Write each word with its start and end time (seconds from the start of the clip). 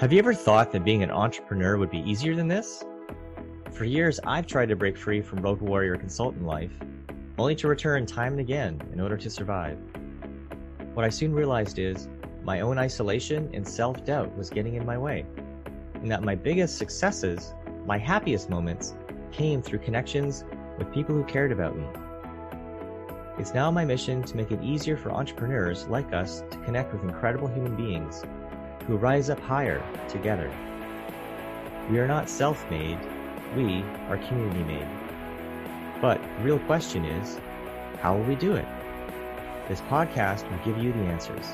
Have 0.00 0.14
you 0.14 0.18
ever 0.18 0.32
thought 0.32 0.72
that 0.72 0.82
being 0.82 1.02
an 1.02 1.10
entrepreneur 1.10 1.76
would 1.76 1.90
be 1.90 1.98
easier 1.98 2.34
than 2.34 2.48
this? 2.48 2.82
For 3.70 3.84
years, 3.84 4.18
I've 4.24 4.46
tried 4.46 4.70
to 4.70 4.74
break 4.74 4.96
free 4.96 5.20
from 5.20 5.42
road 5.42 5.60
warrior 5.60 5.94
consultant 5.96 6.46
life, 6.46 6.72
only 7.36 7.54
to 7.56 7.68
return 7.68 8.06
time 8.06 8.32
and 8.32 8.40
again 8.40 8.80
in 8.94 8.98
order 8.98 9.18
to 9.18 9.28
survive. 9.28 9.76
What 10.94 11.04
I 11.04 11.10
soon 11.10 11.34
realized 11.34 11.78
is 11.78 12.08
my 12.42 12.60
own 12.62 12.78
isolation 12.78 13.50
and 13.52 13.68
self 13.68 14.02
doubt 14.06 14.34
was 14.38 14.48
getting 14.48 14.76
in 14.76 14.86
my 14.86 14.96
way, 14.96 15.26
and 15.92 16.10
that 16.10 16.22
my 16.22 16.34
biggest 16.34 16.78
successes, 16.78 17.52
my 17.84 17.98
happiest 17.98 18.48
moments, 18.48 18.94
came 19.32 19.60
through 19.60 19.80
connections 19.80 20.44
with 20.78 20.90
people 20.94 21.14
who 21.14 21.24
cared 21.24 21.52
about 21.52 21.76
me. 21.76 21.84
It's 23.38 23.52
now 23.52 23.70
my 23.70 23.84
mission 23.84 24.22
to 24.22 24.34
make 24.34 24.50
it 24.50 24.62
easier 24.62 24.96
for 24.96 25.12
entrepreneurs 25.12 25.86
like 25.88 26.14
us 26.14 26.42
to 26.50 26.56
connect 26.64 26.94
with 26.94 27.02
incredible 27.02 27.48
human 27.48 27.76
beings 27.76 28.24
who 28.86 28.96
rise 28.96 29.30
up 29.30 29.40
higher 29.40 29.82
together. 30.08 30.50
We 31.90 31.98
are 31.98 32.08
not 32.08 32.28
self 32.28 32.68
made, 32.70 32.98
we 33.56 33.82
are 34.08 34.18
community 34.28 34.62
made. 34.64 34.88
But 36.00 36.20
the 36.22 36.44
real 36.44 36.58
question 36.60 37.04
is 37.04 37.38
how 38.00 38.16
will 38.16 38.24
we 38.24 38.34
do 38.34 38.54
it? 38.54 38.66
This 39.68 39.80
podcast 39.82 40.50
will 40.50 40.58
give 40.64 40.82
you 40.82 40.92
the 40.92 41.00
answers. 41.00 41.46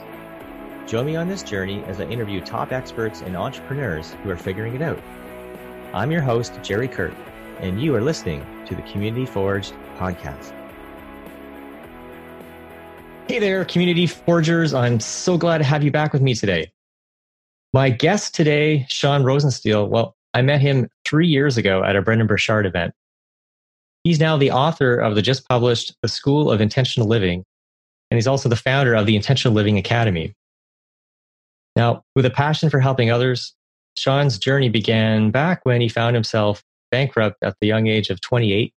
Join 0.87 1.07
me 1.07 1.17
on 1.17 1.29
this 1.29 1.43
journey 1.43 1.83
as 1.85 2.01
I 2.01 2.05
interview 2.05 2.41
top 2.41 2.71
experts 2.71 3.21
and 3.21 3.37
entrepreneurs 3.37 4.13
who 4.23 4.31
are 4.31 4.37
figuring 4.37 4.75
it 4.75 4.83
out. 4.83 5.03
I'm 5.93 6.13
your 6.13 6.21
host, 6.21 6.61
Jerry 6.63 6.89
Kurt, 6.89 7.15
and 7.59 7.81
you 7.81 7.95
are 7.97 8.01
listening 8.01 8.47
to 8.67 8.75
the 8.75 8.83
Community 8.83 9.27
Forged 9.27 9.73
podcast. 9.99 10.53
Hey 13.27 13.41
there, 13.41 13.65
Community 13.65 14.07
Forgers. 14.07 14.73
I'm 14.73 15.01
so 15.01 15.37
glad 15.37 15.59
to 15.59 15.65
have 15.65 15.83
you 15.83 15.91
back 15.91 16.13
with 16.13 16.23
me 16.23 16.35
today. 16.35 16.71
My 17.77 17.91
guest 17.91 18.35
today, 18.35 18.87
Sean 18.89 19.23
Rosensteel, 19.23 19.91
well, 19.91 20.17
I 20.33 20.41
met 20.41 20.63
him 20.63 20.89
three 21.07 21.29
years 21.29 21.59
ago 21.59 21.85
at 21.85 21.95
a 21.95 22.01
Brendon 22.01 22.27
Burchard 22.27 22.65
event. 22.65 22.95
He's 24.03 24.19
now 24.19 24.39
the 24.39 24.51
author 24.51 24.97
of 24.97 25.15
the 25.15 25.21
just 25.21 25.47
published 25.47 25.95
The 26.01 26.09
School 26.09 26.51
of 26.51 26.63
Intentional 26.63 27.07
Living, 27.07 27.45
and 28.11 28.17
he's 28.17 28.27
also 28.27 28.49
the 28.49 28.57
founder 28.57 28.95
of 28.95 29.05
the 29.05 29.15
Intentional 29.15 29.53
Living 29.53 29.77
Academy. 29.77 30.33
Now, 31.77 32.03
with 32.15 32.25
a 32.25 32.31
passion 32.31 32.71
for 32.71 32.81
helping 32.81 33.11
others, 33.11 33.53
Sean's 33.95 34.39
journey 34.39 34.71
began 34.71 35.31
back 35.31 35.61
when 35.65 35.83
he 35.83 35.91
found 35.91 36.17
himself 36.17 36.63
bankrupt 36.91 37.37
at 37.43 37.57
the 37.61 37.67
young 37.67 37.89
age 37.89 38.09
of 38.09 38.23
28 38.23 38.73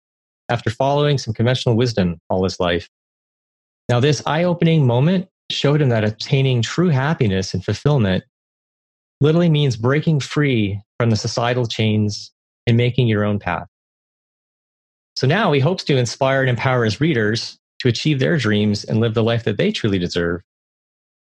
after 0.49 0.69
following 0.69 1.17
some 1.17 1.33
conventional 1.33 1.77
wisdom 1.77 2.19
all 2.29 2.43
his 2.43 2.59
life. 2.59 2.89
Now, 3.87 4.01
this 4.01 4.21
eye 4.25 4.43
opening 4.43 4.85
moment 4.85 5.29
showed 5.49 5.81
him 5.81 5.87
that 5.87 6.03
attaining 6.03 6.61
true 6.63 6.89
happiness 6.89 7.53
and 7.53 7.63
fulfillment 7.63 8.25
literally 9.21 9.49
means 9.49 9.75
breaking 9.75 10.19
free 10.19 10.81
from 10.97 11.09
the 11.09 11.15
societal 11.15 11.65
chains 11.65 12.31
and 12.67 12.77
making 12.77 13.07
your 13.07 13.23
own 13.23 13.39
path. 13.39 13.67
So 15.15 15.27
now 15.27 15.51
he 15.51 15.59
hopes 15.59 15.83
to 15.85 15.97
inspire 15.97 16.41
and 16.41 16.49
empower 16.49 16.85
his 16.85 17.01
readers 17.01 17.57
to 17.79 17.87
achieve 17.87 18.19
their 18.19 18.37
dreams 18.37 18.83
and 18.83 18.99
live 18.99 19.13
the 19.13 19.23
life 19.23 19.43
that 19.43 19.57
they 19.57 19.71
truly 19.71 19.99
deserve 19.99 20.41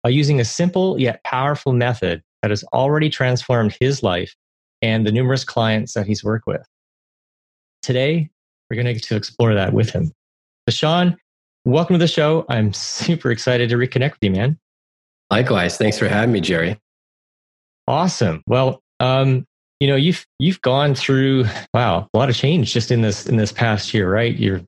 by 0.03 0.11
using 0.11 0.41
a 0.41 0.45
simple 0.45 1.01
yet 1.01 1.23
powerful 1.25 1.73
method 1.73 2.23
that 2.43 2.51
has 2.51 2.63
already 2.73 3.11
transformed 3.11 3.77
his 3.81 4.03
life 4.03 4.35
and 4.83 5.07
the 5.07 5.13
numerous 5.13 5.45
clients 5.45 5.95
that 5.95 6.07
he's 6.07 6.23
worked 6.23 6.47
with. 6.47 6.65
Today, 7.83 8.31
we're 8.71 8.77
going 8.77 8.87
to 8.87 8.95
get 8.95 9.03
to 9.05 9.17
explore 9.17 9.55
that 9.55 9.73
with 9.73 9.91
him. 9.91 10.13
So, 10.69 10.75
Sean, 10.75 11.17
welcome 11.65 11.95
to 11.95 11.99
the 11.99 12.07
show. 12.07 12.45
I'm 12.49 12.73
super 12.73 13.31
excited 13.31 13.71
to 13.71 13.77
reconnect 13.77 14.13
with 14.13 14.23
you, 14.23 14.31
man. 14.31 14.59
Likewise. 15.31 15.77
Thanks 15.77 15.99
for 15.99 16.09
having 16.09 16.33
me, 16.33 16.41
Jerry. 16.41 16.79
Awesome. 17.89 18.43
Well, 18.47 18.83
um, 19.01 19.47
you 19.81 19.89
know, 19.89 19.97
you've 19.97 20.27
you've 20.39 20.61
gone 20.61 20.95
through 20.95 21.47
wow 21.73 22.07
a 22.13 22.19
lot 22.19 22.29
of 22.29 22.37
change 22.37 22.73
just 22.73 22.91
in 22.91 23.01
this 23.01 23.27
in 23.27 23.37
this 23.37 23.51
past 23.51 23.95
year, 23.95 24.13
right? 24.13 24.37
You're 24.37 24.61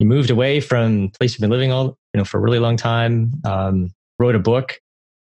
you 0.00 0.06
moved 0.06 0.30
away 0.30 0.60
from 0.60 1.10
place 1.10 1.34
you've 1.34 1.42
been 1.42 1.50
living 1.50 1.70
all 1.70 1.96
you 2.12 2.18
know 2.18 2.24
for 2.24 2.38
a 2.38 2.40
really 2.40 2.58
long 2.58 2.76
time. 2.76 3.32
Um, 3.44 3.92
wrote 4.18 4.34
a 4.34 4.40
book 4.40 4.80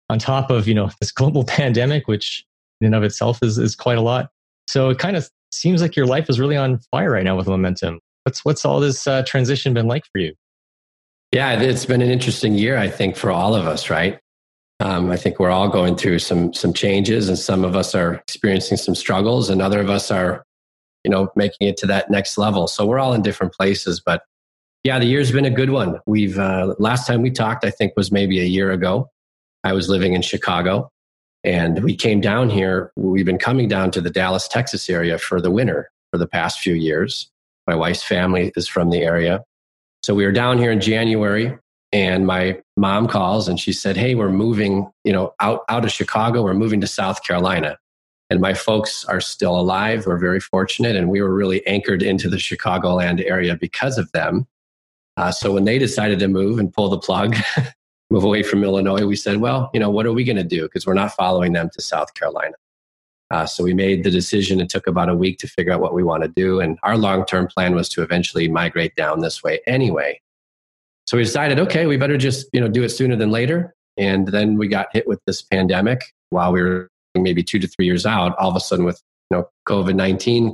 on 0.09 0.19
top 0.19 0.51
of 0.51 0.67
you 0.67 0.73
know 0.73 0.91
this 0.99 1.13
global 1.13 1.43
pandemic, 1.47 2.09
which 2.09 2.45
in 2.81 2.87
and 2.87 2.95
of 2.95 3.03
itself 3.03 3.41
is 3.41 3.57
is 3.57 3.77
quite 3.77 3.97
a 3.97 4.01
lot. 4.01 4.29
So 4.67 4.89
it 4.89 4.99
kind 4.99 5.15
of 5.15 5.29
seems 5.53 5.81
like 5.81 5.95
your 5.95 6.07
life 6.07 6.29
is 6.29 6.37
really 6.37 6.57
on 6.57 6.79
fire 6.91 7.11
right 7.11 7.23
now 7.23 7.37
with 7.37 7.47
momentum. 7.47 8.01
What's 8.23 8.43
what's 8.43 8.65
all 8.65 8.81
this 8.81 9.07
uh, 9.07 9.23
transition 9.23 9.73
been 9.73 9.87
like 9.87 10.03
for 10.11 10.19
you? 10.19 10.33
Yeah, 11.31 11.61
it's 11.61 11.85
been 11.85 12.01
an 12.01 12.09
interesting 12.09 12.55
year, 12.55 12.77
I 12.77 12.89
think, 12.89 13.15
for 13.15 13.31
all 13.31 13.55
of 13.55 13.67
us, 13.67 13.89
right? 13.89 14.19
Um, 14.81 15.09
I 15.09 15.15
think 15.15 15.39
we're 15.39 15.51
all 15.51 15.69
going 15.69 15.95
through 15.95 16.19
some 16.19 16.53
some 16.53 16.73
changes, 16.73 17.29
and 17.29 17.39
some 17.39 17.63
of 17.63 17.75
us 17.75 17.95
are 17.95 18.15
experiencing 18.15 18.77
some 18.77 18.95
struggles, 18.95 19.49
and 19.49 19.61
other 19.61 19.79
of 19.79 19.89
us 19.89 20.11
are, 20.11 20.43
you 21.03 21.11
know, 21.11 21.29
making 21.35 21.67
it 21.67 21.77
to 21.77 21.87
that 21.87 22.11
next 22.11 22.37
level. 22.37 22.67
So 22.67 22.85
we're 22.85 22.99
all 22.99 23.13
in 23.13 23.21
different 23.21 23.53
places, 23.53 24.01
but 24.05 24.23
yeah, 24.83 24.99
the 24.99 25.05
year's 25.05 25.31
been 25.31 25.45
a 25.45 25.49
good 25.49 25.69
one. 25.69 25.99
We've 26.05 26.37
uh, 26.37 26.75
last 26.77 27.07
time 27.07 27.21
we 27.21 27.31
talked, 27.31 27.63
I 27.63 27.71
think, 27.71 27.93
was 27.95 28.11
maybe 28.11 28.39
a 28.39 28.45
year 28.45 28.71
ago. 28.71 29.09
I 29.63 29.73
was 29.73 29.87
living 29.89 30.13
in 30.13 30.21
Chicago, 30.21 30.91
and 31.45 31.81
we 31.81 31.95
came 31.95 32.19
down 32.19 32.49
here. 32.49 32.91
We've 32.97 33.25
been 33.25 33.39
coming 33.39 33.69
down 33.69 33.91
to 33.91 34.01
the 34.01 34.09
Dallas, 34.09 34.47
Texas 34.47 34.89
area 34.89 35.17
for 35.17 35.39
the 35.39 35.51
winter 35.51 35.89
for 36.11 36.17
the 36.17 36.27
past 36.27 36.59
few 36.59 36.73
years. 36.73 37.31
My 37.65 37.75
wife's 37.75 38.03
family 38.03 38.51
is 38.57 38.67
from 38.67 38.89
the 38.89 39.03
area, 39.03 39.41
so 40.03 40.13
we 40.13 40.25
were 40.25 40.33
down 40.33 40.57
here 40.57 40.71
in 40.71 40.81
January 40.81 41.57
and 41.95 42.27
my 42.27 42.61
mom 42.75 43.07
calls 43.07 43.47
and 43.47 43.57
she 43.57 43.71
said 43.71 43.95
hey 43.95 44.15
we're 44.15 44.29
moving 44.29 44.91
you 45.05 45.13
know 45.13 45.33
out, 45.39 45.61
out 45.69 45.85
of 45.85 45.91
chicago 45.91 46.43
we're 46.43 46.53
moving 46.53 46.81
to 46.81 46.87
south 46.87 47.23
carolina. 47.23 47.77
And 48.31 48.41
my 48.41 48.55
folks 48.55 49.05
are 49.05 49.21
still 49.21 49.57
alive 49.57 50.05
we're 50.05 50.17
very 50.17 50.41
fortunate 50.41 50.95
and 50.97 51.09
we 51.09 51.21
were 51.21 51.33
really 51.33 51.65
anchored 51.65 52.03
into 52.03 52.27
the 52.29 52.37
chicagoland 52.37 53.23
area 53.25 53.55
because 53.55 53.97
of 53.97 54.11
them. 54.11 54.45
Uh, 55.15 55.31
so 55.31 55.53
when 55.53 55.63
they 55.63 55.79
decided 55.79 56.19
to 56.19 56.27
move 56.27 56.59
and 56.59 56.73
pull 56.73 56.89
the 56.89 56.97
plug 56.97 57.37
move 58.09 58.25
away 58.25 58.43
from 58.43 58.63
illinois 58.63 59.05
we 59.05 59.15
said 59.15 59.37
well 59.37 59.69
you 59.73 59.79
know 59.79 59.89
what 59.89 60.05
are 60.05 60.13
we 60.13 60.25
going 60.25 60.35
to 60.35 60.43
do? 60.43 60.63
Because 60.63 60.85
we're 60.85 60.95
not 60.95 61.13
following 61.13 61.53
them 61.53 61.69
to 61.73 61.81
south 61.81 62.13
carolina. 62.13 62.55
Uh, 63.31 63.45
so 63.45 63.63
we 63.63 63.73
made 63.73 64.03
the 64.03 64.11
decision. 64.11 64.59
It 64.59 64.69
took 64.69 64.85
about 64.85 65.09
a 65.09 65.15
week 65.15 65.39
to 65.39 65.47
figure 65.47 65.73
out 65.73 65.81
what 65.81 65.93
we 65.95 66.03
want 66.03 66.23
to 66.23 66.29
do 66.29 66.59
and 66.59 66.77
our 66.83 66.97
long-term 66.97 67.47
plan 67.47 67.73
was 67.73 67.87
to 67.89 68.01
eventually 68.01 68.49
migrate 68.49 68.95
down 68.95 69.21
this 69.21 69.41
way 69.41 69.61
anyway 69.65 70.19
so 71.07 71.17
we 71.17 71.23
decided, 71.23 71.59
okay, 71.59 71.85
we 71.85 71.97
better 71.97 72.17
just 72.17 72.47
you 72.51 72.59
know 72.59 72.67
do 72.67 72.83
it 72.83 72.89
sooner 72.89 73.15
than 73.15 73.31
later. 73.31 73.73
And 73.97 74.27
then 74.27 74.57
we 74.57 74.67
got 74.67 74.87
hit 74.91 75.07
with 75.07 75.19
this 75.25 75.41
pandemic 75.41 76.01
while 76.29 76.51
we 76.51 76.61
were 76.61 76.89
maybe 77.15 77.43
two 77.43 77.59
to 77.59 77.67
three 77.67 77.85
years 77.85 78.05
out. 78.05 78.35
All 78.37 78.49
of 78.49 78.55
a 78.55 78.59
sudden, 78.59 78.85
with 78.85 79.01
you 79.29 79.37
know 79.37 79.49
COVID 79.67 79.95
nineteen 79.95 80.53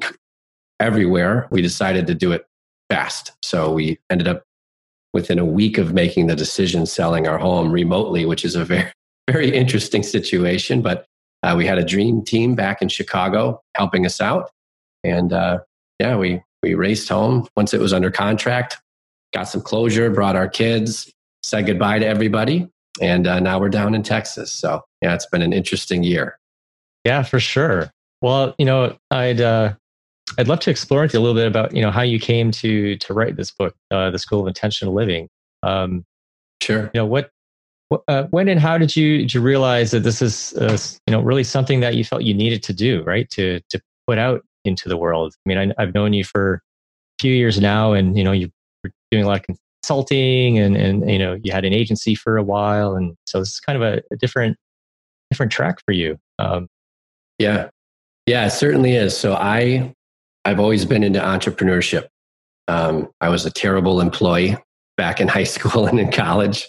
everywhere, 0.79 1.47
we 1.51 1.62
decided 1.62 2.07
to 2.07 2.16
do 2.16 2.31
it 2.31 2.45
fast. 2.89 3.31
So 3.44 3.72
we 3.72 4.00
ended 4.09 4.28
up 4.28 4.44
within 5.13 5.39
a 5.39 5.45
week 5.45 5.78
of 5.78 5.94
making 5.94 6.28
the 6.28 6.35
decision 6.35 6.85
selling 6.85 7.28
our 7.28 7.38
home 7.38 7.72
remotely, 7.72 8.25
which 8.25 8.45
is 8.45 8.56
a 8.56 8.66
very 8.66 8.91
very 9.31 9.56
interesting 9.56 10.03
situation. 10.03 10.81
But 10.81 11.06
uh, 11.44 11.56
we 11.57 11.66
had 11.66 11.78
a 11.78 11.85
dream 11.85 12.23
team 12.23 12.56
back 12.56 12.81
in 12.81 12.89
Chicago 12.89 13.62
helping 13.75 14.06
us 14.06 14.19
out, 14.19 14.51
and 15.03 15.31
uh, 15.31 15.59
yeah, 16.00 16.18
we 16.18 16.44
we 16.62 16.75
raced 16.75 17.07
home 17.07 17.47
once 17.56 17.73
it 17.73 17.79
was 17.79 17.94
under 17.94 18.12
contract 18.12 18.78
got 19.34 19.44
some 19.44 19.62
closure, 19.62 20.09
brought 20.09 20.36
our 20.36 20.47
kids, 20.47 21.12
said 21.44 21.66
goodbye 21.66 22.00
to 22.00 22.06
everybody, 22.06 22.68
and 23.02 23.28
uh, 23.28 23.40
now 23.40 23.59
we're 23.59 23.69
down 23.69 23.96
in 23.96 24.03
Texas. 24.03 24.52
So 24.52 24.81
yeah, 25.02 25.14
it's 25.14 25.25
been 25.25 25.42
an 25.42 25.53
interesting 25.53 26.03
year. 26.03 26.38
Yeah, 27.06 27.24
for 27.24 27.40
sure. 27.40 27.92
Well, 28.22 28.53
you 28.58 28.66
know, 28.66 28.96
I'd 29.09 29.42
uh, 29.42 29.74
I'd 30.38 30.47
love 30.47 30.59
to 30.62 30.69
explore 30.69 31.02
with 31.02 31.14
you 31.14 31.19
a 31.19 31.22
little 31.22 31.36
bit 31.36 31.47
about 31.47 31.75
you 31.75 31.81
know 31.81 31.92
how 31.92 32.02
you 32.03 32.19
came 32.19 32.52
to 32.52 32.97
to 32.97 33.14
write 33.14 33.36
this 33.36 33.52
book, 33.52 33.75
uh, 33.90 34.12
The 34.12 34.19
School 34.19 34.42
of 34.42 34.47
Intentional 34.47 34.94
Living. 34.94 35.28
Um, 35.63 36.06
sure. 36.62 36.92
You 36.94 37.01
know 37.01 37.06
what. 37.06 37.30
Uh, 38.07 38.24
when 38.30 38.48
and 38.48 38.57
how 38.62 38.77
did 38.77 38.95
you 38.95 39.18
did 39.18 39.34
you 39.34 39.42
realize 39.42 39.92
that 39.92 40.00
this 40.00 40.22
is 40.22 40.54
uh, 40.54 40.77
you 41.07 41.12
know 41.12 41.19
really 41.22 41.44
something 41.44 41.81
that 41.81 41.95
you 41.95 42.06
felt 42.06 42.24
you 42.24 42.34
needed 42.34 42.63
to 42.63 42.72
do 42.72 43.04
right 43.04 43.30
to 43.30 43.60
to 43.69 43.81
put 44.07 44.18
out 44.18 44.45
into 44.63 44.88
the 44.88 44.95
world? 44.95 45.34
I 45.45 45.50
mean, 45.50 45.57
I, 45.57 45.81
I've 45.81 45.94
known 45.94 46.13
you 46.13 46.24
for 46.24 46.56
a 46.56 46.60
few 47.22 47.34
years 47.34 47.60
now, 47.60 47.92
and 47.92 48.18
you 48.18 48.24
know 48.24 48.31
you 48.31 48.50
doing 49.12 49.24
a 49.24 49.28
lot 49.28 49.40
of 49.40 49.58
consulting 49.84 50.58
and, 50.58 50.75
and, 50.78 51.10
you 51.10 51.19
know, 51.19 51.38
you 51.44 51.52
had 51.52 51.66
an 51.66 51.74
agency 51.74 52.16
for 52.16 52.38
a 52.38 52.44
while. 52.44 52.96
And 52.96 53.16
so 53.25 53.40
is 53.40 53.60
kind 53.60 53.75
of 53.75 53.81
a, 53.81 54.02
a 54.12 54.16
different, 54.16 54.58
different 55.30 55.52
track 55.52 55.80
for 55.86 55.92
you. 55.92 56.18
Um, 56.40 56.68
yeah. 57.38 57.69
Yeah, 58.25 58.46
it 58.46 58.52
certainly 58.52 58.96
is. 58.96 59.18
So 59.18 59.34
I, 59.34 59.94
I've 60.46 60.60
always 60.60 60.86
been 60.86 61.04
into 61.04 61.19
entrepreneurship. 61.19 62.08
Um, 62.68 63.10
I 63.19 63.30
was 63.30 63.46
a 63.46 63.52
terrible 63.52 64.00
employee 64.00 64.58
back 64.98 65.19
in 65.19 65.28
high 65.28 65.44
school 65.44 65.88
and 65.88 66.00
in 66.00 66.12
college. 66.12 66.68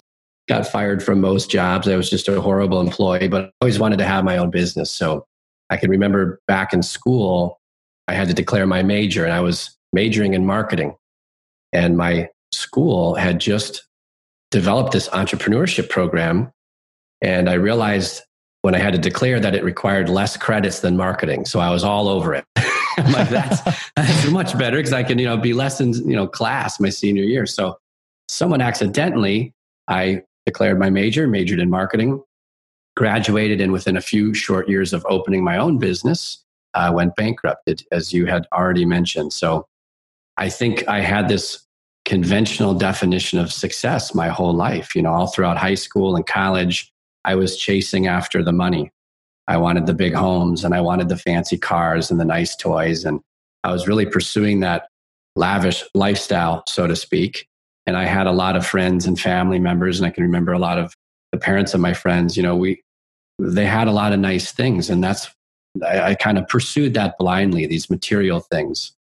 Got 0.49 0.67
fired 0.67 1.01
from 1.01 1.21
most 1.21 1.49
jobs. 1.49 1.87
I 1.87 1.95
was 1.95 2.09
just 2.09 2.27
a 2.27 2.41
horrible 2.41 2.81
employee, 2.81 3.29
but 3.29 3.45
I 3.45 3.51
always 3.61 3.79
wanted 3.79 3.99
to 3.99 4.05
have 4.05 4.25
my 4.25 4.37
own 4.37 4.49
business. 4.49 4.91
So 4.91 5.25
I 5.69 5.77
can 5.77 5.89
remember 5.89 6.41
back 6.47 6.73
in 6.73 6.83
school, 6.83 7.61
I 8.09 8.13
had 8.13 8.27
to 8.27 8.33
declare 8.33 8.67
my 8.67 8.83
major, 8.83 9.23
and 9.23 9.31
I 9.31 9.39
was 9.39 9.77
majoring 9.93 10.33
in 10.33 10.45
marketing. 10.45 10.95
And 11.71 11.95
my 11.95 12.27
school 12.53 13.15
had 13.15 13.39
just 13.39 13.85
developed 14.51 14.91
this 14.91 15.09
entrepreneurship 15.09 15.89
program. 15.89 16.51
And 17.21 17.49
I 17.49 17.53
realized 17.53 18.21
when 18.61 18.75
I 18.75 18.77
had 18.77 18.93
to 18.93 18.99
declare 18.99 19.39
that 19.39 19.55
it 19.55 19.63
required 19.63 20.09
less 20.09 20.37
credits 20.37 20.79
than 20.79 20.95
marketing. 20.95 21.45
So 21.45 21.59
I 21.59 21.69
was 21.69 21.83
all 21.83 22.07
over 22.07 22.33
it. 22.33 22.45
I'm 22.97 23.11
like, 23.11 23.29
that's, 23.29 23.61
that's 23.95 24.29
much 24.29 24.57
better 24.57 24.77
because 24.77 24.93
I 24.93 25.03
can, 25.03 25.19
you 25.19 25.25
know, 25.25 25.37
be 25.37 25.53
less 25.53 25.81
in, 25.81 25.93
you 25.93 26.15
know, 26.15 26.27
class 26.27 26.79
my 26.79 26.89
senior 26.89 27.23
year. 27.23 27.45
So 27.45 27.77
someone 28.29 28.61
accidentally, 28.61 29.53
I 29.87 30.21
declared 30.45 30.79
my 30.79 30.89
major, 30.89 31.27
majored 31.27 31.59
in 31.59 31.69
marketing, 31.69 32.21
graduated, 32.95 33.59
and 33.59 33.71
within 33.71 33.97
a 33.97 34.01
few 34.01 34.33
short 34.33 34.69
years 34.69 34.93
of 34.93 35.05
opening 35.09 35.43
my 35.43 35.57
own 35.57 35.77
business, 35.77 36.43
uh, 36.73 36.91
went 36.93 37.15
bankrupt, 37.15 37.69
as 37.91 38.13
you 38.13 38.25
had 38.25 38.47
already 38.53 38.85
mentioned. 38.85 39.33
So 39.33 39.67
I 40.37 40.49
think 40.49 40.87
I 40.87 41.01
had 41.01 41.27
this 41.27 41.65
conventional 42.05 42.73
definition 42.73 43.39
of 43.39 43.51
success 43.51 44.13
my 44.13 44.27
whole 44.27 44.53
life. 44.53 44.95
You 44.95 45.01
know, 45.01 45.13
all 45.13 45.27
throughout 45.27 45.57
high 45.57 45.75
school 45.75 46.15
and 46.15 46.25
college, 46.25 46.91
I 47.25 47.35
was 47.35 47.57
chasing 47.57 48.07
after 48.07 48.43
the 48.43 48.51
money. 48.51 48.91
I 49.47 49.57
wanted 49.57 49.85
the 49.85 49.93
big 49.93 50.13
homes 50.13 50.63
and 50.63 50.73
I 50.73 50.81
wanted 50.81 51.09
the 51.09 51.17
fancy 51.17 51.57
cars 51.57 52.09
and 52.09 52.19
the 52.19 52.25
nice 52.25 52.55
toys. 52.55 53.03
And 53.03 53.21
I 53.63 53.71
was 53.71 53.87
really 53.87 54.05
pursuing 54.05 54.61
that 54.61 54.87
lavish 55.35 55.83
lifestyle, 55.93 56.63
so 56.67 56.87
to 56.87 56.95
speak. 56.95 57.47
And 57.85 57.97
I 57.97 58.05
had 58.05 58.27
a 58.27 58.31
lot 58.31 58.55
of 58.55 58.65
friends 58.65 59.05
and 59.05 59.19
family 59.19 59.59
members, 59.59 59.99
and 59.99 60.07
I 60.07 60.09
can 60.09 60.23
remember 60.23 60.53
a 60.53 60.59
lot 60.59 60.79
of 60.79 60.95
the 61.31 61.37
parents 61.37 61.73
of 61.73 61.81
my 61.81 61.93
friends. 61.93 62.37
You 62.37 62.43
know, 62.43 62.55
we 62.55 62.81
they 63.39 63.65
had 63.65 63.87
a 63.87 63.91
lot 63.91 64.13
of 64.13 64.19
nice 64.19 64.51
things, 64.51 64.89
and 64.89 65.03
that's 65.03 65.29
I, 65.85 66.01
I 66.01 66.15
kind 66.15 66.37
of 66.37 66.47
pursued 66.47 66.93
that 66.93 67.17
blindly, 67.17 67.65
these 67.65 67.89
material 67.89 68.39
things. 68.39 68.93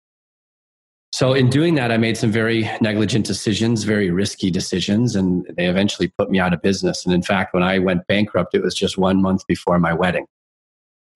So, 1.12 1.32
in 1.32 1.50
doing 1.50 1.74
that, 1.74 1.90
I 1.90 1.96
made 1.96 2.16
some 2.16 2.30
very 2.30 2.70
negligent 2.80 3.26
decisions, 3.26 3.82
very 3.82 4.10
risky 4.10 4.50
decisions, 4.50 5.16
and 5.16 5.44
they 5.56 5.66
eventually 5.66 6.08
put 6.16 6.30
me 6.30 6.38
out 6.38 6.54
of 6.54 6.62
business. 6.62 7.04
And 7.04 7.12
in 7.12 7.22
fact, 7.22 7.52
when 7.52 7.64
I 7.64 7.78
went 7.78 8.06
bankrupt, 8.06 8.54
it 8.54 8.62
was 8.62 8.74
just 8.74 8.96
one 8.96 9.20
month 9.20 9.46
before 9.46 9.78
my 9.80 9.92
wedding. 9.92 10.26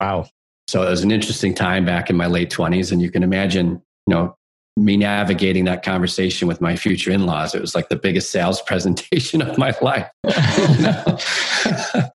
Wow. 0.01 0.27
So, 0.67 0.83
it 0.83 0.89
was 0.89 1.03
an 1.03 1.11
interesting 1.11 1.53
time 1.53 1.85
back 1.85 2.09
in 2.09 2.17
my 2.17 2.27
late 2.27 2.51
20s. 2.51 2.91
And 2.91 3.01
you 3.01 3.09
can 3.09 3.23
imagine, 3.23 3.81
you 4.05 4.13
know, 4.13 4.35
me 4.77 4.97
navigating 4.97 5.63
that 5.65 5.83
conversation 5.83 6.47
with 6.47 6.59
my 6.59 6.75
future 6.75 7.11
in 7.11 7.25
laws. 7.25 7.55
It 7.55 7.61
was 7.61 7.73
like 7.73 7.87
the 7.87 7.95
biggest 7.95 8.31
sales 8.31 8.61
presentation 8.67 9.41
of 9.41 9.57
my 9.57 9.73
life. 9.81 10.09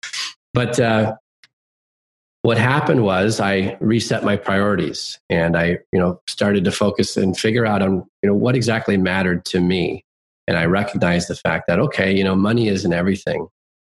but 0.52 0.78
uh, 0.78 1.14
what 2.42 2.56
happened 2.56 3.04
was 3.04 3.38
I 3.38 3.76
reset 3.80 4.24
my 4.24 4.36
priorities 4.36 5.18
and 5.28 5.56
I, 5.56 5.78
you 5.92 5.98
know, 5.98 6.20
started 6.26 6.64
to 6.64 6.72
focus 6.72 7.16
and 7.16 7.38
figure 7.38 7.66
out 7.66 7.82
on, 7.82 8.06
you 8.22 8.28
know, 8.28 8.34
what 8.34 8.56
exactly 8.56 8.96
mattered 8.96 9.44
to 9.46 9.60
me. 9.60 10.04
And 10.46 10.56
I 10.56 10.64
recognized 10.64 11.28
the 11.28 11.36
fact 11.36 11.66
that, 11.68 11.78
okay, 11.78 12.16
you 12.16 12.24
know, 12.24 12.34
money 12.34 12.68
isn't 12.68 12.92
everything. 12.92 13.46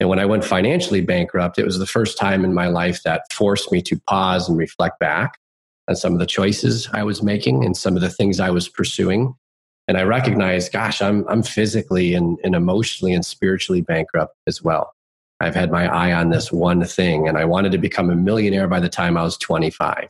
And 0.01 0.09
when 0.09 0.19
I 0.19 0.25
went 0.25 0.45
financially 0.45 1.03
bankrupt, 1.03 1.59
it 1.59 1.67
was 1.67 1.79
the 1.79 1.87
first 1.87 2.17
time 2.17 2.45
in 2.45 2.55
my 2.55 2.69
life 2.69 3.03
that 3.03 3.31
forced 3.31 3.71
me 3.71 3.83
to 3.83 4.01
pause 4.09 4.49
and 4.49 4.57
reflect 4.57 4.99
back 4.99 5.39
on 5.87 5.95
some 5.95 6.15
of 6.15 6.19
the 6.19 6.27
choices 6.27 6.89
I 6.95 7.03
was 7.03 7.23
making 7.23 7.65
and 7.65 7.77
some 7.77 7.95
of 7.95 8.01
the 8.01 8.09
things 8.09 8.41
I 8.41 8.51
was 8.51 8.69
pursuing. 8.69 9.35
And 9.87 9.99
I 9.99 10.03
recognized, 10.03 10.73
gosh, 10.73 11.03
I'm, 11.03 11.27
I'm 11.29 11.43
physically 11.43 12.15
and, 12.15 12.39
and 12.43 12.55
emotionally 12.55 13.13
and 13.13 13.27
spiritually 13.27 13.83
bankrupt 13.83 14.35
as 14.47 14.63
well. 14.63 14.95
I've 15.41 15.55
had 15.55 15.71
my 15.71 15.87
eye 15.87 16.13
on 16.13 16.31
this 16.31 16.53
one 16.53 16.85
thing 16.85 17.27
and 17.27 17.39
I 17.39 17.45
wanted 17.45 17.73
to 17.73 17.79
become 17.79 18.11
a 18.11 18.17
millionaire 18.17 18.69
by 18.69 18.81
the 18.81 18.89
time 18.89 19.17
I 19.17 19.23
was 19.23 19.39
25. 19.39 20.09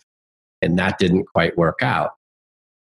And 0.63 0.79
that 0.79 0.99
didn't 0.99 1.25
quite 1.25 1.57
work 1.57 1.79
out. 1.83 2.15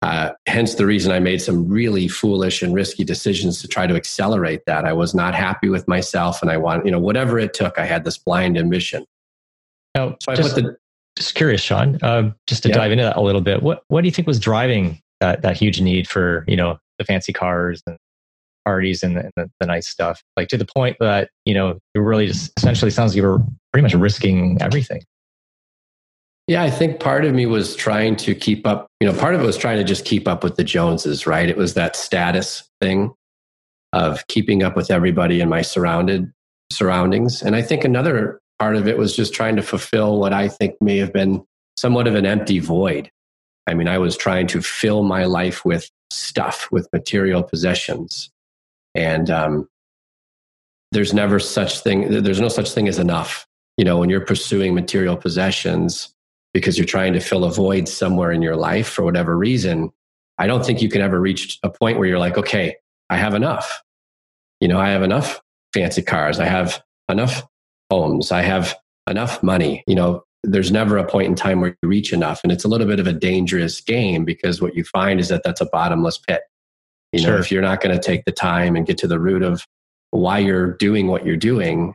Uh, 0.02 0.30
hence 0.46 0.74
the 0.74 0.86
reason 0.86 1.12
I 1.12 1.20
made 1.20 1.42
some 1.42 1.68
really 1.68 2.08
foolish 2.08 2.62
and 2.62 2.74
risky 2.74 3.04
decisions 3.04 3.60
to 3.60 3.68
try 3.68 3.86
to 3.86 3.94
accelerate 3.94 4.62
that. 4.66 4.84
I 4.84 4.92
was 4.94 5.14
not 5.14 5.34
happy 5.34 5.68
with 5.68 5.86
myself 5.86 6.40
and 6.42 6.50
I 6.50 6.56
want, 6.56 6.86
you 6.86 6.90
know, 6.90 6.98
whatever 6.98 7.38
it 7.38 7.54
took, 7.54 7.78
I 7.78 7.84
had 7.84 8.04
this 8.04 8.18
blind 8.18 8.56
ambition. 8.58 9.04
Now, 9.94 10.16
so 10.22 10.34
just, 10.34 10.54
the, 10.54 10.76
just 11.16 11.34
curious, 11.34 11.60
Sean, 11.60 11.98
uh, 12.02 12.32
just 12.46 12.62
to 12.62 12.70
yeah. 12.70 12.76
dive 12.76 12.92
into 12.92 13.04
that 13.04 13.16
a 13.16 13.20
little 13.20 13.42
bit, 13.42 13.62
what, 13.62 13.84
what 13.88 14.00
do 14.00 14.08
you 14.08 14.12
think 14.12 14.26
was 14.26 14.40
driving 14.40 15.00
that, 15.20 15.42
that 15.42 15.56
huge 15.56 15.80
need 15.80 16.08
for, 16.08 16.44
you 16.48 16.56
know, 16.56 16.78
the 16.98 17.04
fancy 17.04 17.32
cars 17.32 17.82
and 17.86 17.98
parties 18.64 19.02
and, 19.02 19.16
the, 19.16 19.30
the, 19.36 19.50
the, 19.60 19.66
nice 19.66 19.88
stuff, 19.88 20.22
like 20.36 20.48
to 20.48 20.56
the 20.56 20.66
point 20.66 20.96
that, 21.00 21.30
you 21.44 21.54
know, 21.54 21.78
it 21.94 21.98
really 21.98 22.26
just 22.26 22.52
essentially 22.56 22.90
sounds 22.90 23.12
like 23.12 23.16
you 23.16 23.22
were 23.22 23.40
pretty 23.72 23.82
much 23.82 23.94
risking 23.94 24.60
everything. 24.60 25.02
Yeah, 26.46 26.62
I 26.62 26.70
think 26.70 26.98
part 26.98 27.24
of 27.24 27.32
me 27.32 27.46
was 27.46 27.76
trying 27.76 28.16
to 28.16 28.34
keep 28.34 28.66
up, 28.66 28.88
you 28.98 29.06
know, 29.06 29.16
part 29.16 29.34
of 29.34 29.40
it 29.40 29.44
was 29.44 29.56
trying 29.56 29.78
to 29.78 29.84
just 29.84 30.04
keep 30.04 30.26
up 30.26 30.42
with 30.42 30.56
the 30.56 30.64
Joneses, 30.64 31.26
right? 31.26 31.48
It 31.48 31.56
was 31.56 31.74
that 31.74 31.94
status 31.94 32.68
thing 32.80 33.14
of 33.92 34.26
keeping 34.26 34.62
up 34.62 34.76
with 34.76 34.90
everybody 34.90 35.40
in 35.40 35.48
my 35.48 35.62
surrounded 35.62 36.32
surroundings. 36.72 37.42
And 37.42 37.54
I 37.54 37.62
think 37.62 37.84
another 37.84 38.40
part 38.58 38.76
of 38.76 38.86
it 38.86 38.98
was 38.98 39.14
just 39.14 39.32
trying 39.32 39.56
to 39.56 39.62
fulfill 39.62 40.18
what 40.18 40.32
I 40.32 40.48
think 40.48 40.74
may 40.80 40.98
have 40.98 41.12
been 41.12 41.44
somewhat 41.76 42.06
of 42.06 42.14
an 42.14 42.26
empty 42.26 42.58
void. 42.58 43.10
I 43.66 43.74
mean, 43.74 43.88
I 43.88 43.98
was 43.98 44.16
trying 44.16 44.46
to 44.48 44.60
fill 44.60 45.02
my 45.02 45.24
life 45.24 45.64
with 45.64 45.88
stuff, 46.10 46.68
with 46.70 46.88
material 46.92 47.42
possessions. 47.42 48.30
And 48.94 49.30
um, 49.30 49.68
there's 50.92 51.14
never 51.14 51.38
such 51.38 51.80
thing, 51.80 52.22
there's 52.22 52.40
no 52.40 52.48
such 52.48 52.72
thing 52.72 52.88
as 52.88 52.98
enough. 52.98 53.46
You 53.76 53.84
know, 53.84 53.98
when 53.98 54.10
you're 54.10 54.24
pursuing 54.24 54.74
material 54.74 55.16
possessions 55.16 56.14
because 56.52 56.76
you're 56.76 56.86
trying 56.86 57.12
to 57.12 57.20
fill 57.20 57.44
a 57.44 57.52
void 57.52 57.88
somewhere 57.88 58.32
in 58.32 58.42
your 58.42 58.56
life 58.56 58.88
for 58.88 59.04
whatever 59.04 59.36
reason, 59.36 59.90
I 60.38 60.46
don't 60.46 60.64
think 60.64 60.82
you 60.82 60.88
can 60.88 61.00
ever 61.00 61.20
reach 61.20 61.58
a 61.62 61.70
point 61.70 61.98
where 61.98 62.08
you're 62.08 62.18
like, 62.18 62.36
okay, 62.36 62.76
I 63.08 63.16
have 63.16 63.34
enough. 63.34 63.82
You 64.60 64.68
know, 64.68 64.80
I 64.80 64.90
have 64.90 65.02
enough 65.02 65.40
fancy 65.72 66.02
cars. 66.02 66.40
I 66.40 66.46
have 66.46 66.82
enough 67.08 67.46
homes. 67.90 68.32
I 68.32 68.42
have 68.42 68.74
enough 69.08 69.42
money. 69.42 69.84
You 69.86 69.94
know, 69.94 70.24
there's 70.42 70.72
never 70.72 70.96
a 70.96 71.06
point 71.06 71.28
in 71.28 71.34
time 71.34 71.60
where 71.60 71.76
you 71.82 71.88
reach 71.88 72.12
enough. 72.12 72.40
And 72.42 72.52
it's 72.52 72.64
a 72.64 72.68
little 72.68 72.86
bit 72.86 73.00
of 73.00 73.06
a 73.06 73.12
dangerous 73.12 73.80
game 73.80 74.24
because 74.24 74.62
what 74.62 74.74
you 74.74 74.84
find 74.84 75.20
is 75.20 75.28
that 75.28 75.42
that's 75.44 75.60
a 75.60 75.66
bottomless 75.66 76.18
pit. 76.18 76.42
You 77.12 77.22
know, 77.22 77.28
sure. 77.28 77.38
if 77.38 77.50
you're 77.50 77.62
not 77.62 77.80
going 77.80 77.94
to 77.94 78.02
take 78.02 78.24
the 78.24 78.32
time 78.32 78.76
and 78.76 78.86
get 78.86 78.98
to 78.98 79.08
the 79.08 79.18
root 79.18 79.42
of 79.42 79.66
why 80.10 80.38
you're 80.38 80.72
doing 80.74 81.08
what 81.08 81.26
you're 81.26 81.36
doing, 81.36 81.94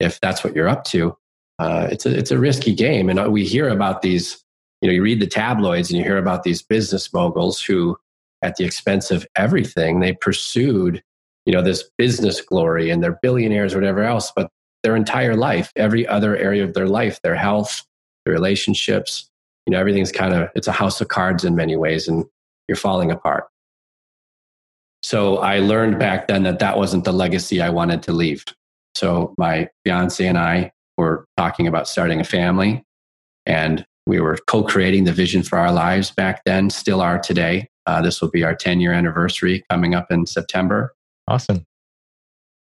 if 0.00 0.20
that's 0.20 0.44
what 0.44 0.54
you're 0.54 0.68
up 0.68 0.84
to, 0.84 1.16
uh, 1.58 1.88
it's 1.90 2.06
a 2.06 2.16
it's 2.16 2.30
a 2.30 2.38
risky 2.38 2.74
game. 2.74 3.08
And 3.08 3.32
we 3.32 3.44
hear 3.44 3.68
about 3.68 4.02
these. 4.02 4.42
You 4.80 4.88
know, 4.88 4.94
you 4.94 5.02
read 5.02 5.18
the 5.18 5.26
tabloids 5.26 5.90
and 5.90 5.98
you 5.98 6.04
hear 6.04 6.18
about 6.18 6.44
these 6.44 6.62
business 6.62 7.12
moguls 7.12 7.60
who, 7.60 7.98
at 8.42 8.54
the 8.54 8.64
expense 8.64 9.10
of 9.10 9.26
everything, 9.34 9.98
they 9.98 10.12
pursued 10.12 11.02
you 11.46 11.52
know 11.52 11.62
this 11.62 11.90
business 11.96 12.40
glory 12.40 12.90
and 12.90 13.02
they're 13.02 13.18
billionaires 13.22 13.74
or 13.74 13.78
whatever 13.78 14.02
else, 14.02 14.30
but 14.36 14.50
their 14.82 14.94
entire 14.94 15.34
life, 15.34 15.72
every 15.76 16.06
other 16.06 16.36
area 16.36 16.62
of 16.62 16.74
their 16.74 16.86
life, 16.86 17.20
their 17.22 17.34
health, 17.34 17.84
their 18.24 18.34
relationships, 18.34 19.28
you 19.66 19.72
know, 19.72 19.80
everything's 19.80 20.12
kind 20.12 20.34
of 20.34 20.48
it's 20.54 20.68
a 20.68 20.72
house 20.72 21.00
of 21.00 21.08
cards 21.08 21.44
in 21.44 21.56
many 21.56 21.76
ways, 21.76 22.08
and 22.08 22.24
you're 22.68 22.76
falling 22.76 23.10
apart. 23.10 23.48
So 25.02 25.38
I 25.38 25.60
learned 25.60 25.98
back 25.98 26.28
then 26.28 26.42
that 26.42 26.58
that 26.58 26.76
wasn't 26.76 27.04
the 27.04 27.12
legacy 27.12 27.60
I 27.60 27.70
wanted 27.70 28.02
to 28.04 28.12
leave. 28.12 28.44
So 28.94 29.34
my 29.38 29.68
fiance 29.84 30.26
and 30.26 30.38
I 30.38 30.72
were 30.96 31.24
talking 31.36 31.66
about 31.66 31.88
starting 31.88 32.20
a 32.20 32.24
family 32.24 32.84
and 33.46 33.86
we 34.06 34.20
were 34.20 34.38
co-creating 34.46 35.04
the 35.04 35.12
vision 35.12 35.42
for 35.42 35.58
our 35.58 35.70
lives 35.70 36.10
back 36.10 36.42
then, 36.44 36.70
still 36.70 37.00
are 37.00 37.18
today. 37.18 37.68
Uh, 37.86 38.02
this 38.02 38.20
will 38.20 38.30
be 38.30 38.42
our 38.42 38.54
10 38.54 38.80
year 38.80 38.92
anniversary 38.92 39.64
coming 39.70 39.94
up 39.94 40.10
in 40.10 40.26
September. 40.26 40.94
Awesome. 41.28 41.64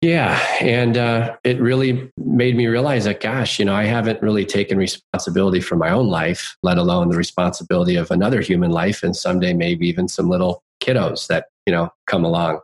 Yeah. 0.02 0.38
And 0.60 0.98
uh, 0.98 1.38
it 1.44 1.62
really 1.62 2.12
made 2.18 2.58
me 2.58 2.68
realize 2.68 3.06
that, 3.06 3.22
gosh, 3.22 3.58
you 3.58 3.66
know, 3.66 3.74
I 3.74 3.86
haven't 3.86 4.22
really 4.22 4.46
taken 4.46 4.78
responsibility 4.78 5.62
for 5.62 5.78
my 5.78 5.92
own 5.92 6.08
life, 6.08 6.58
let 6.62 6.78
alone 6.78 7.10
the 7.10 7.16
responsibility 7.16 7.96
of 7.96 8.12
another 8.12 8.42
human 8.42 8.70
life. 8.70 9.02
And 9.02 9.16
someday, 9.16 9.54
maybe 9.54 9.88
even 9.88 10.10
some 10.10 10.30
little 10.30 10.62
kiddos 10.84 11.28
that, 11.28 11.46
you 11.66 11.74
know, 11.74 11.90
come 12.08 12.26
along. 12.26 12.60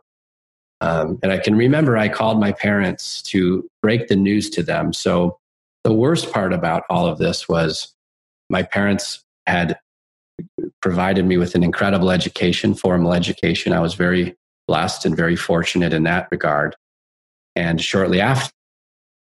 Um, 0.80 1.18
and 1.22 1.30
I 1.32 1.38
can 1.38 1.56
remember 1.56 1.96
I 1.96 2.08
called 2.08 2.40
my 2.40 2.52
parents 2.52 3.22
to 3.22 3.68
break 3.82 4.08
the 4.08 4.16
news 4.16 4.48
to 4.50 4.62
them. 4.62 4.92
So 4.92 5.38
the 5.84 5.92
worst 5.92 6.32
part 6.32 6.52
about 6.52 6.84
all 6.88 7.06
of 7.06 7.18
this 7.18 7.48
was 7.48 7.94
my 8.48 8.62
parents 8.62 9.22
had 9.46 9.78
provided 10.80 11.26
me 11.26 11.36
with 11.36 11.54
an 11.54 11.62
incredible 11.62 12.10
education, 12.10 12.74
formal 12.74 13.12
education. 13.12 13.72
I 13.72 13.80
was 13.80 13.94
very 13.94 14.36
blessed 14.66 15.04
and 15.04 15.16
very 15.16 15.36
fortunate 15.36 15.92
in 15.92 16.04
that 16.04 16.28
regard. 16.30 16.76
And 17.56 17.80
shortly 17.80 18.20
after, 18.20 18.52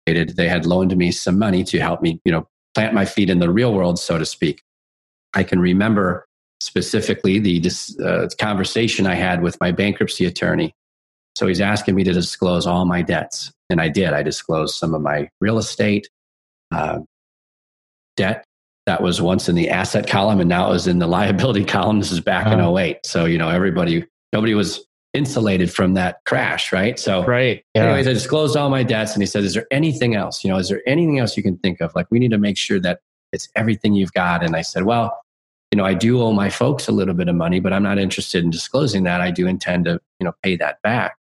they 0.07 0.49
had 0.49 0.67
loaned 0.67 0.97
me 0.97 1.13
some 1.13 1.39
money 1.39 1.65
to 1.65 1.81
help 1.81 2.03
me, 2.03 2.21
you 2.25 2.33
know, 2.33 2.47
plant 2.75 2.95
my 2.95 3.05
feet 3.05 3.31
in 3.31 3.39
the 3.39 3.51
real 3.51 3.73
world, 3.75 3.99
so 3.99 4.19
to 4.19 4.27
speak. 4.27 4.63
I 5.35 5.43
can 5.43 5.61
remember 5.61 6.27
specifically 6.61 7.39
the 7.39 7.63
uh, 8.05 8.29
conversation 8.39 9.07
I 9.07 9.15
had 9.15 9.43
with 9.43 9.59
my 9.61 9.73
bankruptcy 9.73 10.27
attorney. 10.27 10.75
So 11.37 11.47
he's 11.47 11.61
asking 11.61 11.95
me 11.95 12.05
to 12.05 12.13
disclose 12.13 12.67
all 12.67 12.85
my 12.85 13.03
debts. 13.03 13.53
And 13.71 13.81
I 13.81 13.89
did. 13.89 14.13
I 14.13 14.23
disclosed 14.23 14.75
some 14.75 14.95
of 14.95 15.01
my 15.01 15.29
real 15.41 15.59
estate 15.59 16.09
uh, 16.73 17.01
debt 18.17 18.45
that 18.87 19.03
was 19.03 19.23
once 19.23 19.49
in 19.49 19.55
the 19.55 19.71
asset 19.71 20.09
column 20.09 20.41
and 20.41 20.49
now 20.49 20.73
is 20.73 20.87
in 20.87 20.99
the 20.99 21.07
liability 21.19 21.65
column. 21.65 21.99
This 22.01 22.13
is 22.13 22.21
back 22.21 22.47
in 22.47 22.61
08. 22.61 22.99
So, 23.05 23.25
you 23.25 23.39
know, 23.39 23.49
everybody, 23.49 24.05
nobody 24.33 24.55
was 24.55 24.85
insulated 25.15 25.73
from 25.73 25.95
that 25.95 26.19
crash, 26.25 26.73
right? 26.73 26.99
So, 26.99 27.25
right. 27.25 27.65
Yeah. 27.75 27.85
Anyways, 27.85 28.09
I 28.09 28.13
disclosed 28.13 28.57
all 28.57 28.71
my 28.71 28.83
debts, 28.83 29.15
and 29.15 29.23
he 29.23 29.27
said, 29.27 29.45
"Is 29.45 29.55
there 29.55 29.67
anything 29.71 30.15
else? 30.15 30.45
You 30.45 30.51
know, 30.51 30.59
is 30.59 30.69
there 30.69 30.83
anything 30.87 31.19
else 31.19 31.37
you 31.37 31.43
can 31.43 31.57
think 31.59 31.81
of? 31.81 31.93
Like, 31.95 32.07
we 32.11 32.19
need 32.19 32.31
to 32.31 32.39
make 32.39 32.57
sure 32.57 32.81
that 32.81 33.01
it's 33.33 33.49
everything 33.57 33.95
you've 33.95 34.13
got." 34.13 34.45
And 34.45 34.55
I 34.55 34.63
said, 34.63 34.85
"Well, 34.85 35.20
you 35.71 35.77
know, 35.77 35.85
I 35.85 35.95
do 35.95 36.21
owe 36.21 36.33
my 36.33 36.51
folks 36.51 36.89
a 36.89 36.93
little 36.93 37.15
bit 37.15 37.29
of 37.29 37.35
money, 37.35 37.61
but 37.61 37.73
I'm 37.73 37.83
not 37.83 37.99
interested 37.99 38.43
in 38.45 38.51
disclosing 38.51 39.05
that. 39.05 39.21
I 39.21 39.31
do 39.31 39.47
intend 39.47 39.85
to, 39.85 40.01
you 40.19 40.25
know, 40.25 40.33
pay 40.43 40.57
that 40.57 40.83
back." 40.83 41.17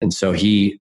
And 0.00 0.12
so 0.12 0.32
he 0.32 0.80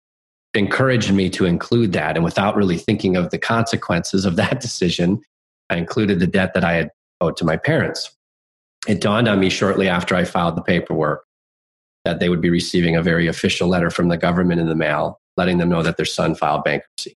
encouraged 0.54 1.14
me 1.14 1.30
to 1.32 1.46
include 1.46 1.94
that, 1.94 2.16
and 2.16 2.24
without 2.24 2.56
really 2.56 2.78
thinking 2.78 3.18
of 3.18 3.32
the 3.32 3.38
consequences 3.38 4.26
of 4.26 4.36
that 4.38 4.62
decision, 4.62 5.22
I 5.70 5.78
included 5.78 6.20
the 6.20 6.28
debt 6.28 6.54
that 6.54 6.64
I 6.64 6.74
had 6.74 6.92
owed 7.22 7.38
to 7.38 7.46
my 7.46 7.58
parents. 7.58 8.16
It 8.88 9.02
dawned 9.02 9.28
on 9.28 9.40
me 9.40 9.50
shortly 9.50 9.90
after 9.90 10.16
I 10.16 10.26
filed 10.26 10.56
the 10.56 10.62
paperwork 10.62 11.26
that 12.06 12.20
they 12.20 12.30
would 12.30 12.42
be 12.42 12.52
receiving 12.52 12.96
a 12.96 13.02
very 13.02 13.28
official 13.28 13.68
letter 13.68 13.90
from 13.90 14.10
the 14.10 14.18
government 14.18 14.62
in 14.62 14.68
the 14.68 14.76
mail 14.76 15.20
letting 15.38 15.58
them 15.58 15.70
know 15.70 15.84
that 15.84 15.98
their 15.98 16.06
son 16.06 16.36
filed 16.36 16.64
bankruptcy 16.64 17.16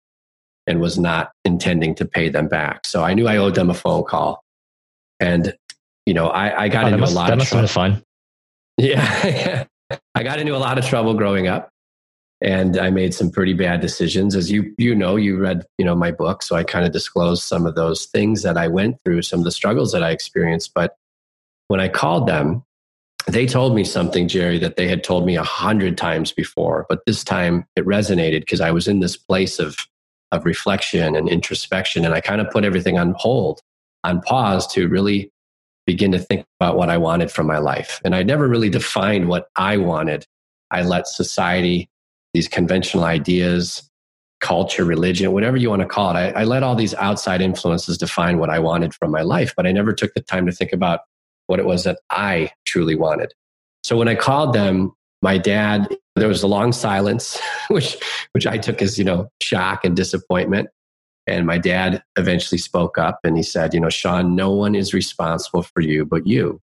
and 0.68 0.80
was 0.80 0.98
not 0.98 1.32
intending 1.44 1.94
to 1.96 2.06
pay 2.06 2.30
them 2.30 2.48
back. 2.48 2.86
So 2.86 3.04
I 3.04 3.14
knew 3.14 3.28
I 3.28 3.38
owed 3.38 3.56
them 3.56 3.70
a 3.70 3.74
phone 3.74 4.04
call. 4.04 4.44
And, 5.20 5.54
you 6.06 6.14
know, 6.14 6.28
I, 6.28 6.64
I 6.64 6.70
got 6.70 6.86
oh, 6.86 6.88
into 6.88 7.00
must, 7.00 7.14
a 7.14 7.16
lot 7.16 7.30
that 7.30 7.42
of 7.42 7.48
trouble. 7.48 7.68
fun. 7.68 8.04
Yeah. 8.78 9.66
I 10.16 10.24
got 10.24 10.40
into 10.40 10.54
a 10.54 10.58
lot 10.58 10.78
of 10.78 10.86
trouble 10.86 11.14
growing 11.14 11.48
up 11.48 11.70
and 12.42 12.78
I 12.78 12.90
made 12.90 13.14
some 13.14 13.32
pretty 13.32 13.54
bad 13.54 13.80
decisions. 13.80 14.36
As 14.36 14.52
you, 14.52 14.74
you 14.78 14.94
know, 14.94 15.16
you 15.16 15.38
read, 15.38 15.66
you 15.78 15.86
know, 15.86 15.96
my 15.96 16.12
book. 16.12 16.44
So 16.44 16.56
I 16.56 16.64
kind 16.64 16.86
of 16.86 16.92
disclosed 16.92 17.44
some 17.44 17.66
of 17.66 17.76
those 17.76 18.08
things 18.08 18.44
that 18.44 18.58
I 18.58 18.68
went 18.68 18.98
through, 19.06 19.22
some 19.22 19.40
of 19.40 19.46
the 19.46 19.52
struggles 19.52 19.94
that 19.94 20.04
I 20.04 20.12
experienced. 20.12 20.74
But 20.74 20.98
when 21.70 21.80
I 21.80 21.88
called 21.88 22.28
them, 22.28 22.64
they 23.28 23.46
told 23.46 23.76
me 23.76 23.84
something, 23.84 24.28
Jerry, 24.28 24.60
that 24.60 24.76
they 24.76 24.88
had 24.88 25.04
told 25.04 25.26
me 25.26 25.36
a 25.38 25.44
hundred 25.44 25.98
times 25.98 26.32
before, 26.32 26.86
but 26.90 27.00
this 27.06 27.24
time 27.24 27.66
it 27.76 27.86
resonated 27.86 28.42
because 28.42 28.62
I 28.62 28.72
was 28.72 28.88
in 28.88 29.00
this 29.00 29.18
place 29.18 29.58
of, 29.58 29.78
of 30.32 30.46
reflection 30.46 31.16
and 31.16 31.30
introspection. 31.30 32.06
And 32.06 32.14
I 32.14 32.22
kind 32.22 32.42
of 32.42 32.50
put 32.52 32.66
everything 32.66 33.00
on 33.00 33.16
hold, 33.18 33.62
on 34.04 34.22
pause 34.22 34.68
to 34.74 34.88
really 34.88 35.32
begin 35.86 36.12
to 36.12 36.20
think 36.20 36.46
about 36.60 36.78
what 36.78 36.90
I 36.90 36.98
wanted 36.98 37.32
from 37.32 37.48
my 37.48 37.60
life. 37.60 38.02
And 38.04 38.16
I 38.16 38.24
never 38.24 38.48
really 38.48 38.70
defined 38.70 39.28
what 39.28 39.48
I 39.56 39.78
wanted. 39.78 40.26
I 40.72 40.82
let 40.82 41.08
society, 41.08 41.90
these 42.34 42.48
conventional 42.48 43.04
ideas, 43.04 43.90
culture, 44.42 44.84
religion, 44.84 45.32
whatever 45.32 45.58
you 45.58 45.70
want 45.70 45.82
to 45.82 45.88
call 45.88 46.12
it, 46.12 46.20
I, 46.20 46.42
I 46.42 46.44
let 46.44 46.64
all 46.64 46.76
these 46.76 46.94
outside 46.96 47.42
influences 47.42 47.98
define 47.98 48.38
what 48.38 48.50
I 48.50 48.60
wanted 48.60 48.94
from 48.94 49.12
my 49.12 49.22
life. 49.22 49.54
But 49.56 49.68
I 49.68 49.72
never 49.72 49.94
took 49.94 50.14
the 50.14 50.22
time 50.22 50.46
to 50.46 50.52
think 50.52 50.74
about 50.74 51.02
what 51.48 51.60
it 51.60 51.66
was 51.66 51.84
that 51.84 52.00
I 52.10 52.52
truly 52.66 52.96
wanted. 52.96 53.34
So 53.84 53.98
when 53.98 54.08
I 54.08 54.16
called 54.16 54.54
them, 54.54 54.92
my 55.22 55.38
dad, 55.38 55.96
there 56.16 56.28
was 56.28 56.44
a 56.44 56.48
long 56.48 56.72
silence, 56.72 57.40
which, 57.70 57.98
which 58.32 58.48
I 58.48 58.58
took 58.58 58.82
as, 58.82 58.98
you 58.98 59.06
know, 59.06 59.30
shock 59.42 59.86
and 59.86 59.96
disappointment. 59.96 60.70
And 61.28 61.48
my 61.48 61.58
dad 61.58 62.04
eventually 62.18 62.60
spoke 62.60 62.98
up 62.98 63.20
and 63.24 63.36
he 63.36 63.44
said, 63.44 63.74
you 63.74 63.80
know, 63.80 63.90
Sean, 63.90 64.36
no 64.36 64.52
one 64.52 64.76
is 64.76 64.94
responsible 64.94 65.64
for 65.64 65.82
you 65.82 66.06
but 66.06 66.28
you. 66.28 66.62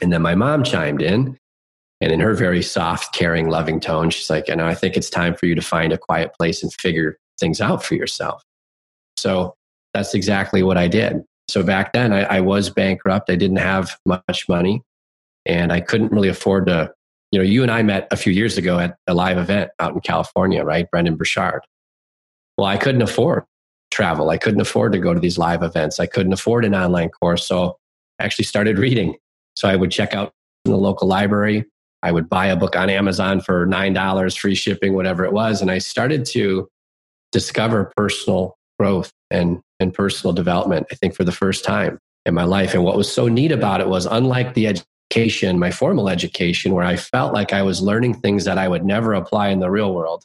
And 0.00 0.12
then 0.12 0.22
my 0.22 0.34
mom 0.34 0.64
chimed 0.64 1.00
in 1.00 1.38
and 2.00 2.10
in 2.10 2.20
her 2.20 2.34
very 2.34 2.62
soft, 2.62 3.14
caring, 3.14 3.48
loving 3.48 3.78
tone, 3.78 4.10
she's 4.10 4.28
like, 4.28 4.48
You 4.48 4.56
know, 4.56 4.66
I 4.66 4.74
think 4.74 4.96
it's 4.96 5.08
time 5.08 5.34
for 5.36 5.46
you 5.46 5.54
to 5.54 5.62
find 5.62 5.92
a 5.92 5.98
quiet 5.98 6.34
place 6.34 6.62
and 6.62 6.72
figure 6.74 7.16
things 7.38 7.60
out 7.60 7.84
for 7.84 7.94
yourself. 7.94 8.42
So 9.16 9.54
that's 9.94 10.12
exactly 10.12 10.64
what 10.64 10.76
I 10.76 10.88
did. 10.88 11.22
So 11.48 11.62
back 11.62 11.92
then, 11.92 12.12
I, 12.12 12.22
I 12.24 12.40
was 12.40 12.70
bankrupt. 12.70 13.30
I 13.30 13.36
didn't 13.36 13.58
have 13.58 13.96
much 14.04 14.48
money, 14.48 14.82
and 15.46 15.72
I 15.72 15.80
couldn't 15.80 16.12
really 16.12 16.28
afford 16.28 16.66
to. 16.66 16.92
You 17.30 17.38
know, 17.38 17.44
you 17.44 17.62
and 17.62 17.70
I 17.70 17.82
met 17.82 18.08
a 18.10 18.16
few 18.16 18.32
years 18.32 18.58
ago 18.58 18.78
at 18.78 18.98
a 19.06 19.14
live 19.14 19.38
event 19.38 19.70
out 19.78 19.94
in 19.94 20.00
California, 20.00 20.64
right? 20.64 20.90
Brendon 20.90 21.16
Burchard. 21.16 21.62
Well, 22.58 22.66
I 22.66 22.76
couldn't 22.76 23.00
afford 23.00 23.44
travel. 23.92 24.30
I 24.30 24.38
couldn't 24.38 24.60
afford 24.60 24.92
to 24.92 24.98
go 24.98 25.14
to 25.14 25.20
these 25.20 25.38
live 25.38 25.62
events. 25.62 26.00
I 26.00 26.06
couldn't 26.06 26.32
afford 26.32 26.64
an 26.64 26.74
online 26.74 27.10
course. 27.10 27.46
So 27.46 27.76
I 28.18 28.24
actually 28.24 28.46
started 28.46 28.78
reading. 28.78 29.16
So 29.54 29.68
I 29.68 29.76
would 29.76 29.90
check 29.90 30.14
out 30.14 30.32
in 30.64 30.72
the 30.72 30.78
local 30.78 31.06
library. 31.06 31.66
I 32.02 32.10
would 32.10 32.28
buy 32.28 32.46
a 32.46 32.56
book 32.56 32.74
on 32.74 32.90
Amazon 32.90 33.40
for 33.40 33.66
$9, 33.66 34.38
free 34.38 34.56
shipping, 34.56 34.94
whatever 34.94 35.24
it 35.24 35.32
was. 35.32 35.62
And 35.62 35.70
I 35.70 35.78
started 35.78 36.24
to 36.26 36.68
discover 37.30 37.92
personal 37.96 38.56
growth 38.78 39.12
and 39.30 39.60
and 39.82 39.92
personal 39.92 40.32
development, 40.32 40.86
I 40.90 40.94
think, 40.94 41.14
for 41.14 41.24
the 41.24 41.32
first 41.32 41.64
time 41.64 41.98
in 42.24 42.34
my 42.34 42.44
life. 42.44 42.72
And 42.72 42.84
what 42.84 42.96
was 42.96 43.12
so 43.12 43.28
neat 43.28 43.52
about 43.52 43.80
it 43.80 43.88
was, 43.88 44.06
unlike 44.06 44.54
the 44.54 44.68
education, 44.68 45.58
my 45.58 45.70
formal 45.70 46.08
education, 46.08 46.72
where 46.72 46.84
I 46.84 46.96
felt 46.96 47.34
like 47.34 47.52
I 47.52 47.62
was 47.62 47.82
learning 47.82 48.14
things 48.14 48.44
that 48.44 48.58
I 48.58 48.68
would 48.68 48.84
never 48.84 49.12
apply 49.12 49.48
in 49.48 49.58
the 49.58 49.70
real 49.70 49.92
world, 49.92 50.24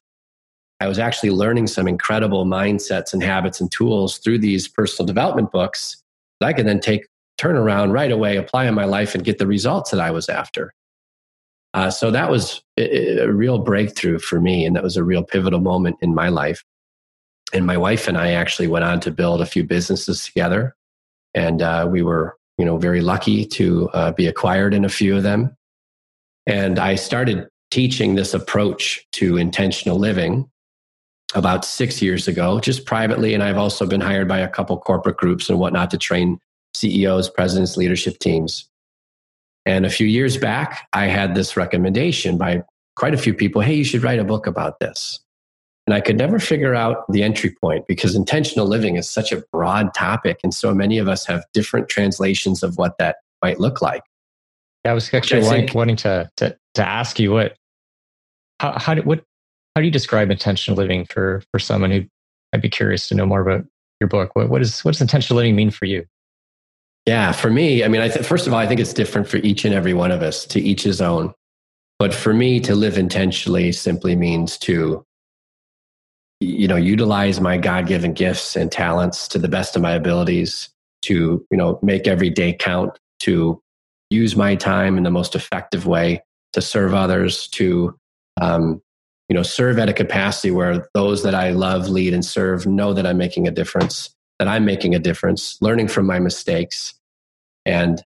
I 0.79 0.88
was 0.88 1.00
actually 1.00 1.31
learning 1.31 1.67
some 1.67 1.88
incredible 1.88 2.46
mindsets 2.46 3.13
and 3.13 3.24
habits 3.24 3.60
and 3.60 3.72
tools 3.72 4.19
through 4.19 4.39
these 4.39 4.67
personal 4.67 5.07
development 5.07 5.51
books 5.51 6.01
that 6.39 6.48
I 6.48 6.53
could 6.53 6.67
then 6.67 6.79
take, 6.79 7.07
turn 7.38 7.55
around 7.55 7.91
right 7.91 8.12
away, 8.12 8.38
apply 8.38 8.65
in 8.65 8.75
my 8.75 8.86
life, 8.86 9.15
and 9.15 9.24
get 9.24 9.39
the 9.39 9.48
results 9.48 9.91
that 9.91 10.00
I 10.00 10.12
was 10.12 10.29
after. 10.29 10.74
Uh, 11.74 11.89
so 11.89 12.12
that 12.12 12.29
was 12.29 12.62
a, 12.77 13.19
a 13.19 13.31
real 13.31 13.57
breakthrough 13.57 14.19
for 14.19 14.39
me. 14.39 14.65
And 14.65 14.75
that 14.75 14.84
was 14.84 14.98
a 14.98 15.03
real 15.03 15.24
pivotal 15.24 15.60
moment 15.60 15.98
in 16.01 16.13
my 16.13 16.29
life 16.29 16.63
and 17.53 17.65
my 17.65 17.77
wife 17.77 18.07
and 18.07 18.17
I 18.17 18.31
actually 18.31 18.67
went 18.67 18.86
on 18.86 19.00
to 19.01 19.12
build 19.12 19.41
a 19.41 19.46
few 19.46 19.63
businesses 19.63 20.25
together, 20.25 20.75
and 21.34 21.62
uh, 21.62 21.88
we 21.89 22.01
were, 22.01 22.38
you 22.57 22.65
know, 22.65 22.77
very 22.77 23.01
lucky 23.01 23.46
to 23.46 23.89
uh, 23.89 24.12
be 24.12 24.27
acquired 24.27 24.74
in 24.74 24.84
a 24.84 24.89
few 24.89 25.15
of 25.15 25.24
them. 25.24 25.55
And 26.46 26.79
I 26.79 26.96
started 26.96 27.48
teaching 27.72 28.15
this 28.15 28.34
approach 28.34 29.05
to 29.13 29.38
intentional 29.38 29.98
living 29.98 30.50
about 31.36 31.65
six 31.65 32.01
years 32.01 32.27
ago, 32.27 32.60
just 32.60 32.86
privately. 32.86 33.34
And 33.34 33.43
I've 33.43 33.57
also 33.57 33.86
been 33.86 34.01
hired 34.01 34.27
by 34.27 34.39
a 34.39 34.48
couple 34.48 34.77
corporate 34.77 35.17
groups 35.17 35.50
and 35.50 35.60
whatnot 35.60 35.91
to 35.91 35.98
train 35.98 36.39
CEOs, 36.74 37.29
presidents, 37.29 37.77
leadership 37.77 38.19
teams. 38.19 38.69
And 39.65 39.86
a 39.86 39.89
few 39.89 40.07
years 40.07 40.38
back, 40.38 40.88
I 40.93 41.07
had 41.07 41.36
this 41.36 41.57
recommendation 41.57 42.38
by 42.38 42.63
quite 42.96 43.13
a 43.13 43.17
few 43.17 43.34
people 43.34 43.62
hey, 43.62 43.75
you 43.75 43.84
should 43.84 44.03
write 44.03 44.19
a 44.19 44.24
book 44.24 44.48
about 44.48 44.79
this. 44.79 45.19
And 45.86 45.93
I 45.93 46.01
could 46.01 46.17
never 46.17 46.38
figure 46.38 46.75
out 46.75 47.10
the 47.10 47.24
entry 47.24 47.55
point 47.62 47.88
because 47.88 48.13
intentional 48.13 48.67
living 48.67 48.98
is 48.98 49.10
such 49.10 49.31
a 49.31 49.41
broad 49.53 49.93
topic. 49.93 50.39
And 50.43 50.53
so 50.53 50.74
many 50.74 50.98
of 50.98 51.07
us 51.07 51.25
have 51.25 51.46
different 51.53 51.88
translations 51.88 52.62
of 52.62 52.77
what 52.77 52.98
that 52.98 53.17
might 53.41 53.60
look 53.60 53.81
like. 53.81 54.03
Yeah, 54.84 54.91
I 54.91 54.93
was 54.93 55.13
actually 55.13 55.48
I 55.48 55.50
think, 55.50 55.74
wanting 55.74 55.96
to, 55.98 56.29
to, 56.38 56.57
to 56.74 56.86
ask 56.86 57.19
you 57.19 57.31
what, 57.31 57.55
how, 58.60 58.77
how, 58.77 58.93
do, 58.96 59.01
what, 59.03 59.24
how 59.77 59.81
do 59.81 59.86
you 59.86 59.91
describe 59.91 60.31
intentional 60.31 60.75
living 60.75 61.05
for, 61.05 61.43
for 61.51 61.60
someone 61.60 61.91
who 61.91 62.03
I'd 62.51 62.63
be 62.63 62.67
curious 62.67 63.07
to 63.10 63.15
know 63.15 63.27
more 63.27 63.41
about 63.41 63.63
your 64.00 64.07
book? 64.07 64.31
What, 64.36 64.50
what, 64.50 64.60
is, 64.60 64.84
what 64.84 64.93
does 64.93 65.01
intentional 65.01 65.38
living 65.38 65.55
mean 65.55 65.69
for 65.69 65.86
you? 65.86 66.03
Yeah, 67.05 67.31
for 67.31 67.51
me, 67.51 67.84
I 67.84 67.88
mean, 67.88 68.01
I 68.01 68.10
th- 68.10 68.25
first 68.25 68.48
of 68.48 68.53
all, 68.53 68.60
I 68.60 68.65
think 68.65 68.79
it's 68.79 68.91
different 68.91 69.27
for 69.27 69.38
each 69.38 69.65
and 69.65 69.75
every 69.75 69.93
one 69.93 70.10
of 70.10 70.24
us, 70.24 70.46
to 70.48 70.60
each 70.60 70.81
his 70.81 71.00
own. 71.00 71.31
But 72.00 72.12
for 72.12 72.34
me, 72.34 72.60
to 72.62 72.74
live 72.74 72.98
intentionally 72.98 73.72
simply 73.72 74.15
means 74.15 74.57
to 74.60 75.05
you 76.39 76.67
know 76.67 76.75
utilize 76.75 77.39
my 77.39 77.57
god-given 77.57 78.13
gifts 78.13 78.55
and 78.55 78.72
talents 78.72 79.27
to 79.27 79.38
the 79.38 79.48
best 79.48 79.75
of 79.75 79.84
my 79.84 79.91
abilities 79.91 80.69
to 81.03 81.46
you 81.51 81.57
know 81.57 81.79
make 81.84 82.07
every 82.07 82.31
day 82.31 82.51
count 82.53 82.98
to 83.19 83.62
use 84.10 84.36
my 84.36 84.55
time 84.55 84.98
in 84.98 85.03
the 85.03 85.12
most 85.12 85.36
effective 85.36 85.86
way 85.86 86.22
to 86.53 86.62
serve 86.62 86.96
others 86.96 87.48
to 87.48 87.96
um, 88.41 88.81
you 89.29 89.36
know 89.36 89.43
serve 89.43 89.77
at 89.79 89.89
a 89.89 89.93
capacity 89.93 90.51
where 90.51 90.88
those 90.93 91.24
that 91.24 91.36
i 91.36 91.51
love 91.51 91.89
lead 91.89 92.13
and 92.13 92.25
serve 92.25 92.65
know 92.65 92.93
that 92.93 93.05
i'm 93.05 93.17
making 93.17 93.48
a 93.48 93.51
difference 93.51 94.15
that 94.39 94.48
i'm 94.48 94.65
making 94.65 94.96
a 94.96 95.00
difference 95.00 95.57
learning 95.62 95.88
from 95.88 96.05
my 96.05 96.19
mistakes 96.19 96.93
and 97.65 98.03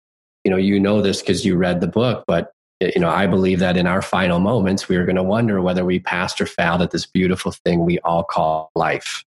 you 0.44 0.50
know 0.50 0.56
you 0.56 0.78
know 0.78 1.02
this 1.02 1.20
because 1.20 1.44
you 1.44 1.56
read 1.56 1.80
the 1.80 1.86
book 1.86 2.24
but 2.26 2.54
you 2.80 3.00
know, 3.00 3.08
I 3.08 3.26
believe 3.26 3.60
that 3.60 3.76
in 3.76 3.86
our 3.86 4.02
final 4.02 4.40
moments, 4.40 4.88
we 4.88 4.96
are 4.96 5.04
going 5.04 5.16
to 5.16 5.22
wonder 5.22 5.60
whether 5.60 5.84
we 5.84 6.00
passed 6.00 6.40
or 6.40 6.46
failed 6.46 6.82
at 6.82 6.90
this 6.90 7.06
beautiful 7.06 7.52
thing 7.52 7.84
we 7.84 7.98
all 8.00 8.24
call 8.24 8.70
life. 8.74 9.24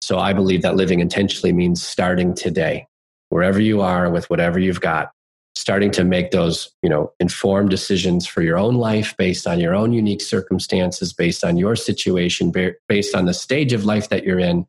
So 0.00 0.18
I 0.18 0.32
believe 0.32 0.62
that 0.62 0.76
living 0.76 1.00
intentionally 1.00 1.52
means 1.52 1.82
starting 1.82 2.34
today, 2.34 2.86
wherever 3.28 3.60
you 3.60 3.80
are 3.80 4.08
with 4.08 4.30
whatever 4.30 4.58
you've 4.58 4.80
got, 4.80 5.10
starting 5.54 5.90
to 5.90 6.04
make 6.04 6.30
those, 6.30 6.70
you 6.82 6.88
know, 6.88 7.12
informed 7.20 7.70
decisions 7.70 8.26
for 8.26 8.42
your 8.42 8.56
own 8.56 8.76
life 8.76 9.14
based 9.18 9.46
on 9.46 9.60
your 9.60 9.74
own 9.74 9.92
unique 9.92 10.22
circumstances, 10.22 11.12
based 11.12 11.44
on 11.44 11.56
your 11.56 11.76
situation, 11.76 12.52
based 12.88 13.14
on 13.14 13.26
the 13.26 13.34
stage 13.34 13.72
of 13.72 13.84
life 13.84 14.08
that 14.08 14.24
you're 14.24 14.38
in, 14.38 14.66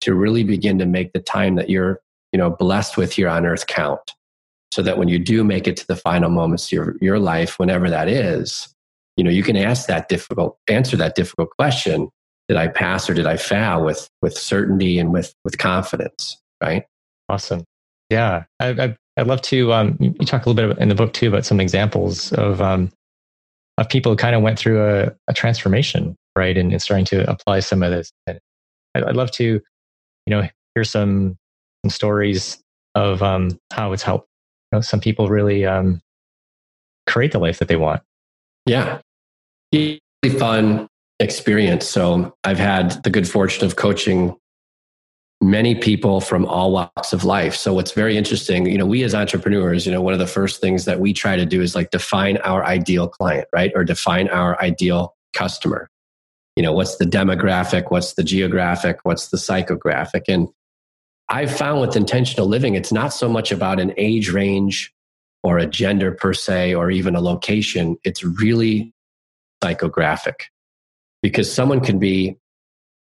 to 0.00 0.14
really 0.14 0.44
begin 0.44 0.78
to 0.78 0.86
make 0.86 1.12
the 1.12 1.20
time 1.20 1.54
that 1.54 1.70
you're, 1.70 2.00
you 2.32 2.38
know, 2.38 2.50
blessed 2.50 2.96
with 2.96 3.12
here 3.12 3.28
on 3.28 3.46
earth 3.46 3.66
count 3.66 4.12
so 4.72 4.82
that 4.82 4.98
when 4.98 5.08
you 5.08 5.18
do 5.18 5.42
make 5.42 5.66
it 5.66 5.76
to 5.76 5.86
the 5.86 5.96
final 5.96 6.28
moments 6.28 6.66
of 6.66 6.72
your, 6.72 6.96
your 7.00 7.18
life, 7.18 7.58
whenever 7.58 7.88
that 7.88 8.08
is, 8.08 8.74
you 9.16 9.24
know, 9.24 9.30
you 9.30 9.42
can 9.42 9.56
ask 9.56 9.86
that 9.86 10.08
difficult, 10.08 10.58
answer 10.68 10.96
that 10.96 11.14
difficult 11.14 11.48
question. 11.56 12.10
Did 12.48 12.58
I 12.58 12.68
pass 12.68 13.08
or 13.08 13.14
did 13.14 13.26
I 13.26 13.36
fail 13.36 13.84
with, 13.84 14.08
with 14.20 14.36
certainty 14.36 14.98
and 14.98 15.12
with, 15.12 15.34
with 15.44 15.56
confidence? 15.58 16.36
Right. 16.60 16.84
Awesome. 17.28 17.64
Yeah. 18.10 18.44
I, 18.60 18.68
I, 18.68 18.96
I'd 19.16 19.26
love 19.26 19.42
to, 19.42 19.72
um, 19.72 19.96
you 19.98 20.12
talk 20.26 20.46
a 20.46 20.50
little 20.50 20.74
bit 20.74 20.82
in 20.82 20.88
the 20.88 20.94
book 20.94 21.12
too 21.12 21.28
about 21.28 21.46
some 21.46 21.60
examples 21.60 22.32
of, 22.34 22.60
um, 22.60 22.90
of 23.78 23.88
people 23.88 24.12
who 24.12 24.16
kind 24.16 24.34
of 24.34 24.42
went 24.42 24.58
through 24.58 24.84
a, 24.84 25.12
a 25.28 25.34
transformation, 25.34 26.16
right? 26.36 26.56
And, 26.56 26.72
and, 26.72 26.80
starting 26.80 27.04
to 27.06 27.28
apply 27.30 27.60
some 27.60 27.82
of 27.82 27.90
this. 27.90 28.10
And 28.26 28.38
I'd, 28.94 29.16
love 29.16 29.30
to, 29.32 29.44
you 29.44 29.60
know, 30.28 30.48
hear 30.74 30.84
some, 30.84 31.36
some 31.84 31.90
stories 31.90 32.58
of 32.94 33.22
um, 33.22 33.58
how 33.72 33.92
it's 33.92 34.02
helped. 34.02 34.28
You 34.72 34.78
know, 34.78 34.80
some 34.80 35.00
people 35.00 35.28
really 35.28 35.66
um, 35.66 36.00
create 37.06 37.32
the 37.32 37.38
life 37.38 37.58
that 37.58 37.68
they 37.68 37.76
want. 37.76 38.02
Yeah. 38.64 39.00
Really 39.72 40.00
fun 40.38 40.88
experience. 41.20 41.88
So 41.88 42.34
I've 42.44 42.58
had 42.58 43.02
the 43.04 43.10
good 43.10 43.28
fortune 43.28 43.64
of 43.64 43.76
coaching 43.76 44.36
many 45.46 45.74
people 45.76 46.20
from 46.20 46.44
all 46.44 46.72
walks 46.72 47.12
of 47.12 47.24
life. 47.24 47.54
So 47.54 47.72
what's 47.72 47.92
very 47.92 48.16
interesting, 48.16 48.66
you 48.66 48.76
know, 48.76 48.86
we 48.86 49.04
as 49.04 49.14
entrepreneurs, 49.14 49.86
you 49.86 49.92
know, 49.92 50.02
one 50.02 50.12
of 50.12 50.18
the 50.18 50.26
first 50.26 50.60
things 50.60 50.84
that 50.86 50.98
we 50.98 51.12
try 51.12 51.36
to 51.36 51.46
do 51.46 51.62
is 51.62 51.74
like 51.74 51.90
define 51.90 52.36
our 52.38 52.64
ideal 52.64 53.08
client, 53.08 53.46
right? 53.52 53.70
Or 53.74 53.84
define 53.84 54.28
our 54.28 54.60
ideal 54.60 55.14
customer. 55.34 55.88
You 56.56 56.62
know, 56.62 56.72
what's 56.72 56.96
the 56.96 57.04
demographic, 57.04 57.90
what's 57.90 58.14
the 58.14 58.24
geographic, 58.24 58.98
what's 59.04 59.28
the 59.28 59.36
psychographic? 59.36 60.22
And 60.26 60.48
I've 61.28 61.56
found 61.56 61.80
with 61.80 61.96
intentional 61.96 62.48
living, 62.48 62.74
it's 62.74 62.92
not 62.92 63.12
so 63.12 63.28
much 63.28 63.52
about 63.52 63.78
an 63.78 63.92
age 63.96 64.30
range 64.30 64.92
or 65.42 65.58
a 65.58 65.66
gender 65.66 66.10
per 66.10 66.32
se, 66.34 66.74
or 66.74 66.90
even 66.90 67.14
a 67.14 67.20
location. 67.20 67.96
It's 68.02 68.24
really 68.24 68.92
psychographic 69.62 70.46
because 71.22 71.52
someone 71.52 71.80
can 71.80 72.00
be 72.00 72.36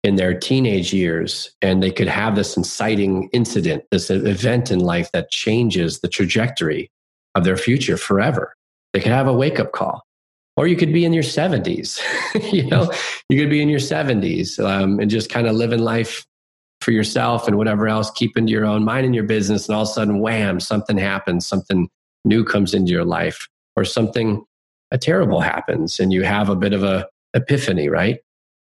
in 0.03 0.15
their 0.15 0.33
teenage 0.33 0.93
years 0.93 1.51
and 1.61 1.81
they 1.81 1.91
could 1.91 2.07
have 2.07 2.35
this 2.35 2.57
inciting 2.57 3.29
incident, 3.33 3.83
this 3.91 4.09
event 4.09 4.71
in 4.71 4.79
life 4.79 5.11
that 5.11 5.29
changes 5.29 5.99
the 5.99 6.07
trajectory 6.07 6.89
of 7.35 7.43
their 7.43 7.57
future 7.57 7.97
forever. 7.97 8.55
They 8.93 8.99
could 8.99 9.11
have 9.11 9.27
a 9.27 9.33
wake 9.33 9.59
up 9.59 9.71
call. 9.71 10.03
Or 10.57 10.67
you 10.67 10.75
could 10.75 10.91
be 10.91 11.05
in 11.05 11.13
your 11.13 11.23
70s, 11.23 12.01
you 12.51 12.67
know, 12.67 12.91
you 13.29 13.39
could 13.39 13.49
be 13.49 13.61
in 13.61 13.69
your 13.69 13.79
70s 13.79 14.63
um, 14.63 14.99
and 14.99 15.09
just 15.09 15.29
kind 15.29 15.47
of 15.47 15.55
living 15.55 15.79
life 15.79 16.25
for 16.81 16.91
yourself 16.91 17.47
and 17.47 17.57
whatever 17.57 17.87
else, 17.87 18.11
keeping 18.11 18.47
your 18.47 18.65
own 18.65 18.83
mind 18.83 19.05
and 19.05 19.15
your 19.15 19.23
business. 19.23 19.67
And 19.67 19.75
all 19.75 19.83
of 19.83 19.87
a 19.87 19.91
sudden, 19.91 20.19
wham, 20.19 20.59
something 20.59 20.97
happens, 20.97 21.47
something 21.47 21.89
new 22.25 22.43
comes 22.43 22.73
into 22.73 22.91
your 22.91 23.05
life, 23.05 23.47
or 23.75 23.85
something 23.85 24.43
a 24.91 24.97
terrible 24.97 25.39
happens, 25.39 25.99
and 25.99 26.11
you 26.11 26.23
have 26.23 26.49
a 26.49 26.55
bit 26.55 26.73
of 26.73 26.83
a 26.83 27.07
epiphany, 27.33 27.87
right? 27.87 28.19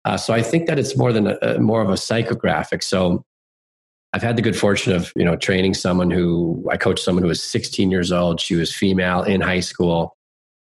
Uh, 0.06 0.16
so 0.16 0.32
I 0.32 0.40
think 0.40 0.68
that 0.68 0.78
it's 0.78 0.96
more 0.96 1.12
than 1.12 1.26
a, 1.26 1.36
a, 1.42 1.58
more 1.58 1.82
of 1.82 1.90
a 1.90 1.94
psychographic. 1.94 2.84
So 2.84 3.24
I've 4.12 4.22
had 4.22 4.36
the 4.36 4.42
good 4.42 4.56
fortune 4.56 4.92
of 4.92 5.12
you 5.16 5.24
know 5.24 5.34
training 5.34 5.74
someone 5.74 6.12
who 6.12 6.64
I 6.70 6.76
coached 6.76 7.04
someone 7.04 7.22
who 7.22 7.28
was 7.28 7.42
16 7.42 7.90
years 7.90 8.12
old. 8.12 8.40
She 8.40 8.54
was 8.54 8.74
female 8.74 9.24
in 9.24 9.40
high 9.40 9.60
school, 9.60 10.16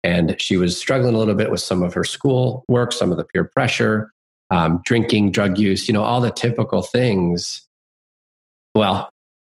and 0.04 0.38
she 0.38 0.58
was 0.58 0.76
struggling 0.76 1.14
a 1.14 1.18
little 1.18 1.34
bit 1.34 1.50
with 1.50 1.60
some 1.60 1.82
of 1.82 1.94
her 1.94 2.04
school 2.04 2.62
work, 2.68 2.92
some 2.92 3.10
of 3.10 3.16
the 3.16 3.24
peer 3.24 3.44
pressure, 3.44 4.12
um, 4.50 4.82
drinking, 4.84 5.32
drug 5.32 5.58
use, 5.58 5.88
you 5.88 5.94
know, 5.94 6.02
all 6.02 6.20
the 6.20 6.30
typical 6.30 6.82
things. 6.82 7.66
Well, 8.74 9.08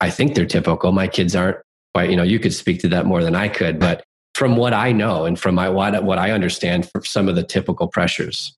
I 0.00 0.08
think 0.08 0.36
they're 0.36 0.46
typical. 0.46 0.92
My 0.92 1.08
kids 1.08 1.34
aren't 1.34 1.58
quite. 1.94 2.10
You 2.10 2.16
know, 2.16 2.22
you 2.22 2.38
could 2.38 2.54
speak 2.54 2.80
to 2.82 2.88
that 2.90 3.06
more 3.06 3.24
than 3.24 3.34
I 3.34 3.48
could, 3.48 3.80
but 3.80 4.04
from 4.36 4.54
what 4.54 4.72
I 4.72 4.92
know 4.92 5.24
and 5.24 5.38
from 5.38 5.56
my 5.56 5.68
what, 5.68 6.04
what 6.04 6.18
I 6.18 6.30
understand, 6.30 6.88
for 6.88 7.04
some 7.04 7.28
of 7.28 7.34
the 7.34 7.42
typical 7.42 7.88
pressures 7.88 8.56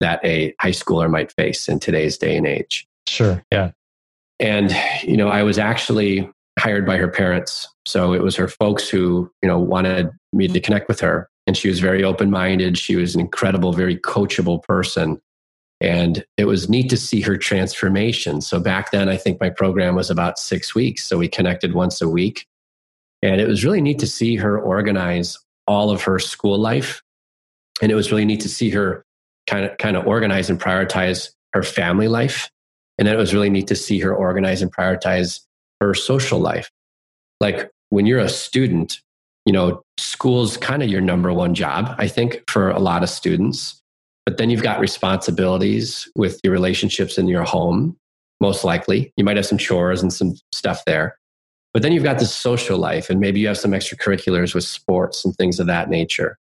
that 0.00 0.24
a 0.24 0.54
high 0.60 0.70
schooler 0.70 1.10
might 1.10 1.32
face 1.32 1.68
in 1.68 1.80
today's 1.80 2.18
day 2.18 2.36
and 2.36 2.46
age. 2.46 2.86
Sure. 3.08 3.42
Yeah. 3.52 3.70
And, 4.40 4.74
you 5.02 5.16
know, 5.16 5.28
I 5.28 5.42
was 5.42 5.58
actually 5.58 6.28
hired 6.58 6.86
by 6.86 6.96
her 6.96 7.08
parents. 7.08 7.68
So 7.86 8.12
it 8.12 8.22
was 8.22 8.36
her 8.36 8.48
folks 8.48 8.88
who, 8.88 9.30
you 9.42 9.48
know, 9.48 9.58
wanted 9.58 10.10
me 10.32 10.48
to 10.48 10.60
connect 10.60 10.88
with 10.88 11.00
her. 11.00 11.28
And 11.46 11.56
she 11.56 11.68
was 11.68 11.80
very 11.80 12.02
open 12.02 12.30
minded. 12.30 12.78
She 12.78 12.96
was 12.96 13.14
an 13.14 13.20
incredible, 13.20 13.72
very 13.72 13.98
coachable 13.98 14.62
person. 14.62 15.20
And 15.80 16.24
it 16.36 16.46
was 16.46 16.68
neat 16.68 16.88
to 16.90 16.96
see 16.96 17.20
her 17.20 17.36
transformation. 17.36 18.40
So 18.40 18.58
back 18.58 18.90
then, 18.90 19.08
I 19.08 19.16
think 19.16 19.40
my 19.40 19.50
program 19.50 19.94
was 19.94 20.10
about 20.10 20.38
six 20.38 20.74
weeks. 20.74 21.04
So 21.04 21.18
we 21.18 21.28
connected 21.28 21.74
once 21.74 22.00
a 22.00 22.08
week. 22.08 22.46
And 23.22 23.40
it 23.40 23.48
was 23.48 23.64
really 23.64 23.80
neat 23.80 23.98
to 23.98 24.06
see 24.06 24.36
her 24.36 24.58
organize 24.58 25.38
all 25.66 25.90
of 25.90 26.02
her 26.02 26.18
school 26.18 26.58
life. 26.58 27.02
And 27.82 27.90
it 27.90 27.94
was 27.94 28.10
really 28.10 28.24
neat 28.24 28.40
to 28.40 28.48
see 28.48 28.70
her 28.70 29.04
kind 29.46 29.64
of 29.64 29.76
kind 29.78 29.96
of 29.96 30.06
organize 30.06 30.50
and 30.50 30.60
prioritize 30.60 31.30
her 31.52 31.62
family 31.62 32.08
life. 32.08 32.50
And 32.98 33.06
then 33.06 33.14
it 33.14 33.18
was 33.18 33.34
really 33.34 33.50
neat 33.50 33.66
to 33.68 33.76
see 33.76 33.98
her 34.00 34.14
organize 34.14 34.62
and 34.62 34.72
prioritize 34.72 35.40
her 35.80 35.94
social 35.94 36.38
life. 36.38 36.70
Like 37.40 37.70
when 37.90 38.06
you're 38.06 38.20
a 38.20 38.28
student, 38.28 39.00
you 39.46 39.52
know, 39.52 39.82
school's 39.98 40.56
kind 40.56 40.82
of 40.82 40.88
your 40.88 41.00
number 41.00 41.32
one 41.32 41.54
job, 41.54 41.94
I 41.98 42.08
think, 42.08 42.42
for 42.48 42.70
a 42.70 42.78
lot 42.78 43.02
of 43.02 43.10
students. 43.10 43.80
But 44.24 44.38
then 44.38 44.48
you've 44.48 44.62
got 44.62 44.80
responsibilities 44.80 46.08
with 46.16 46.40
your 46.42 46.52
relationships 46.52 47.18
in 47.18 47.28
your 47.28 47.42
home, 47.42 47.96
most 48.40 48.64
likely. 48.64 49.12
You 49.16 49.24
might 49.24 49.36
have 49.36 49.46
some 49.46 49.58
chores 49.58 50.02
and 50.02 50.12
some 50.12 50.34
stuff 50.52 50.84
there. 50.86 51.18
But 51.74 51.82
then 51.82 51.92
you've 51.92 52.04
got 52.04 52.20
this 52.20 52.32
social 52.34 52.78
life, 52.78 53.10
and 53.10 53.20
maybe 53.20 53.40
you 53.40 53.48
have 53.48 53.58
some 53.58 53.72
extracurriculars 53.72 54.54
with 54.54 54.64
sports 54.64 55.24
and 55.24 55.34
things 55.34 55.58
of 55.58 55.66
that 55.66 55.90
nature. 55.90 56.38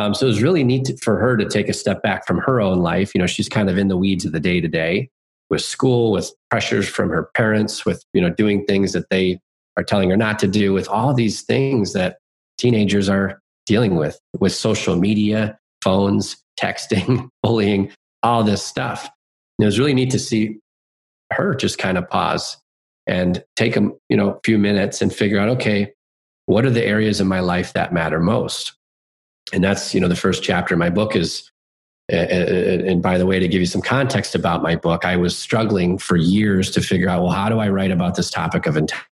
Um, 0.00 0.14
so 0.14 0.24
it 0.24 0.28
was 0.28 0.42
really 0.42 0.64
neat 0.64 0.86
to, 0.86 0.96
for 0.96 1.18
her 1.18 1.36
to 1.36 1.46
take 1.46 1.68
a 1.68 1.74
step 1.74 2.02
back 2.02 2.26
from 2.26 2.38
her 2.38 2.58
own 2.58 2.78
life. 2.78 3.14
You 3.14 3.20
know, 3.20 3.26
she's 3.26 3.50
kind 3.50 3.68
of 3.68 3.76
in 3.76 3.88
the 3.88 3.98
weeds 3.98 4.24
of 4.24 4.32
the 4.32 4.40
day 4.40 4.58
to 4.58 4.66
day 4.66 5.10
with 5.50 5.60
school, 5.60 6.12
with 6.12 6.32
pressures 6.48 6.88
from 6.88 7.10
her 7.10 7.24
parents, 7.34 7.84
with, 7.84 8.02
you 8.14 8.20
know, 8.22 8.30
doing 8.30 8.64
things 8.64 8.94
that 8.94 9.10
they 9.10 9.38
are 9.76 9.84
telling 9.84 10.08
her 10.08 10.16
not 10.16 10.38
to 10.38 10.48
do, 10.48 10.72
with 10.72 10.88
all 10.88 11.12
these 11.12 11.42
things 11.42 11.92
that 11.92 12.16
teenagers 12.56 13.10
are 13.10 13.42
dealing 13.66 13.96
with, 13.96 14.18
with 14.38 14.54
social 14.54 14.96
media, 14.96 15.58
phones, 15.84 16.42
texting, 16.58 17.28
bullying, 17.42 17.92
all 18.22 18.42
this 18.42 18.64
stuff. 18.64 19.04
And 19.58 19.64
it 19.64 19.66
was 19.66 19.78
really 19.78 19.92
neat 19.92 20.10
to 20.12 20.18
see 20.18 20.60
her 21.30 21.54
just 21.54 21.76
kind 21.76 21.98
of 21.98 22.08
pause 22.08 22.56
and 23.06 23.44
take 23.56 23.76
a 23.76 23.82
you 24.08 24.16
know 24.16 24.40
few 24.44 24.58
minutes 24.58 25.02
and 25.02 25.14
figure 25.14 25.38
out 25.38 25.48
okay 25.48 25.92
what 26.46 26.66
are 26.66 26.70
the 26.70 26.84
areas 26.84 27.20
in 27.20 27.26
my 27.26 27.40
life 27.40 27.72
that 27.72 27.92
matter 27.92 28.18
most 28.18 28.74
and 29.52 29.62
that's 29.62 29.94
you 29.94 30.00
know 30.00 30.08
the 30.08 30.16
first 30.16 30.42
chapter 30.42 30.74
of 30.74 30.78
my 30.78 30.90
book 30.90 31.16
is 31.16 31.50
and 32.08 33.00
by 33.02 33.16
the 33.16 33.26
way 33.26 33.38
to 33.38 33.46
give 33.46 33.60
you 33.60 33.66
some 33.66 33.82
context 33.82 34.34
about 34.34 34.62
my 34.62 34.74
book 34.74 35.04
i 35.04 35.16
was 35.16 35.36
struggling 35.36 35.98
for 35.98 36.16
years 36.16 36.70
to 36.70 36.80
figure 36.80 37.08
out 37.08 37.22
well 37.22 37.32
how 37.32 37.48
do 37.48 37.58
i 37.58 37.68
write 37.68 37.90
about 37.90 38.16
this 38.16 38.30
topic 38.30 38.66
of 38.66 38.76
intelligence? 38.76 39.06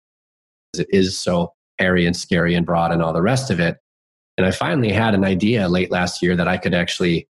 It 0.77 0.87
is 0.91 1.17
so 1.17 1.53
hairy 1.79 2.05
and 2.05 2.15
scary 2.15 2.53
and 2.55 2.65
broad 2.65 2.91
and 2.91 3.01
all 3.01 3.13
the 3.13 3.21
rest 3.21 3.49
of 3.49 3.59
it. 3.59 3.77
And 4.37 4.45
i 4.45 4.51
finally 4.51 4.91
had 4.91 5.13
an 5.13 5.23
idea 5.23 5.67
late 5.69 5.91
last 5.91 6.21
year 6.21 6.35
that 6.35 6.47
i 6.47 6.57
could 6.57 6.73
actually 6.73 7.27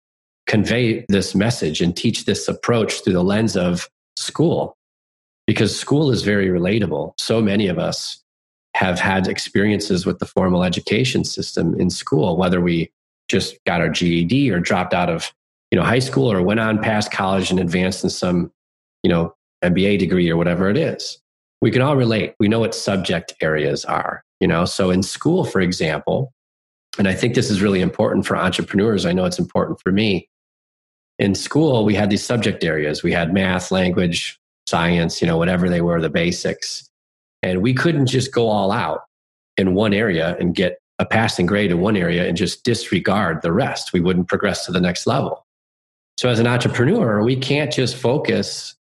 convey 0.46 1.04
this 1.08 1.34
message 1.34 1.80
and 1.80 1.96
teach 1.96 2.24
this 2.24 2.48
approach 2.48 3.02
through 3.02 3.12
the 3.12 3.24
lens 3.24 3.56
of 3.56 3.88
school. 4.16 4.76
Because 5.46 5.78
school 5.78 6.10
is 6.10 6.22
very 6.22 6.48
relatable. 6.48 7.12
So 7.18 7.40
many 7.40 7.68
of 7.68 7.78
us 7.78 8.22
have 8.74 8.98
had 8.98 9.28
experiences 9.28 10.04
with 10.04 10.18
the 10.18 10.26
formal 10.26 10.64
education 10.64 11.24
system 11.24 11.78
in 11.80 11.88
school 11.88 12.36
whether 12.36 12.60
we 12.60 12.90
just 13.28 13.56
got 13.64 13.80
our 13.80 13.88
GED 13.88 14.50
or 14.50 14.60
dropped 14.60 14.94
out 14.94 15.10
of 15.10 15.32
you 15.70 15.78
know 15.78 15.84
high 15.84 15.98
school 15.98 16.30
or 16.30 16.42
went 16.42 16.60
on 16.60 16.80
past 16.80 17.10
college 17.10 17.50
and 17.50 17.60
advanced 17.60 18.04
in 18.04 18.10
some 18.10 18.52
you 19.02 19.10
know 19.10 19.34
MBA 19.64 19.98
degree 19.98 20.30
or 20.30 20.36
whatever 20.36 20.70
it 20.70 20.76
is. 20.76 21.18
We 21.62 21.70
can 21.70 21.82
all 21.82 21.96
relate. 21.96 22.34
We 22.38 22.48
know 22.48 22.60
what 22.60 22.74
subject 22.74 23.34
areas 23.40 23.84
are, 23.84 24.22
you 24.40 24.46
know. 24.46 24.64
So 24.64 24.90
in 24.90 25.02
school, 25.02 25.44
for 25.44 25.60
example, 25.60 26.32
and 26.98 27.08
I 27.08 27.14
think 27.14 27.34
this 27.34 27.50
is 27.50 27.62
really 27.62 27.80
important 27.80 28.26
for 28.26 28.36
entrepreneurs. 28.36 29.06
I 29.06 29.12
know 29.12 29.24
it's 29.24 29.38
important 29.38 29.80
for 29.80 29.92
me. 29.92 30.28
In 31.18 31.34
school, 31.34 31.84
we 31.84 31.94
had 31.94 32.10
these 32.10 32.24
subject 32.24 32.62
areas. 32.62 33.02
We 33.02 33.12
had 33.12 33.32
math, 33.32 33.70
language, 33.70 34.38
science, 34.66 35.20
you 35.20 35.26
know, 35.26 35.38
whatever 35.38 35.68
they 35.68 35.80
were, 35.80 36.00
the 36.00 36.10
basics. 36.10 36.88
And 37.42 37.62
we 37.62 37.74
couldn't 37.74 38.06
just 38.06 38.32
go 38.32 38.48
all 38.48 38.70
out 38.70 39.02
in 39.56 39.74
one 39.74 39.94
area 39.94 40.36
and 40.38 40.54
get 40.54 40.78
a 40.98 41.04
passing 41.04 41.46
grade 41.46 41.70
in 41.70 41.80
one 41.80 41.96
area 41.96 42.26
and 42.26 42.36
just 42.36 42.64
disregard 42.64 43.42
the 43.42 43.52
rest. 43.52 43.92
We 43.92 44.00
wouldn't 44.00 44.28
progress 44.28 44.64
to 44.66 44.72
the 44.72 44.80
next 44.80 45.06
level. 45.06 45.46
So, 46.18 46.28
as 46.28 46.38
an 46.38 46.46
entrepreneur, 46.46 47.22
we 47.22 47.36
can't 47.36 47.72
just 47.72 47.96
focus. 47.96 48.74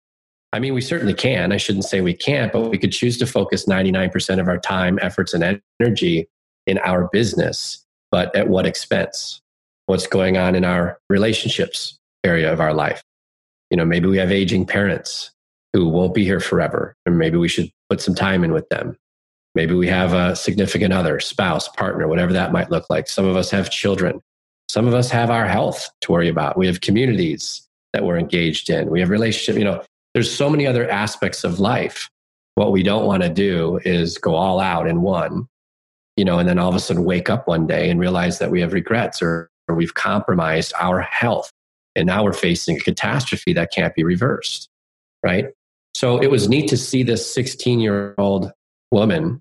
I 0.52 0.60
mean, 0.60 0.74
we 0.74 0.80
certainly 0.80 1.14
can. 1.14 1.50
I 1.50 1.56
shouldn't 1.56 1.84
say 1.84 2.00
we 2.00 2.14
can't, 2.14 2.52
but 2.52 2.70
we 2.70 2.78
could 2.78 2.92
choose 2.92 3.18
to 3.18 3.26
focus 3.26 3.66
99% 3.66 4.40
of 4.40 4.46
our 4.46 4.58
time, 4.58 5.00
efforts, 5.02 5.34
and 5.34 5.60
energy 5.80 6.28
in 6.66 6.78
our 6.78 7.08
business. 7.12 7.84
But 8.12 8.34
at 8.36 8.48
what 8.48 8.66
expense? 8.66 9.40
What's 9.86 10.06
going 10.06 10.36
on 10.36 10.54
in 10.54 10.64
our 10.64 10.98
relationships 11.10 11.98
area 12.22 12.52
of 12.52 12.60
our 12.60 12.72
life? 12.72 13.02
You 13.70 13.76
know, 13.76 13.84
maybe 13.84 14.06
we 14.06 14.18
have 14.18 14.30
aging 14.30 14.66
parents 14.66 15.32
who 15.72 15.88
won't 15.88 16.14
be 16.14 16.24
here 16.24 16.38
forever, 16.38 16.94
and 17.04 17.18
maybe 17.18 17.36
we 17.36 17.48
should 17.48 17.70
put 17.90 18.00
some 18.00 18.14
time 18.14 18.44
in 18.44 18.52
with 18.52 18.68
them. 18.68 18.96
Maybe 19.54 19.74
we 19.74 19.86
have 19.86 20.12
a 20.12 20.34
significant 20.34 20.92
other, 20.92 21.20
spouse, 21.20 21.68
partner, 21.68 22.08
whatever 22.08 22.32
that 22.32 22.52
might 22.52 22.70
look 22.70 22.86
like. 22.90 23.08
Some 23.08 23.24
of 23.24 23.36
us 23.36 23.50
have 23.50 23.70
children. 23.70 24.20
Some 24.68 24.86
of 24.88 24.94
us 24.94 25.10
have 25.10 25.30
our 25.30 25.46
health 25.46 25.90
to 26.00 26.12
worry 26.12 26.28
about. 26.28 26.58
We 26.58 26.66
have 26.66 26.80
communities 26.80 27.68
that 27.92 28.04
we're 28.04 28.18
engaged 28.18 28.70
in. 28.70 28.90
We 28.90 29.00
have 29.00 29.10
relationship, 29.10 29.56
you 29.58 29.64
know, 29.64 29.82
there's 30.14 30.34
so 30.34 30.50
many 30.50 30.66
other 30.66 30.88
aspects 30.88 31.44
of 31.44 31.60
life. 31.60 32.08
What 32.54 32.72
we 32.72 32.82
don't 32.82 33.06
want 33.06 33.22
to 33.22 33.28
do 33.28 33.80
is 33.84 34.18
go 34.18 34.34
all 34.34 34.60
out 34.60 34.86
in 34.88 35.02
one, 35.02 35.48
you 36.16 36.24
know, 36.24 36.38
and 36.38 36.48
then 36.48 36.58
all 36.58 36.68
of 36.68 36.74
a 36.74 36.80
sudden 36.80 37.04
wake 37.04 37.28
up 37.28 37.48
one 37.48 37.66
day 37.66 37.90
and 37.90 37.98
realize 37.98 38.38
that 38.38 38.50
we 38.50 38.60
have 38.60 38.72
regrets 38.72 39.20
or 39.20 39.50
where 39.66 39.76
we've 39.76 39.94
compromised 39.94 40.72
our 40.78 41.00
health. 41.00 41.50
And 41.96 42.06
now 42.06 42.24
we're 42.24 42.32
facing 42.32 42.76
a 42.76 42.80
catastrophe 42.80 43.52
that 43.54 43.72
can't 43.72 43.94
be 43.94 44.04
reversed. 44.04 44.68
Right. 45.22 45.48
So 45.94 46.20
it 46.20 46.30
was 46.30 46.48
neat 46.48 46.68
to 46.68 46.76
see 46.76 47.02
this 47.02 47.32
16 47.32 47.80
year 47.80 48.14
old 48.18 48.52
woman 48.90 49.40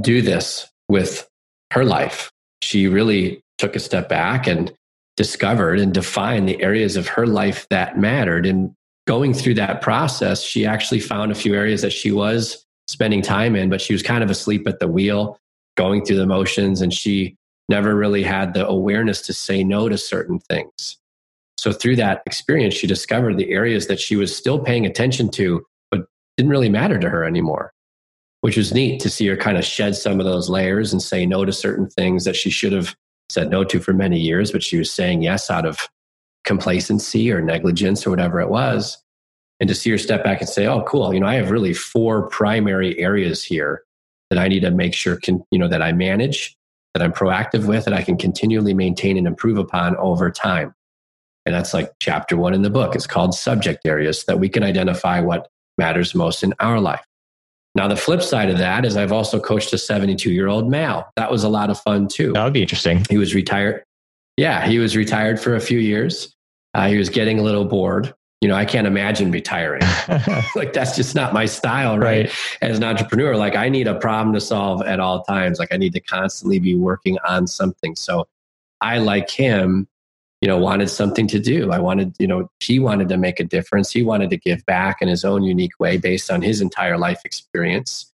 do 0.00 0.22
this 0.22 0.66
with 0.88 1.28
her 1.72 1.84
life. 1.84 2.30
She 2.62 2.88
really 2.88 3.42
took 3.58 3.76
a 3.76 3.80
step 3.80 4.08
back 4.08 4.46
and 4.46 4.72
discovered 5.16 5.78
and 5.78 5.92
defined 5.92 6.48
the 6.48 6.62
areas 6.62 6.96
of 6.96 7.06
her 7.08 7.26
life 7.26 7.66
that 7.70 7.98
mattered. 7.98 8.46
And 8.46 8.74
going 9.06 9.34
through 9.34 9.54
that 9.54 9.82
process, 9.82 10.42
she 10.42 10.64
actually 10.64 11.00
found 11.00 11.30
a 11.30 11.34
few 11.34 11.54
areas 11.54 11.82
that 11.82 11.92
she 11.92 12.12
was 12.12 12.64
spending 12.88 13.22
time 13.22 13.54
in, 13.54 13.70
but 13.70 13.80
she 13.80 13.92
was 13.92 14.02
kind 14.02 14.24
of 14.24 14.30
asleep 14.30 14.66
at 14.66 14.80
the 14.80 14.88
wheel, 14.88 15.38
going 15.76 16.04
through 16.04 16.16
the 16.16 16.26
motions, 16.26 16.80
and 16.80 16.92
she 16.92 17.36
never 17.68 17.94
really 17.94 18.22
had 18.22 18.52
the 18.52 18.66
awareness 18.66 19.22
to 19.22 19.32
say 19.32 19.62
no 19.62 19.88
to 19.88 19.96
certain 19.96 20.38
things. 20.40 20.96
So 21.58 21.72
through 21.72 21.96
that 21.96 22.22
experience, 22.26 22.74
she 22.74 22.86
discovered 22.86 23.36
the 23.36 23.50
areas 23.52 23.86
that 23.86 24.00
she 24.00 24.16
was 24.16 24.34
still 24.34 24.58
paying 24.58 24.86
attention 24.86 25.28
to, 25.32 25.64
didn't 26.40 26.50
really 26.50 26.70
matter 26.70 26.98
to 26.98 27.10
her 27.10 27.22
anymore, 27.22 27.70
which 28.40 28.56
was 28.56 28.72
neat 28.72 28.98
to 29.02 29.10
see 29.10 29.26
her 29.26 29.36
kind 29.36 29.58
of 29.58 29.64
shed 29.64 29.94
some 29.94 30.18
of 30.18 30.24
those 30.24 30.48
layers 30.48 30.90
and 30.90 31.02
say 31.02 31.26
no 31.26 31.44
to 31.44 31.52
certain 31.52 31.86
things 31.86 32.24
that 32.24 32.34
she 32.34 32.48
should 32.48 32.72
have 32.72 32.96
said 33.28 33.50
no 33.50 33.62
to 33.62 33.78
for 33.78 33.92
many 33.92 34.18
years, 34.18 34.50
but 34.50 34.62
she 34.62 34.78
was 34.78 34.90
saying 34.90 35.22
yes 35.22 35.50
out 35.50 35.66
of 35.66 35.86
complacency 36.44 37.30
or 37.30 37.42
negligence 37.42 38.06
or 38.06 38.10
whatever 38.10 38.40
it 38.40 38.48
was. 38.48 38.96
And 39.60 39.68
to 39.68 39.74
see 39.74 39.90
her 39.90 39.98
step 39.98 40.24
back 40.24 40.40
and 40.40 40.48
say, 40.48 40.66
oh, 40.66 40.82
cool, 40.84 41.12
you 41.12 41.20
know, 41.20 41.26
I 41.26 41.34
have 41.34 41.50
really 41.50 41.74
four 41.74 42.28
primary 42.28 42.98
areas 42.98 43.44
here 43.44 43.82
that 44.30 44.38
I 44.38 44.48
need 44.48 44.60
to 44.60 44.70
make 44.70 44.94
sure 44.94 45.16
can, 45.16 45.44
you 45.50 45.58
know, 45.58 45.68
that 45.68 45.82
I 45.82 45.92
manage, 45.92 46.56
that 46.94 47.02
I'm 47.02 47.12
proactive 47.12 47.66
with, 47.66 47.84
that 47.84 47.92
I 47.92 48.02
can 48.02 48.16
continually 48.16 48.72
maintain 48.72 49.18
and 49.18 49.26
improve 49.26 49.58
upon 49.58 49.94
over 49.96 50.30
time. 50.30 50.74
And 51.44 51.54
that's 51.54 51.74
like 51.74 51.92
chapter 52.00 52.38
one 52.38 52.54
in 52.54 52.62
the 52.62 52.70
book. 52.70 52.94
It's 52.94 53.06
called 53.06 53.34
subject 53.34 53.84
areas 53.84 54.22
so 54.22 54.24
that 54.28 54.38
we 54.38 54.48
can 54.48 54.62
identify 54.62 55.20
what 55.20 55.50
matters 55.80 56.14
most 56.14 56.44
in 56.44 56.54
our 56.60 56.78
life. 56.78 57.04
Now, 57.74 57.88
the 57.88 57.96
flip 57.96 58.22
side 58.22 58.50
of 58.50 58.58
that 58.58 58.84
is 58.84 58.96
I've 58.96 59.12
also 59.12 59.40
coached 59.40 59.72
a 59.72 59.78
72 59.78 60.30
year 60.30 60.48
old 60.48 60.68
male. 60.68 61.08
That 61.16 61.30
was 61.30 61.42
a 61.42 61.48
lot 61.48 61.70
of 61.70 61.80
fun 61.80 62.06
too. 62.06 62.32
That 62.32 62.44
would 62.44 62.52
be 62.52 62.62
interesting. 62.62 63.04
He 63.08 63.16
was 63.16 63.34
retired. 63.34 63.84
Yeah, 64.36 64.66
he 64.66 64.78
was 64.78 64.96
retired 64.96 65.40
for 65.40 65.54
a 65.54 65.60
few 65.60 65.78
years. 65.78 66.34
Uh, 66.74 66.88
he 66.88 66.96
was 66.96 67.08
getting 67.08 67.38
a 67.38 67.42
little 67.42 67.64
bored. 67.64 68.12
You 68.40 68.48
know, 68.48 68.54
I 68.54 68.64
can't 68.64 68.86
imagine 68.86 69.30
retiring. 69.30 69.82
like, 70.54 70.72
that's 70.72 70.96
just 70.96 71.14
not 71.14 71.32
my 71.32 71.46
style, 71.46 71.98
right? 71.98 72.26
right? 72.26 72.32
As 72.62 72.78
an 72.78 72.84
entrepreneur, 72.84 73.36
like, 73.36 73.54
I 73.54 73.68
need 73.68 73.86
a 73.86 73.96
problem 73.96 74.34
to 74.34 74.40
solve 74.40 74.82
at 74.82 74.98
all 74.98 75.22
times. 75.24 75.58
Like, 75.58 75.72
I 75.72 75.76
need 75.76 75.92
to 75.92 76.00
constantly 76.00 76.58
be 76.58 76.74
working 76.74 77.18
on 77.26 77.46
something. 77.46 77.94
So, 77.96 78.26
I, 78.80 78.98
like 78.98 79.28
him, 79.28 79.88
you 80.40 80.48
know, 80.48 80.56
wanted 80.56 80.88
something 80.88 81.26
to 81.28 81.38
do. 81.38 81.70
I 81.70 81.78
wanted, 81.78 82.14
you 82.18 82.26
know, 82.26 82.50
he 82.60 82.78
wanted 82.78 83.08
to 83.10 83.18
make 83.18 83.40
a 83.40 83.44
difference. 83.44 83.90
He 83.90 84.02
wanted 84.02 84.30
to 84.30 84.38
give 84.38 84.64
back 84.64 85.02
in 85.02 85.08
his 85.08 85.24
own 85.24 85.42
unique 85.42 85.78
way 85.78 85.98
based 85.98 86.30
on 86.30 86.40
his 86.40 86.60
entire 86.60 86.96
life 86.96 87.20
experience. 87.24 88.10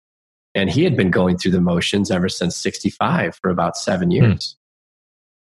And 0.55 0.69
he 0.71 0.83
had 0.83 0.97
been 0.97 1.11
going 1.11 1.39
through 1.39 1.53
the 1.53 1.61
motions 1.61 2.11
ever 2.11 2.29
since 2.29 2.57
65 2.57 3.37
for 3.37 3.51
about 3.51 3.77
seven 3.77 4.09
hmm. 4.09 4.17
years. 4.17 4.57
Hmm. 4.57 4.63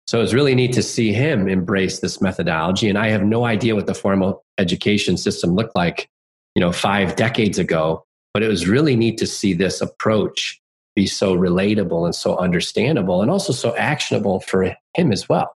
So 0.07 0.17
it 0.19 0.21
was 0.21 0.33
really 0.33 0.55
neat 0.55 0.73
to 0.73 0.83
see 0.83 1.13
him 1.13 1.47
embrace 1.47 1.99
this 1.99 2.21
methodology. 2.21 2.89
And 2.89 2.97
I 2.97 3.09
have 3.09 3.23
no 3.23 3.45
idea 3.45 3.75
what 3.75 3.85
the 3.85 3.93
formal 3.93 4.43
education 4.57 5.15
system 5.15 5.55
looked 5.55 5.75
like, 5.75 6.09
you 6.55 6.59
know, 6.59 6.71
five 6.71 7.15
decades 7.15 7.59
ago. 7.59 8.05
But 8.33 8.43
it 8.43 8.47
was 8.47 8.67
really 8.67 8.95
neat 8.95 9.17
to 9.19 9.27
see 9.27 9.53
this 9.53 9.81
approach 9.81 10.61
be 10.95 11.07
so 11.07 11.35
relatable 11.35 12.05
and 12.05 12.15
so 12.15 12.37
understandable 12.37 13.21
and 13.21 13.31
also 13.31 13.53
so 13.53 13.75
actionable 13.77 14.41
for 14.41 14.75
him 14.95 15.11
as 15.11 15.29
well 15.29 15.55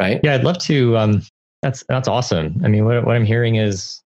right? 0.00 0.20
Yeah, 0.24 0.34
I'd 0.34 0.44
love 0.44 0.58
to. 0.58 0.96
Um, 0.96 1.22
that's 1.62 1.84
that's 1.88 2.08
awesome. 2.08 2.60
I 2.64 2.68
mean, 2.68 2.84
what 2.84 3.04
what 3.04 3.14
I'm 3.14 3.24
hearing 3.24 3.56
is, 3.56 4.02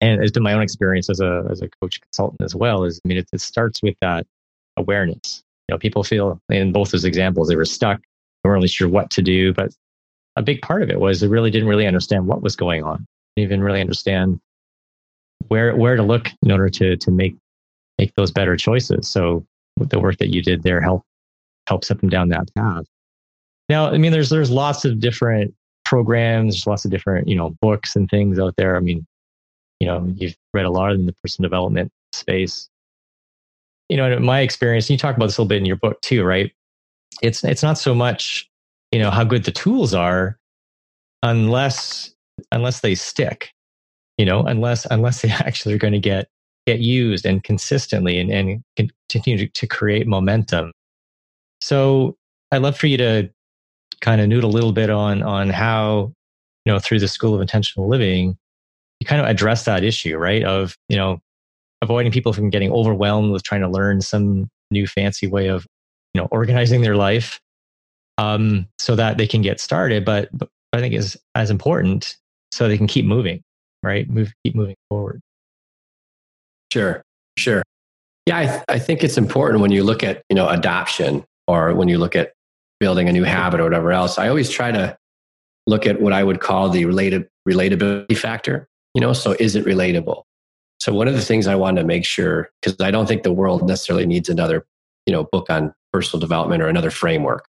and 0.00 0.22
it's 0.22 0.32
been 0.32 0.44
my 0.44 0.52
own 0.52 0.62
experience 0.62 1.10
as 1.10 1.20
a 1.20 1.44
as 1.50 1.60
a 1.60 1.68
coach 1.82 2.00
consultant 2.00 2.40
as 2.42 2.54
well. 2.54 2.84
Is 2.84 3.00
I 3.04 3.08
mean, 3.08 3.18
it, 3.18 3.28
it 3.32 3.40
starts 3.40 3.82
with 3.82 3.96
that 4.00 4.26
awareness. 4.76 5.42
You 5.68 5.74
know, 5.74 5.78
people 5.78 6.04
feel 6.04 6.40
in 6.48 6.72
both 6.72 6.92
those 6.92 7.04
examples 7.04 7.48
they 7.48 7.56
were 7.56 7.64
stuck, 7.64 8.00
they 8.00 8.48
weren't 8.48 8.58
really 8.58 8.68
sure 8.68 8.88
what 8.88 9.10
to 9.10 9.22
do, 9.22 9.52
but 9.52 9.72
a 10.36 10.42
big 10.42 10.62
part 10.62 10.82
of 10.82 10.90
it 10.90 11.00
was 11.00 11.20
they 11.20 11.26
really 11.26 11.50
didn't 11.50 11.68
really 11.68 11.86
understand 11.86 12.26
what 12.26 12.42
was 12.42 12.54
going 12.56 12.84
on, 12.84 13.06
didn't 13.36 13.48
even 13.48 13.62
really 13.62 13.80
understand 13.80 14.40
where 15.48 15.74
where 15.74 15.96
to 15.96 16.02
look 16.02 16.30
in 16.42 16.52
order 16.52 16.68
to 16.68 16.96
to 16.96 17.10
make 17.10 17.36
make 17.98 18.14
those 18.14 18.30
better 18.30 18.56
choices. 18.56 19.08
So 19.08 19.44
the 19.76 19.98
work 19.98 20.18
that 20.18 20.32
you 20.32 20.42
did 20.42 20.62
there 20.62 20.80
help 20.80 21.02
help 21.66 21.84
set 21.84 22.00
them 22.00 22.08
down 22.08 22.28
that 22.28 22.48
path. 22.54 22.84
Now, 23.70 23.86
I 23.86 23.98
mean, 23.98 24.10
there's 24.10 24.30
there's 24.30 24.50
lots 24.50 24.84
of 24.84 24.98
different 24.98 25.54
programs, 25.84 26.54
there's 26.54 26.66
lots 26.66 26.84
of 26.84 26.90
different 26.90 27.28
you 27.28 27.36
know 27.36 27.50
books 27.62 27.94
and 27.94 28.10
things 28.10 28.36
out 28.36 28.56
there. 28.56 28.76
I 28.76 28.80
mean, 28.80 29.06
you 29.78 29.86
know, 29.86 30.12
you've 30.16 30.34
read 30.52 30.66
a 30.66 30.70
lot 30.70 30.92
in 30.92 31.06
the 31.06 31.14
personal 31.22 31.48
development 31.48 31.92
space. 32.12 32.68
You 33.88 33.96
know, 33.96 34.10
in 34.10 34.24
my 34.24 34.40
experience, 34.40 34.90
you 34.90 34.98
talk 34.98 35.16
about 35.16 35.26
this 35.26 35.38
a 35.38 35.42
little 35.42 35.48
bit 35.48 35.58
in 35.58 35.66
your 35.66 35.76
book 35.76 36.00
too, 36.00 36.24
right? 36.24 36.50
It's 37.22 37.44
it's 37.44 37.62
not 37.62 37.78
so 37.78 37.94
much 37.94 38.50
you 38.90 38.98
know 38.98 39.08
how 39.08 39.22
good 39.22 39.44
the 39.44 39.52
tools 39.52 39.94
are, 39.94 40.36
unless 41.22 42.12
unless 42.50 42.80
they 42.80 42.96
stick. 42.96 43.52
You 44.18 44.24
know, 44.24 44.42
unless 44.42 44.84
unless 44.90 45.22
they 45.22 45.30
actually 45.30 45.74
are 45.74 45.78
going 45.78 45.92
to 45.92 46.00
get 46.00 46.26
get 46.66 46.80
used 46.80 47.24
and 47.24 47.44
consistently 47.44 48.18
and, 48.18 48.32
and 48.32 48.64
continue 49.08 49.46
to, 49.46 49.52
to 49.60 49.66
create 49.68 50.08
momentum. 50.08 50.72
So 51.60 52.16
I'd 52.50 52.62
love 52.62 52.76
for 52.76 52.88
you 52.88 52.96
to 52.96 53.30
kind 54.00 54.20
of 54.20 54.28
noodle 54.28 54.50
a 54.50 54.52
little 54.52 54.72
bit 54.72 54.90
on 54.90 55.22
on 55.22 55.50
how 55.50 56.12
you 56.64 56.72
know 56.72 56.78
through 56.78 56.98
the 56.98 57.08
school 57.08 57.34
of 57.34 57.40
intentional 57.40 57.88
living 57.88 58.36
you 59.00 59.06
kind 59.06 59.20
of 59.20 59.26
address 59.26 59.64
that 59.64 59.84
issue 59.84 60.16
right? 60.16 60.44
Of 60.44 60.76
you 60.88 60.96
know 60.96 61.20
avoiding 61.82 62.12
people 62.12 62.32
from 62.32 62.50
getting 62.50 62.72
overwhelmed 62.72 63.32
with 63.32 63.42
trying 63.42 63.62
to 63.62 63.68
learn 63.68 64.00
some 64.00 64.48
new 64.70 64.86
fancy 64.86 65.26
way 65.26 65.48
of 65.48 65.66
you 66.14 66.20
know 66.20 66.28
organizing 66.30 66.82
their 66.82 66.96
life 66.96 67.40
um, 68.18 68.66
so 68.78 68.94
that 68.96 69.16
they 69.16 69.26
can 69.26 69.40
get 69.42 69.60
started 69.60 70.04
but, 70.04 70.28
but 70.32 70.48
i 70.74 70.78
think 70.78 70.94
is 70.94 71.18
as 71.34 71.50
important 71.50 72.16
so 72.52 72.68
they 72.68 72.76
can 72.76 72.86
keep 72.86 73.06
moving 73.06 73.42
right? 73.82 74.08
Move 74.08 74.32
keep 74.44 74.54
moving 74.54 74.76
forward. 74.88 75.20
Sure 76.72 77.02
sure. 77.36 77.62
Yeah 78.26 78.38
I, 78.38 78.46
th- 78.46 78.62
I 78.68 78.78
think 78.78 79.02
it's 79.02 79.16
important 79.16 79.60
when 79.60 79.72
you 79.72 79.82
look 79.82 80.02
at 80.02 80.22
you 80.28 80.36
know 80.36 80.48
adoption 80.48 81.24
or 81.46 81.74
when 81.74 81.88
you 81.88 81.98
look 81.98 82.14
at 82.14 82.32
building 82.80 83.08
a 83.08 83.12
new 83.12 83.24
habit 83.24 83.60
or 83.60 83.64
whatever 83.64 83.92
else, 83.92 84.18
I 84.18 84.28
always 84.28 84.50
try 84.50 84.72
to 84.72 84.96
look 85.66 85.86
at 85.86 86.00
what 86.00 86.12
I 86.12 86.24
would 86.24 86.40
call 86.40 86.70
the 86.70 86.86
related 86.86 87.28
relatability 87.48 88.16
factor. 88.16 88.68
You 88.94 89.00
know, 89.00 89.12
so 89.12 89.36
is 89.38 89.54
it 89.54 89.64
relatable? 89.64 90.24
So 90.80 90.94
one 90.94 91.06
of 91.06 91.14
the 91.14 91.20
things 91.20 91.46
I 91.46 91.54
wanted 91.54 91.82
to 91.82 91.86
make 91.86 92.04
sure, 92.04 92.50
because 92.60 92.80
I 92.80 92.90
don't 92.90 93.06
think 93.06 93.22
the 93.22 93.32
world 93.32 93.68
necessarily 93.68 94.06
needs 94.06 94.28
another, 94.28 94.66
you 95.06 95.12
know, 95.12 95.28
book 95.30 95.50
on 95.50 95.74
personal 95.92 96.20
development 96.20 96.62
or 96.62 96.68
another 96.68 96.90
framework. 96.90 97.46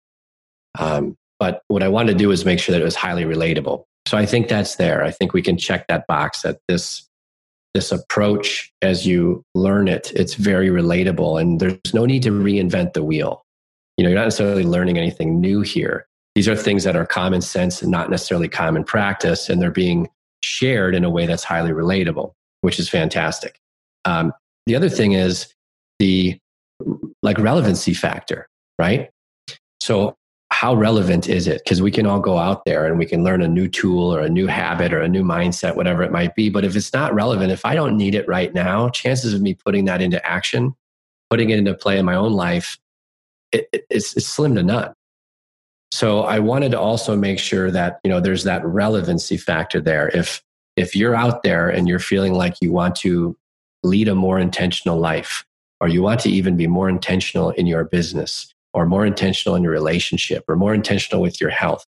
Um, 0.79 1.17
but 1.39 1.63
what 1.69 1.83
I 1.83 1.89
wanted 1.89 2.13
to 2.13 2.19
do 2.19 2.29
was 2.29 2.45
make 2.45 2.59
sure 2.59 2.73
that 2.73 2.83
it 2.83 2.85
was 2.85 2.97
highly 2.97 3.25
relatable. 3.25 3.85
So 4.07 4.19
I 4.19 4.27
think 4.27 4.49
that's 4.49 4.77
there. 4.77 5.05
I 5.05 5.11
think 5.11 5.33
we 5.33 5.43
can 5.43 5.57
check 5.57 5.87
that 5.89 6.07
box 6.07 6.43
that 6.43 6.59
this 6.69 7.07
this 7.73 7.93
approach 7.93 8.73
as 8.83 9.07
you 9.07 9.45
learn 9.55 9.87
it, 9.87 10.13
it's 10.17 10.35
very 10.35 10.71
relatable 10.71 11.41
and 11.41 11.61
there's 11.61 11.95
no 11.95 12.05
need 12.05 12.25
to 12.25 12.33
reinvent 12.33 12.95
the 12.95 13.05
wheel 13.05 13.45
you 14.01 14.05
know, 14.05 14.09
you're 14.09 14.19
not 14.19 14.25
necessarily 14.25 14.65
learning 14.65 14.97
anything 14.97 15.43
new 15.43 15.61
here. 15.61 16.07
These 16.35 16.49
are 16.49 16.57
things 16.57 16.85
that 16.85 16.97
are 16.97 17.05
common 17.05 17.43
sense 17.43 17.83
and 17.83 17.91
not 17.91 18.09
necessarily 18.09 18.49
common 18.49 18.83
practice, 18.83 19.51
and 19.51 19.61
they're 19.61 19.71
being 19.71 20.09
shared 20.43 20.95
in 20.95 21.05
a 21.05 21.11
way 21.11 21.27
that's 21.27 21.45
highly 21.45 21.73
relatable, 21.73 22.33
which 22.63 22.79
is 22.79 22.89
fantastic. 22.89 23.61
Um, 24.07 24.33
the 24.65 24.75
other 24.75 24.89
thing 24.89 25.13
is 25.13 25.55
the 25.99 26.39
like 27.23 27.37
relevancy 27.37 27.93
factor, 27.93 28.49
right? 28.79 29.11
So 29.83 30.17
how 30.51 30.75
relevant 30.75 31.29
is 31.29 31.47
it? 31.47 31.61
Because 31.63 31.83
we 31.83 31.91
can 31.91 32.07
all 32.07 32.21
go 32.21 32.39
out 32.39 32.65
there 32.65 32.87
and 32.87 32.99
we 32.99 33.05
can 33.05 33.23
learn 33.23 33.43
a 33.43 33.49
new 33.49 33.69
tool 33.69 34.15
or 34.15 34.21
a 34.21 34.31
new 34.31 34.47
habit 34.47 34.95
or 34.95 35.03
a 35.03 35.11
new 35.11 35.23
mindset, 35.23 35.77
whatever 35.77 36.03
it 36.03 36.11
might 36.11 36.35
be. 36.35 36.49
But 36.49 36.65
if 36.65 36.75
it's 36.75 36.95
not 36.95 37.15
relevant, 37.15 37.53
if 37.53 37.67
I 37.67 37.75
don't 37.75 37.99
need 37.99 38.15
it 38.15 38.27
right 38.27 38.55
now, 38.55 38.89
chances 38.89 39.35
of 39.35 39.43
me 39.43 39.53
putting 39.53 39.85
that 39.85 40.01
into 40.01 40.27
action, 40.27 40.75
putting 41.29 41.51
it 41.51 41.59
into 41.59 41.75
play 41.75 41.99
in 41.99 42.07
my 42.07 42.15
own 42.15 42.33
life 42.33 42.79
it, 43.53 43.69
it's, 43.91 44.17
it's 44.17 44.27
slim 44.27 44.55
to 44.55 44.63
none. 44.63 44.93
So 45.93 46.21
I 46.21 46.39
wanted 46.39 46.71
to 46.73 46.81
also 46.81 47.17
make 47.17 47.39
sure 47.39 47.71
that 47.71 48.01
you 48.05 48.11
know 48.11 48.21
there's 48.21 48.45
that 48.45 48.65
relevancy 48.65 49.37
factor 49.37 49.81
there. 49.81 50.09
If 50.09 50.43
if 50.77 50.95
you're 50.95 51.17
out 51.17 51.43
there 51.43 51.69
and 51.69 51.89
you're 51.89 51.99
feeling 51.99 52.35
like 52.35 52.55
you 52.61 52.73
want 52.73 52.97
to 52.97 53.37
lead 53.83 54.09
a 54.09 54.15
more 54.15 54.39
intentional 54.39 54.99
life, 54.99 55.45
or 55.81 55.89
you 55.89 56.03
want 56.03 56.21
to 56.21 56.31
even 56.31 56.57
be 56.57 56.67
more 56.67 56.89
intentional 56.89 57.51
in 57.51 57.67
your 57.67 57.85
business, 57.85 58.55
or 58.73 58.87
more 58.87 59.05
intentional 59.05 59.57
in 59.57 59.63
your 59.63 59.73
relationship, 59.73 60.45
or 60.49 60.55
more 60.55 60.75
intentional 60.75 61.21
with 61.21 61.41
your 61.41 61.51
health, 61.51 61.85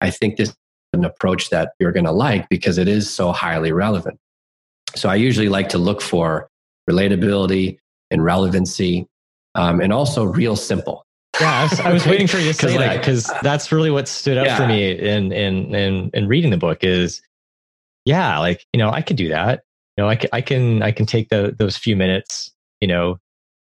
I 0.00 0.10
think 0.10 0.36
this 0.36 0.48
is 0.48 0.56
an 0.92 1.04
approach 1.04 1.50
that 1.50 1.72
you're 1.78 1.92
going 1.92 2.06
to 2.06 2.12
like 2.12 2.48
because 2.48 2.78
it 2.78 2.88
is 2.88 3.08
so 3.08 3.30
highly 3.30 3.70
relevant. 3.70 4.18
So 4.96 5.08
I 5.08 5.14
usually 5.14 5.48
like 5.48 5.68
to 5.70 5.78
look 5.78 6.02
for 6.02 6.48
relatability 6.90 7.78
and 8.10 8.24
relevancy 8.24 9.06
um, 9.54 9.80
and 9.80 9.92
also 9.92 10.24
real 10.24 10.56
simple. 10.56 11.04
Yeah, 11.40 11.60
I 11.60 11.62
was, 11.62 11.80
I 11.80 11.92
was 11.92 12.06
waiting 12.12 12.26
for 12.26 12.38
you 12.38 12.48
to 12.48 12.54
say 12.54 12.76
like, 12.76 12.78
that 12.78 12.98
because 12.98 13.30
that's 13.42 13.72
really 13.72 13.90
what 13.90 14.08
stood 14.08 14.38
out 14.38 14.46
yeah. 14.46 14.56
for 14.56 14.66
me 14.66 14.90
in, 14.90 15.32
in 15.32 15.74
in 15.74 16.10
in 16.12 16.28
reading 16.28 16.50
the 16.50 16.56
book 16.56 16.82
is, 16.82 17.22
yeah, 18.04 18.38
like 18.38 18.64
you 18.72 18.78
know, 18.78 18.90
I 18.90 19.02
could 19.02 19.16
do 19.16 19.28
that. 19.28 19.62
You 19.96 20.04
know, 20.04 20.08
I 20.08 20.16
can 20.16 20.30
I 20.32 20.40
can 20.40 20.82
I 20.82 20.92
can 20.92 21.06
take 21.06 21.28
the 21.28 21.54
those 21.58 21.76
few 21.76 21.96
minutes, 21.96 22.50
you 22.80 22.88
know, 22.88 23.18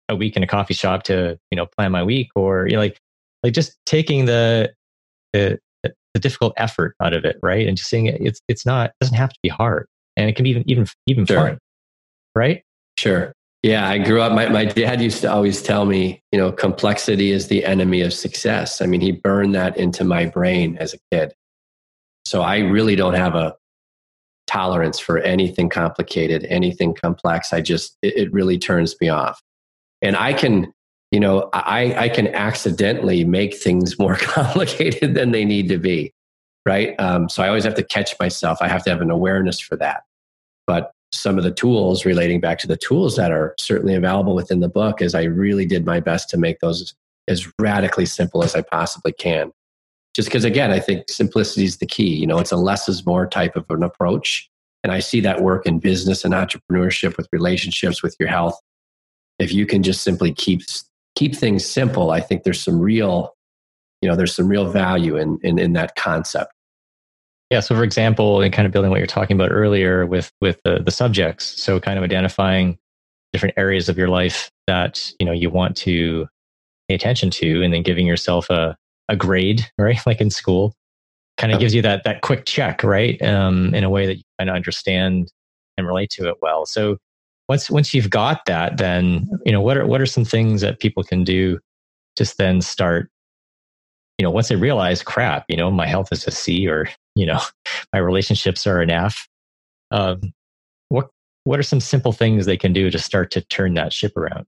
a 0.10 0.16
week 0.16 0.36
in 0.36 0.44
a 0.44 0.48
coffee 0.48 0.74
shop 0.74 1.04
to 1.04 1.40
you 1.52 1.56
know 1.56 1.66
plan 1.66 1.92
my 1.92 2.04
week, 2.04 2.30
or 2.36 2.68
you 2.68 2.74
know, 2.74 2.80
like 2.80 3.00
like 3.44 3.54
just 3.54 3.78
taking 3.86 4.26
the 4.26 4.74
the 5.34 5.60
the 6.16 6.20
difficult 6.20 6.54
effort 6.56 6.96
out 7.02 7.14
of 7.14 7.26
it, 7.26 7.38
right? 7.44 7.68
And 7.68 7.76
just 7.78 7.90
seeing 7.90 8.06
it, 8.06 8.20
it's 8.22 8.40
it's 8.48 8.66
not 8.66 8.92
it 8.92 8.96
doesn't 9.02 9.18
have 9.18 9.30
to 9.30 9.40
be 9.44 9.50
hard, 9.50 9.86
and 10.16 10.30
it 10.30 10.36
can 10.36 10.44
be 10.44 10.50
even 10.50 10.64
even 10.66 10.88
even 11.08 11.26
sure. 11.26 11.38
fun, 11.38 11.60
right? 12.34 12.64
Sure. 12.98 13.34
Yeah, 13.66 13.90
I 13.90 13.98
grew 13.98 14.22
up. 14.22 14.32
My 14.32 14.48
my 14.48 14.64
dad 14.64 15.02
used 15.02 15.22
to 15.22 15.32
always 15.32 15.60
tell 15.60 15.86
me, 15.86 16.22
you 16.32 16.38
know, 16.38 16.52
complexity 16.52 17.32
is 17.32 17.48
the 17.48 17.66
enemy 17.66 18.02
of 18.02 18.14
success. 18.14 18.80
I 18.80 18.86
mean, 18.86 19.02
he 19.02 19.12
burned 19.12 19.56
that 19.56 19.76
into 19.76 20.04
my 20.04 20.28
brain 20.28 20.78
as 20.78 20.94
a 20.94 21.00
kid. 21.12 21.34
So 22.26 22.44
I 22.44 22.60
really 22.60 22.96
don't 22.96 23.16
have 23.16 23.34
a 23.34 23.56
tolerance 24.46 25.00
for 25.00 25.18
anything 25.18 25.70
complicated, 25.70 26.46
anything 26.48 26.94
complex. 26.94 27.54
I 27.54 27.62
just 27.62 27.98
it, 28.04 28.16
it 28.16 28.32
really 28.32 28.60
turns 28.60 28.96
me 29.02 29.10
off, 29.10 29.42
and 30.00 30.16
I 30.16 30.34
can 30.34 30.72
you 31.10 31.20
know, 31.20 31.50
I, 31.54 31.96
I 31.96 32.10
can 32.10 32.28
accidentally 32.36 33.24
make 33.24 33.56
things 33.56 33.98
more 34.06 34.16
complicated 34.16 35.16
than 35.16 35.32
they 35.32 35.44
need 35.44 35.70
to 35.70 35.80
be. 35.80 36.14
Right. 36.68 36.94
Um, 37.00 37.30
so 37.30 37.42
I 37.42 37.48
always 37.48 37.64
have 37.64 37.76
to 37.76 37.84
catch 37.84 38.14
myself. 38.20 38.60
I 38.62 38.68
have 38.68 38.84
to 38.84 38.92
have 38.92 39.02
an 39.02 39.10
awareness 39.10 39.60
for 39.60 39.76
that. 39.78 40.04
But 40.68 40.92
some 41.16 41.38
of 41.38 41.44
the 41.44 41.52
tools 41.52 42.06
relating 42.06 42.40
back 42.40 42.60
to 42.60 42.68
the 42.68 42.78
tools 42.78 43.16
that 43.16 43.32
are 43.32 43.56
certainly 43.58 43.96
available 43.96 44.36
within 44.36 44.60
the 44.60 44.70
book 44.70 45.02
is 45.02 45.16
I 45.16 45.24
really 45.24 45.66
did 45.66 45.86
my 45.86 46.00
best 46.00 46.30
to 46.30 46.38
make 46.38 46.60
those 46.60 46.94
as 47.28 47.52
radically 47.60 48.06
simple 48.06 48.44
as 48.44 48.56
I 48.56 48.62
possibly 48.62 49.12
can. 49.12 49.52
Just 50.16 50.30
because, 50.30 50.46
again, 50.46 50.72
I 50.72 50.80
think 50.80 51.10
simplicity 51.10 51.66
is 51.66 51.78
the 51.78 51.86
key. 51.86 52.16
You 52.16 52.28
know, 52.28 52.40
it's 52.40 52.52
a 52.52 52.58
less 52.58 52.88
is 52.88 53.06
more 53.06 53.28
type 53.28 53.56
of 53.56 53.66
an 53.70 53.84
approach. 53.84 54.50
And 54.84 54.92
I 54.92 55.00
see 55.00 55.20
that 55.22 55.42
work 55.42 55.66
in 55.66 55.80
business 55.80 56.24
and 56.24 56.34
entrepreneurship 56.34 57.18
with 57.18 57.28
relationships, 57.32 58.04
with 58.04 58.16
your 58.20 58.30
health. 58.30 58.60
If 59.40 59.52
you 59.52 59.66
can 59.66 59.84
just 59.84 60.04
simply 60.04 60.34
keep 60.34 60.62
keep 61.16 61.36
things 61.36 61.66
simple, 61.66 62.12
I 62.12 62.22
think 62.22 62.44
there's 62.44 62.62
some 62.62 62.80
real, 62.80 63.36
you 64.02 64.10
know, 64.10 64.16
there's 64.16 64.36
some 64.36 64.48
real 64.48 64.70
value 64.70 65.18
in, 65.18 65.40
in, 65.44 65.58
in 65.58 65.74
that 65.74 65.96
concept. 65.96 66.54
Yeah. 67.52 67.60
So, 67.60 67.76
for 67.76 67.84
example, 67.84 68.42
in 68.42 68.52
kind 68.52 68.66
of 68.66 68.72
building 68.72 68.92
what 68.92 68.98
you're 68.98 69.08
talking 69.08 69.36
about 69.36 69.52
earlier 69.52 70.06
with 70.06 70.32
with 70.42 70.60
the, 70.64 70.80
the 70.80 70.92
subjects, 70.92 71.46
so 71.62 71.80
kind 71.80 71.98
of 71.98 72.04
identifying 72.04 72.78
different 73.34 73.56
areas 73.58 73.90
of 73.90 73.98
your 73.98 74.08
life 74.08 74.50
that 74.68 75.12
you 75.20 75.26
know 75.26 75.32
you 75.32 75.50
want 75.50 75.78
to 75.78 76.28
pay 76.88 76.96
attention 76.96 77.30
to, 77.30 77.64
and 77.64 77.74
then 77.74 77.84
giving 77.84 78.08
yourself 78.08 78.50
a 78.50 78.76
a 79.10 79.16
grade, 79.16 79.70
right? 79.78 80.00
Like 80.06 80.22
in 80.22 80.30
school, 80.30 80.74
kind 81.38 81.54
of 81.54 81.60
gives 81.60 81.76
you 81.76 81.82
that 81.84 82.04
that 82.04 82.22
quick 82.22 82.46
check, 82.46 82.84
right? 82.84 83.22
Um, 83.22 83.74
in 83.76 83.84
a 83.84 83.90
way 83.90 84.06
that 84.06 84.18
you 84.18 84.24
kind 84.40 84.50
of 84.50 84.56
understand 84.56 85.32
and 85.78 85.86
relate 85.86 86.10
to 86.12 86.28
it 86.28 86.36
well. 86.42 86.66
So, 86.66 86.98
once 87.48 87.70
once 87.70 87.94
you've 87.94 88.10
got 88.10 88.46
that, 88.46 88.78
then 88.78 89.28
you 89.46 89.52
know 89.52 89.62
what 89.62 89.78
are 89.78 89.86
what 89.86 90.02
are 90.02 90.06
some 90.06 90.26
things 90.26 90.62
that 90.62 90.80
people 90.80 91.04
can 91.04 91.24
do? 91.24 91.60
Just 92.18 92.38
then 92.38 92.62
start. 92.62 93.10
You 94.18 94.24
know, 94.24 94.32
once 94.32 94.48
they 94.48 94.56
realize, 94.56 95.04
crap, 95.04 95.46
you 95.50 95.58
know, 95.58 95.70
my 95.70 95.88
health 95.88 96.10
is 96.12 96.26
a 96.26 96.32
C, 96.32 96.68
or 96.68 96.88
you 97.16 97.26
know, 97.26 97.40
my 97.94 98.00
relationships 98.00 98.66
are 98.66 98.82
an 98.82 98.90
F. 98.90 99.28
Um, 99.92 100.34
what 100.90 101.10
what 101.44 101.60
are 101.60 101.64
some 101.64 101.80
simple 101.80 102.12
things 102.12 102.46
they 102.46 102.58
can 102.58 102.74
do 102.74 102.90
to 102.90 103.00
start 103.00 103.32
to 103.32 103.42
turn 103.42 103.74
that 103.76 103.94
ship 103.94 104.16
around? 104.18 104.46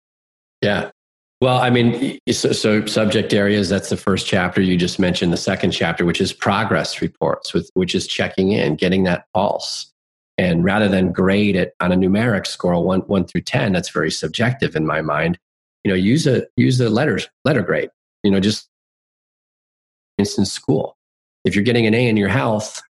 Yeah. 0.62 0.92
Well, 1.40 1.60
I 1.60 1.70
mean, 1.70 2.18
so, 2.32 2.52
so, 2.52 2.86
subject 2.88 3.32
areas, 3.32 3.70
that's 3.70 3.90
the 3.90 3.98
first 3.98 4.26
chapter 4.26 4.60
you 4.60 4.76
just 4.76 4.98
mentioned. 4.98 5.32
The 5.32 5.38
second 5.38 5.70
chapter, 5.70 6.04
which 6.04 6.20
is 6.20 6.34
progress 6.34 7.00
reports, 7.00 7.54
with, 7.54 7.70
which 7.76 7.94
is 7.94 8.08
checking 8.08 8.54
in, 8.54 8.76
getting 8.76 9.04
that 9.04 9.26
pulse. 9.36 9.94
And 10.40 10.64
rather 10.64 10.88
than 10.88 11.12
grade 11.12 11.56
it 11.56 11.76
on 11.80 11.92
a 11.92 11.96
numeric 11.96 12.48
score, 12.48 12.84
one, 12.84 13.02
one 13.02 13.26
through 13.26 13.42
10, 13.42 13.72
that's 13.72 13.90
very 13.90 14.10
subjective 14.10 14.76
in 14.76 14.86
my 14.88 15.02
mind. 15.02 15.38
You 15.84 15.90
know, 15.90 15.96
use 15.96 16.26
a, 16.26 16.48
use 16.56 16.82
a 16.82 16.90
letters, 16.90 17.30
letter 17.46 17.62
grade, 17.62 17.90
you 18.24 18.32
know, 18.32 18.40
just 18.40 18.68
instance 20.18 20.52
school. 20.52 20.96
If 21.46 21.56
you're 21.56 21.64
getting 21.64 21.88
an 21.88 21.94
A 21.94 22.08
in 22.08 22.18
your 22.18 22.30
health, 22.30 22.82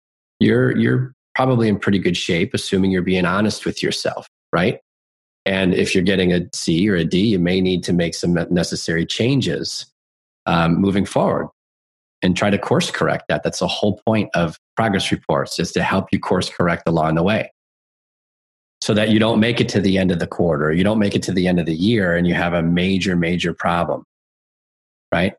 you're, 0.40 0.76
you're 0.76 1.14
probably 1.34 1.68
in 1.68 1.78
pretty 1.78 1.98
good 1.98 2.16
shape, 2.16 2.54
assuming 2.54 2.90
you're 2.90 3.02
being 3.02 3.24
honest 3.24 3.66
with 3.66 3.82
yourself, 3.82 4.26
right? 4.52 4.80
And 5.44 5.74
if 5.74 5.94
you're 5.94 6.04
getting 6.04 6.32
a 6.32 6.40
C 6.54 6.88
or 6.88 6.96
a 6.96 7.04
D, 7.04 7.20
you 7.20 7.38
may 7.38 7.60
need 7.60 7.84
to 7.84 7.92
make 7.92 8.14
some 8.14 8.34
necessary 8.50 9.06
changes 9.06 9.86
um, 10.46 10.80
moving 10.80 11.04
forward 11.04 11.48
and 12.22 12.36
try 12.36 12.50
to 12.50 12.58
course 12.58 12.90
correct 12.90 13.24
that. 13.28 13.42
That's 13.42 13.60
the 13.60 13.68
whole 13.68 14.00
point 14.06 14.30
of 14.34 14.58
progress 14.76 15.12
reports 15.12 15.58
is 15.58 15.72
to 15.72 15.82
help 15.82 16.06
you 16.10 16.18
course 16.18 16.48
correct 16.48 16.84
along 16.86 17.14
the 17.14 17.22
way 17.22 17.50
so 18.80 18.94
that 18.94 19.10
you 19.10 19.18
don't 19.18 19.40
make 19.40 19.60
it 19.60 19.68
to 19.70 19.80
the 19.80 19.98
end 19.98 20.10
of 20.10 20.18
the 20.18 20.26
quarter, 20.26 20.72
you 20.72 20.84
don't 20.84 20.98
make 20.98 21.14
it 21.14 21.22
to 21.24 21.32
the 21.32 21.46
end 21.46 21.58
of 21.58 21.66
the 21.66 21.74
year 21.74 22.14
and 22.14 22.26
you 22.26 22.34
have 22.34 22.52
a 22.52 22.62
major, 22.62 23.16
major 23.16 23.52
problem. 23.52 24.04
Right? 25.12 25.34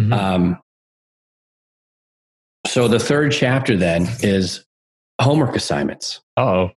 Mm-hmm. 0.00 0.12
Um, 0.12 0.60
so 2.76 2.88
the 2.88 3.00
third 3.00 3.32
chapter 3.32 3.74
then 3.74 4.06
is 4.20 4.66
homework 5.18 5.56
assignments. 5.56 6.20
Oh. 6.36 6.72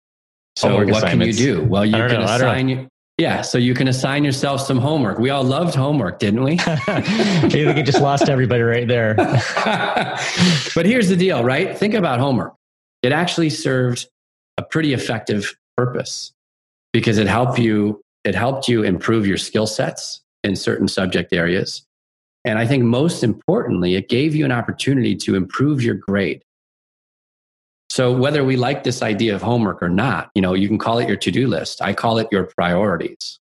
So 0.55 0.85
what 0.85 1.03
can 1.07 1.21
you 1.21 1.33
do? 1.33 1.63
Well, 1.63 1.83
you 1.83 1.93
can 1.93 2.19
know, 2.19 2.21
assign 2.21 2.69
you, 2.69 2.87
yeah, 3.17 3.41
so 3.41 3.57
you 3.57 3.73
can 3.73 3.87
assign 3.87 4.23
yourself 4.23 4.61
some 4.61 4.77
homework. 4.77 5.17
We 5.17 5.31
all 5.31 5.43
loved 5.43 5.73
homework, 5.73 6.19
didn't 6.19 6.43
we? 6.43 6.59
I 6.59 7.01
think 7.49 7.77
you 7.77 7.81
just 7.81 7.99
lost 7.99 8.29
everybody 8.29 8.61
right 8.61 8.87
there. 8.87 9.15
but 10.75 10.85
here's 10.85 11.09
the 11.09 11.15
deal, 11.15 11.43
right? 11.43 11.75
Think 11.75 11.95
about 11.95 12.19
homework. 12.19 12.53
It 13.01 13.11
actually 13.11 13.49
served 13.49 14.07
a 14.59 14.61
pretty 14.61 14.93
effective 14.93 15.57
purpose 15.75 16.31
because 16.93 17.17
it 17.17 17.25
helped 17.25 17.57
you 17.57 18.01
it 18.23 18.35
helped 18.35 18.67
you 18.67 18.83
improve 18.83 19.25
your 19.25 19.37
skill 19.37 19.65
sets 19.65 20.21
in 20.43 20.55
certain 20.55 20.87
subject 20.87 21.33
areas. 21.33 21.86
And 22.45 22.57
I 22.57 22.65
think 22.65 22.83
most 22.83 23.23
importantly, 23.23 23.95
it 23.95 24.09
gave 24.09 24.35
you 24.35 24.45
an 24.45 24.51
opportunity 24.51 25.15
to 25.17 25.35
improve 25.35 25.81
your 25.81 25.95
grade. 25.95 26.43
So 27.89 28.11
whether 28.11 28.43
we 28.43 28.57
like 28.57 28.83
this 28.83 29.01
idea 29.01 29.33
of 29.35 29.41
homework 29.41 29.81
or 29.81 29.89
not, 29.89 30.29
you 30.35 30.41
know, 30.41 30.53
you 30.53 30.67
can 30.67 30.77
call 30.77 30.99
it 30.99 31.07
your 31.07 31.17
to-do 31.17 31.47
list. 31.47 31.81
I 31.81 31.93
call 31.93 32.17
it 32.19 32.27
your 32.31 32.43
priorities. 32.43 33.39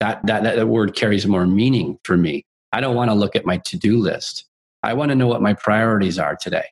That, 0.00 0.24
that, 0.26 0.44
that 0.44 0.68
word 0.68 0.94
carries 0.94 1.26
more 1.26 1.46
meaning 1.46 1.98
for 2.04 2.16
me. 2.16 2.44
I 2.72 2.80
don't 2.80 2.94
want 2.94 3.10
to 3.10 3.14
look 3.14 3.34
at 3.34 3.44
my 3.44 3.58
to-do 3.58 3.98
list. 3.98 4.44
I 4.82 4.94
want 4.94 5.10
to 5.10 5.16
know 5.16 5.26
what 5.26 5.42
my 5.42 5.54
priorities 5.54 6.18
are 6.18 6.36
today 6.36 6.66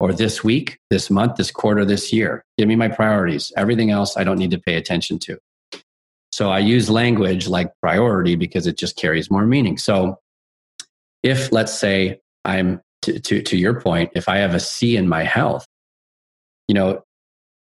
or 0.00 0.12
this 0.12 0.44
week, 0.44 0.78
this 0.90 1.10
month, 1.10 1.36
this 1.36 1.50
quarter, 1.50 1.84
this 1.84 2.12
year. 2.12 2.44
Give 2.56 2.68
me 2.68 2.76
my 2.76 2.88
priorities. 2.88 3.52
Everything 3.56 3.90
else 3.90 4.16
I 4.16 4.24
don't 4.24 4.38
need 4.38 4.52
to 4.52 4.60
pay 4.60 4.76
attention 4.76 5.18
to. 5.20 5.38
So 6.30 6.50
I 6.50 6.60
use 6.60 6.88
language 6.88 7.48
like 7.48 7.72
priority 7.82 8.36
because 8.36 8.66
it 8.66 8.78
just 8.78 8.96
carries 8.96 9.30
more 9.30 9.44
meaning. 9.44 9.76
So 9.76 10.20
if 11.22 11.52
let's 11.52 11.76
say 11.76 12.20
I'm 12.44 12.80
to, 13.02 13.18
to, 13.20 13.42
to 13.42 13.56
your 13.56 13.80
point, 13.80 14.10
if 14.14 14.28
I 14.28 14.38
have 14.38 14.54
a 14.54 14.60
C 14.60 14.96
in 14.96 15.08
my 15.08 15.22
health, 15.22 15.66
you 16.66 16.74
know, 16.74 17.02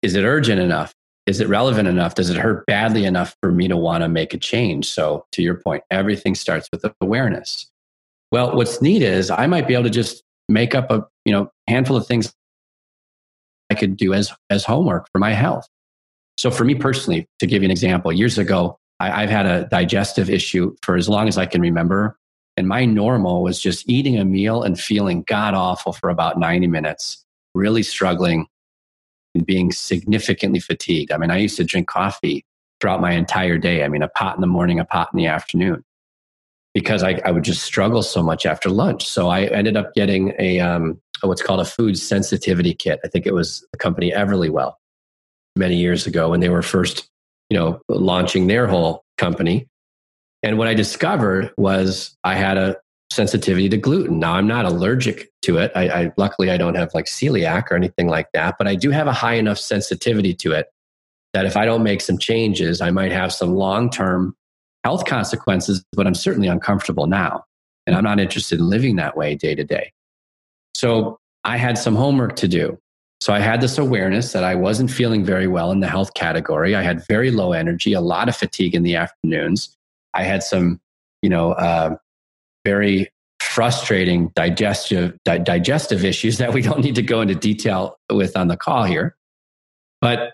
is 0.02 0.15
it 0.15 0.24
urgent 0.24 0.62
enough? 0.62 0.93
Is 1.26 1.41
it 1.41 1.50
relevant 1.50 1.88
enough? 1.88 2.15
Does 2.15 2.30
it 2.30 2.38
hurt 2.38 2.65
badly 2.65 3.06
enough 3.06 3.36
for 3.41 3.52
me 3.52 3.67
to 3.67 3.76
want 3.76 4.04
to 4.04 4.10
make 4.10 4.34
a 4.34 4.38
change? 4.38 4.88
So, 4.88 5.26
to 5.34 5.41
your 5.41 5.56
point, 5.56 5.84
everything 5.91 6.36
starts 6.36 6.70
with 6.72 6.86
awareness. 7.02 7.70
Well, 8.32 8.56
what's 8.56 8.82
neat 8.82 9.02
is 9.02 9.30
I 9.30 9.48
might 9.48 9.67
be 9.67 9.74
able 9.74 9.84
to 9.84 9.89
just 9.89 10.24
make 10.48 10.74
up 10.74 10.89
a 10.89 11.06
you 11.26 11.34
know 11.34 11.52
handful 11.67 11.98
of 11.98 12.08
things 12.08 12.34
I 13.70 13.76
could 13.76 13.98
do 13.98 14.13
as 14.13 14.32
as 14.50 14.63
homework 14.63 15.10
for 15.12 15.20
my 15.20 15.34
health. 15.34 15.67
So, 16.38 16.50
for 16.50 16.63
me 16.63 16.76
personally, 16.76 17.28
to 17.39 17.48
give 17.48 17.62
you 17.62 17.67
an 17.67 17.72
example, 17.72 18.13
years 18.13 18.38
ago, 18.38 18.78
I, 19.00 19.24
I've 19.24 19.30
had 19.30 19.46
a 19.46 19.65
digestive 19.65 20.30
issue 20.30 20.76
for 20.82 20.96
as 20.96 21.10
long 21.10 21.28
as 21.28 21.38
I 21.38 21.46
can 21.46 21.62
remember, 21.62 22.17
and 22.58 22.67
my 22.67 22.84
normal 22.86 23.43
was 23.43 23.60
just 23.60 23.88
eating 23.88 24.17
a 24.17 24.26
meal 24.26 24.63
and 24.63 24.80
feeling 24.80 25.24
god 25.28 25.54
awful 25.54 25.93
for 25.93 26.10
about 26.10 26.39
ninety 26.39 26.67
minutes, 26.67 27.24
really 27.54 27.84
struggling 27.84 28.48
and 29.36 29.46
being 29.46 29.72
significantly 29.72 30.60
fatigued. 30.60 31.12
I 31.12 31.17
mean, 31.17 31.32
I 31.32 31.38
used 31.38 31.58
to 31.58 31.63
drink 31.63 31.88
coffee 31.88 32.43
throughout 32.82 33.02
my 33.02 33.12
entire 33.12 33.58
day. 33.58 33.84
I 33.84 33.88
mean, 33.88 34.02
a 34.02 34.10
pot 34.10 34.36
in 34.36 34.41
the 34.41 34.48
morning, 34.48 34.80
a 34.80 34.86
pot 34.86 35.10
in 35.13 35.17
the 35.17 35.28
afternoon, 35.28 35.84
because 36.74 37.04
I, 37.04 37.22
I 37.24 37.32
would 37.32 37.43
just 37.43 37.63
struggle 37.63 38.04
so 38.04 38.22
much 38.22 38.46
after 38.46 38.70
lunch. 38.70 39.08
So 39.08 39.30
I 39.30 39.43
ended 39.43 39.78
up 39.78 39.93
getting 39.93 40.34
a 40.39 40.60
um, 40.60 41.00
what's 41.22 41.41
called 41.41 41.60
a 41.60 41.65
food 41.65 41.98
sensitivity 41.98 42.74
kit. 42.74 43.00
I 43.04 43.08
think 43.08 43.26
it 43.26 43.34
was 43.34 43.65
the 43.72 43.78
company 43.78 44.12
Everlywell 44.12 44.74
many 45.56 45.76
years 45.76 46.06
ago 46.06 46.30
when 46.30 46.39
they 46.39 46.50
were 46.50 46.62
first, 46.62 47.10
you 47.50 47.58
know, 47.58 47.82
launching 47.89 48.48
their 48.48 48.67
whole 48.67 49.04
company. 49.17 49.67
And 50.43 50.58
what 50.58 50.67
I 50.67 50.73
discovered 50.73 51.52
was 51.58 52.15
I 52.23 52.36
had 52.36 52.58
a 52.58 52.78
sensitivity 53.12 53.69
to 53.69 53.78
gluten. 53.78 54.19
Now 54.19 54.34
I'm 54.34 54.47
not 54.47 54.65
allergic 54.65 55.32
to 55.43 55.58
it. 55.58 55.71
I, 55.76 55.88
I, 55.89 56.12
luckily 56.17 56.52
I 56.52 56.58
don't 56.58 56.76
have 56.76 56.93
like 56.93 57.06
celiac 57.06 57.71
or 57.71 57.76
anything 57.76 58.08
like 58.08 58.28
that, 58.34 58.56
but 58.58 58.67
I 58.67 58.76
do 58.76 58.91
have 58.91 59.08
a 59.08 59.13
high 59.13 59.36
enough 59.36 59.58
sensitivity 59.58 60.34
to 60.36 60.52
it 60.52 60.67
that 61.34 61.45
if 61.45 61.58
I 61.58 61.65
don't 61.65 61.84
make 61.84 62.02
some 62.02 62.17
changes, 62.17 62.82
I 62.82 62.91
might 62.91 63.12
have 63.12 63.34
some 63.34 63.56
long 63.56 63.89
term 63.89 64.36
health 64.84 65.06
consequences. 65.06 65.84
But 65.93 66.08
I'm 66.08 66.15
certainly 66.15 66.47
uncomfortable 66.47 67.08
now. 67.08 67.45
And 67.86 67.95
I'm 67.95 68.04
not 68.04 68.19
interested 68.19 68.60
in 68.60 68.69
living 68.69 68.97
that 68.97 69.15
way 69.15 69.36
day 69.36 69.56
to 69.56 69.63
day. 69.63 69.91
So 70.76 71.19
I 71.43 71.58
had 71.58 71.78
some 71.78 71.95
homework 71.95 72.36
to 72.38 72.47
do. 72.47 72.78
So 73.21 73.34
I 73.34 73.39
had 73.39 73.62
this 73.62 73.78
awareness 73.78 74.34
that 74.34 74.43
I 74.43 74.56
wasn't 74.56 74.91
feeling 74.91 75.23
very 75.23 75.47
well 75.47 75.71
in 75.71 75.80
the 75.80 75.88
health 75.88 76.13
category. 76.13 76.76
I 76.76 76.84
had 76.84 77.06
very 77.08 77.32
low 77.32 77.54
energy, 77.54 77.93
a 77.93 78.02
lot 78.02 78.30
of 78.30 78.36
fatigue 78.36 78.76
in 78.76 78.84
the 78.84 78.95
afternoons. 78.95 79.76
I 80.13 80.24
had 80.24 80.43
some, 80.43 80.80
you 81.22 81.30
know, 81.30 81.52
uh, 81.54 81.96
very 82.65 83.10
frustrating 83.39 84.32
digestive 84.36 85.17
di- 85.24 85.39
digestive 85.39 86.04
issues 86.04 86.38
that 86.38 86.54
we 86.54 86.62
don't 86.62 86.82
need 86.82 86.96
to 86.96 87.02
go 87.02 87.22
into 87.22 87.36
detail 87.36 87.98
with 88.12 88.36
on 88.36 88.48
the 88.48 88.58
call 88.58 88.84
here. 88.84 89.15
But 90.02 90.34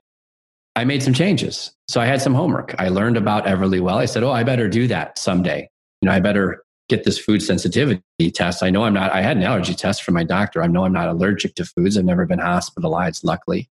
I 0.76 0.86
made 0.86 1.04
some 1.04 1.14
changes. 1.14 1.72
So 1.88 2.02
I 2.02 2.06
had 2.06 2.22
some 2.22 2.34
homework. 2.34 2.74
I 2.80 2.90
learned 2.90 3.18
about 3.18 3.46
Everlywell. 3.46 3.98
I 3.98 4.06
said, 4.06 4.24
"Oh, 4.24 4.32
I 4.32 4.44
better 4.44 4.68
do 4.68 4.88
that 4.88 5.18
someday. 5.18 5.70
You 6.02 6.08
know, 6.08 6.12
I 6.14 6.20
better 6.20 6.64
get 6.90 7.04
this 7.04 7.18
food 7.18 7.42
sensitivity 7.42 8.02
test. 8.34 8.62
I 8.62 8.70
know 8.70 8.84
I'm 8.84 8.94
not, 8.94 9.12
I 9.12 9.22
had 9.22 9.38
an 9.38 9.44
allergy 9.44 9.74
test 9.74 10.04
from 10.04 10.14
my 10.14 10.24
doctor. 10.24 10.62
I 10.62 10.68
know 10.68 10.86
I'm 10.86 10.94
not 10.94 11.08
allergic 11.08 11.56
to 11.56 11.66
foods. 11.66 11.98
I've 11.98 12.06
never 12.06 12.26
been 12.26 12.40
hospitalized, 12.40 13.24
luckily. 13.24 13.70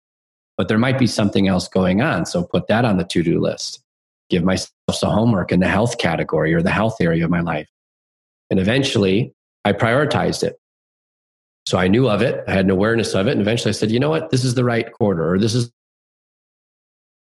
But 0.57 0.69
there 0.69 0.79
might 0.79 0.99
be 0.99 1.07
something 1.07 1.49
else 1.49 1.69
going 1.69 2.03
on. 2.03 2.27
So 2.27 2.43
put 2.43 2.67
that 2.69 2.85
on 2.85 2.97
the 2.97 3.05
to 3.05 3.23
do 3.23 3.41
list. 3.41 3.83
Give 4.29 4.45
myself 4.45 4.71
some 4.93 5.13
homework 5.13 5.53
in 5.53 5.61
the 5.61 5.69
health 5.69 5.99
category 5.99 6.53
or 6.55 6.63
the 6.63 6.71
health 6.71 6.97
area 7.01 7.25
of 7.25 7.31
my 7.31 7.41
life. 7.41 7.69
And 8.51 8.59
eventually 8.61 9.33
I 9.65 9.73
prioritized 9.73 10.43
it. 10.43 10.57
So 11.67 11.79
I 11.79 11.89
knew 11.89 12.09
of 12.09 12.23
it, 12.23 12.45
I 12.47 12.53
had 12.53 12.65
an 12.65 12.71
awareness 12.71 13.15
of 13.15 13.27
it. 13.27 13.33
And 13.33 13.41
eventually 13.41 13.71
I 13.71 13.73
said, 13.73 13.91
you 13.91 13.99
know 13.99 14.11
what? 14.11 14.31
This 14.31 14.45
is 14.45 14.55
the 14.55 14.65
right 14.65 14.91
quarter 14.93 15.33
or 15.33 15.39
this 15.39 15.55
is 15.55 15.71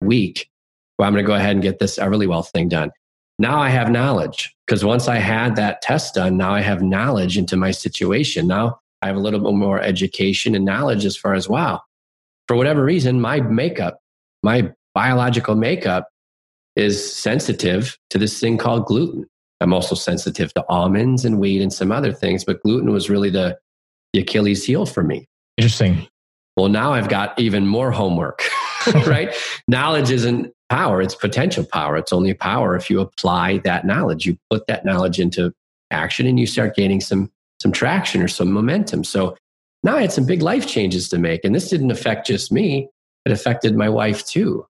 week. 0.01 0.49
Well, 0.97 1.07
I'm 1.07 1.13
going 1.13 1.23
to 1.23 1.27
go 1.27 1.35
ahead 1.35 1.51
and 1.51 1.61
get 1.61 1.79
this 1.79 1.97
Everlywell 1.97 2.49
thing 2.49 2.69
done. 2.69 2.91
Now 3.39 3.59
I 3.59 3.69
have 3.69 3.89
knowledge 3.89 4.55
because 4.65 4.85
once 4.85 5.07
I 5.07 5.17
had 5.17 5.55
that 5.57 5.81
test 5.81 6.15
done, 6.15 6.37
now 6.37 6.53
I 6.53 6.61
have 6.61 6.81
knowledge 6.81 7.37
into 7.37 7.57
my 7.57 7.71
situation. 7.71 8.47
Now 8.47 8.79
I 9.01 9.07
have 9.07 9.17
a 9.17 9.19
little 9.19 9.41
bit 9.41 9.53
more 9.53 9.81
education 9.81 10.55
and 10.55 10.63
knowledge 10.63 11.05
as 11.05 11.17
far 11.17 11.33
as, 11.33 11.49
wow, 11.49 11.81
for 12.47 12.55
whatever 12.55 12.83
reason, 12.83 13.19
my 13.19 13.41
makeup, 13.41 13.99
my 14.41 14.71
biological 14.93 15.55
makeup 15.55 16.07
is 16.75 17.15
sensitive 17.15 17.97
to 18.09 18.17
this 18.17 18.39
thing 18.39 18.57
called 18.57 18.85
gluten. 18.85 19.25
I'm 19.61 19.73
also 19.73 19.95
sensitive 19.95 20.53
to 20.55 20.65
almonds 20.67 21.23
and 21.23 21.39
wheat 21.39 21.61
and 21.61 21.71
some 21.71 21.91
other 21.91 22.11
things, 22.11 22.43
but 22.43 22.61
gluten 22.63 22.91
was 22.91 23.09
really 23.09 23.29
the, 23.29 23.57
the 24.13 24.19
Achilles 24.19 24.65
heel 24.65 24.85
for 24.85 25.03
me. 25.03 25.27
Interesting. 25.57 26.07
Well, 26.57 26.69
now 26.69 26.93
I've 26.93 27.09
got 27.09 27.37
even 27.39 27.65
more 27.65 27.91
homework, 27.91 28.43
right? 29.07 29.33
Knowledge 29.67 30.11
isn't 30.11 30.53
power, 30.69 31.01
it's 31.01 31.15
potential 31.15 31.65
power. 31.65 31.97
It's 31.97 32.13
only 32.13 32.33
power 32.33 32.75
if 32.75 32.89
you 32.89 32.99
apply 32.99 33.59
that 33.59 33.85
knowledge. 33.85 34.25
You 34.25 34.37
put 34.49 34.67
that 34.67 34.85
knowledge 34.85 35.19
into 35.19 35.53
action 35.91 36.25
and 36.27 36.39
you 36.39 36.47
start 36.47 36.75
gaining 36.75 37.01
some 37.01 37.31
some 37.61 37.71
traction 37.71 38.21
or 38.21 38.27
some 38.27 38.51
momentum. 38.51 39.03
So 39.03 39.37
now 39.81 39.95
I 39.95 40.01
had 40.01 40.11
some 40.11 40.25
big 40.25 40.41
life 40.41 40.67
changes 40.67 41.07
to 41.09 41.17
make. 41.17 41.45
And 41.45 41.55
this 41.55 41.69
didn't 41.69 41.91
affect 41.91 42.27
just 42.27 42.51
me, 42.51 42.89
it 43.25 43.31
affected 43.31 43.75
my 43.75 43.87
wife 43.87 44.25
too. 44.25 44.67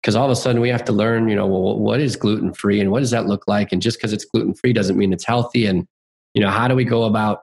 Because 0.00 0.16
all 0.16 0.24
of 0.24 0.30
a 0.30 0.36
sudden 0.36 0.60
we 0.60 0.70
have 0.70 0.84
to 0.86 0.92
learn, 0.92 1.28
you 1.28 1.36
know, 1.36 1.46
well, 1.46 1.78
what 1.78 2.00
is 2.00 2.16
gluten 2.16 2.54
free 2.54 2.80
and 2.80 2.90
what 2.90 3.00
does 3.00 3.10
that 3.10 3.26
look 3.26 3.46
like? 3.46 3.70
And 3.72 3.82
just 3.82 3.98
because 3.98 4.12
it's 4.12 4.24
gluten 4.24 4.54
free 4.54 4.72
doesn't 4.72 4.96
mean 4.96 5.12
it's 5.12 5.26
healthy. 5.26 5.66
And, 5.66 5.86
you 6.32 6.40
know, 6.40 6.50
how 6.50 6.68
do 6.68 6.74
we 6.74 6.84
go 6.84 7.04
about 7.04 7.42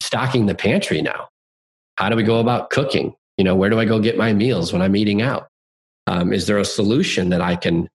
stocking 0.00 0.46
the 0.46 0.54
pantry 0.54 1.02
now? 1.02 1.28
How 1.96 2.08
do 2.08 2.16
we 2.16 2.22
go 2.22 2.40
about 2.40 2.70
cooking? 2.70 3.14
You 3.36 3.44
know, 3.44 3.54
where 3.54 3.68
do 3.68 3.78
I 3.78 3.84
go 3.84 4.00
get 4.00 4.16
my 4.16 4.32
meals 4.32 4.72
when 4.72 4.80
I'm 4.80 4.96
eating 4.96 5.20
out? 5.20 5.48
Um, 6.06 6.32
is 6.32 6.46
there 6.46 6.58
a 6.58 6.64
solution 6.64 7.28
that 7.30 7.40
I 7.40 7.56
can 7.56 7.88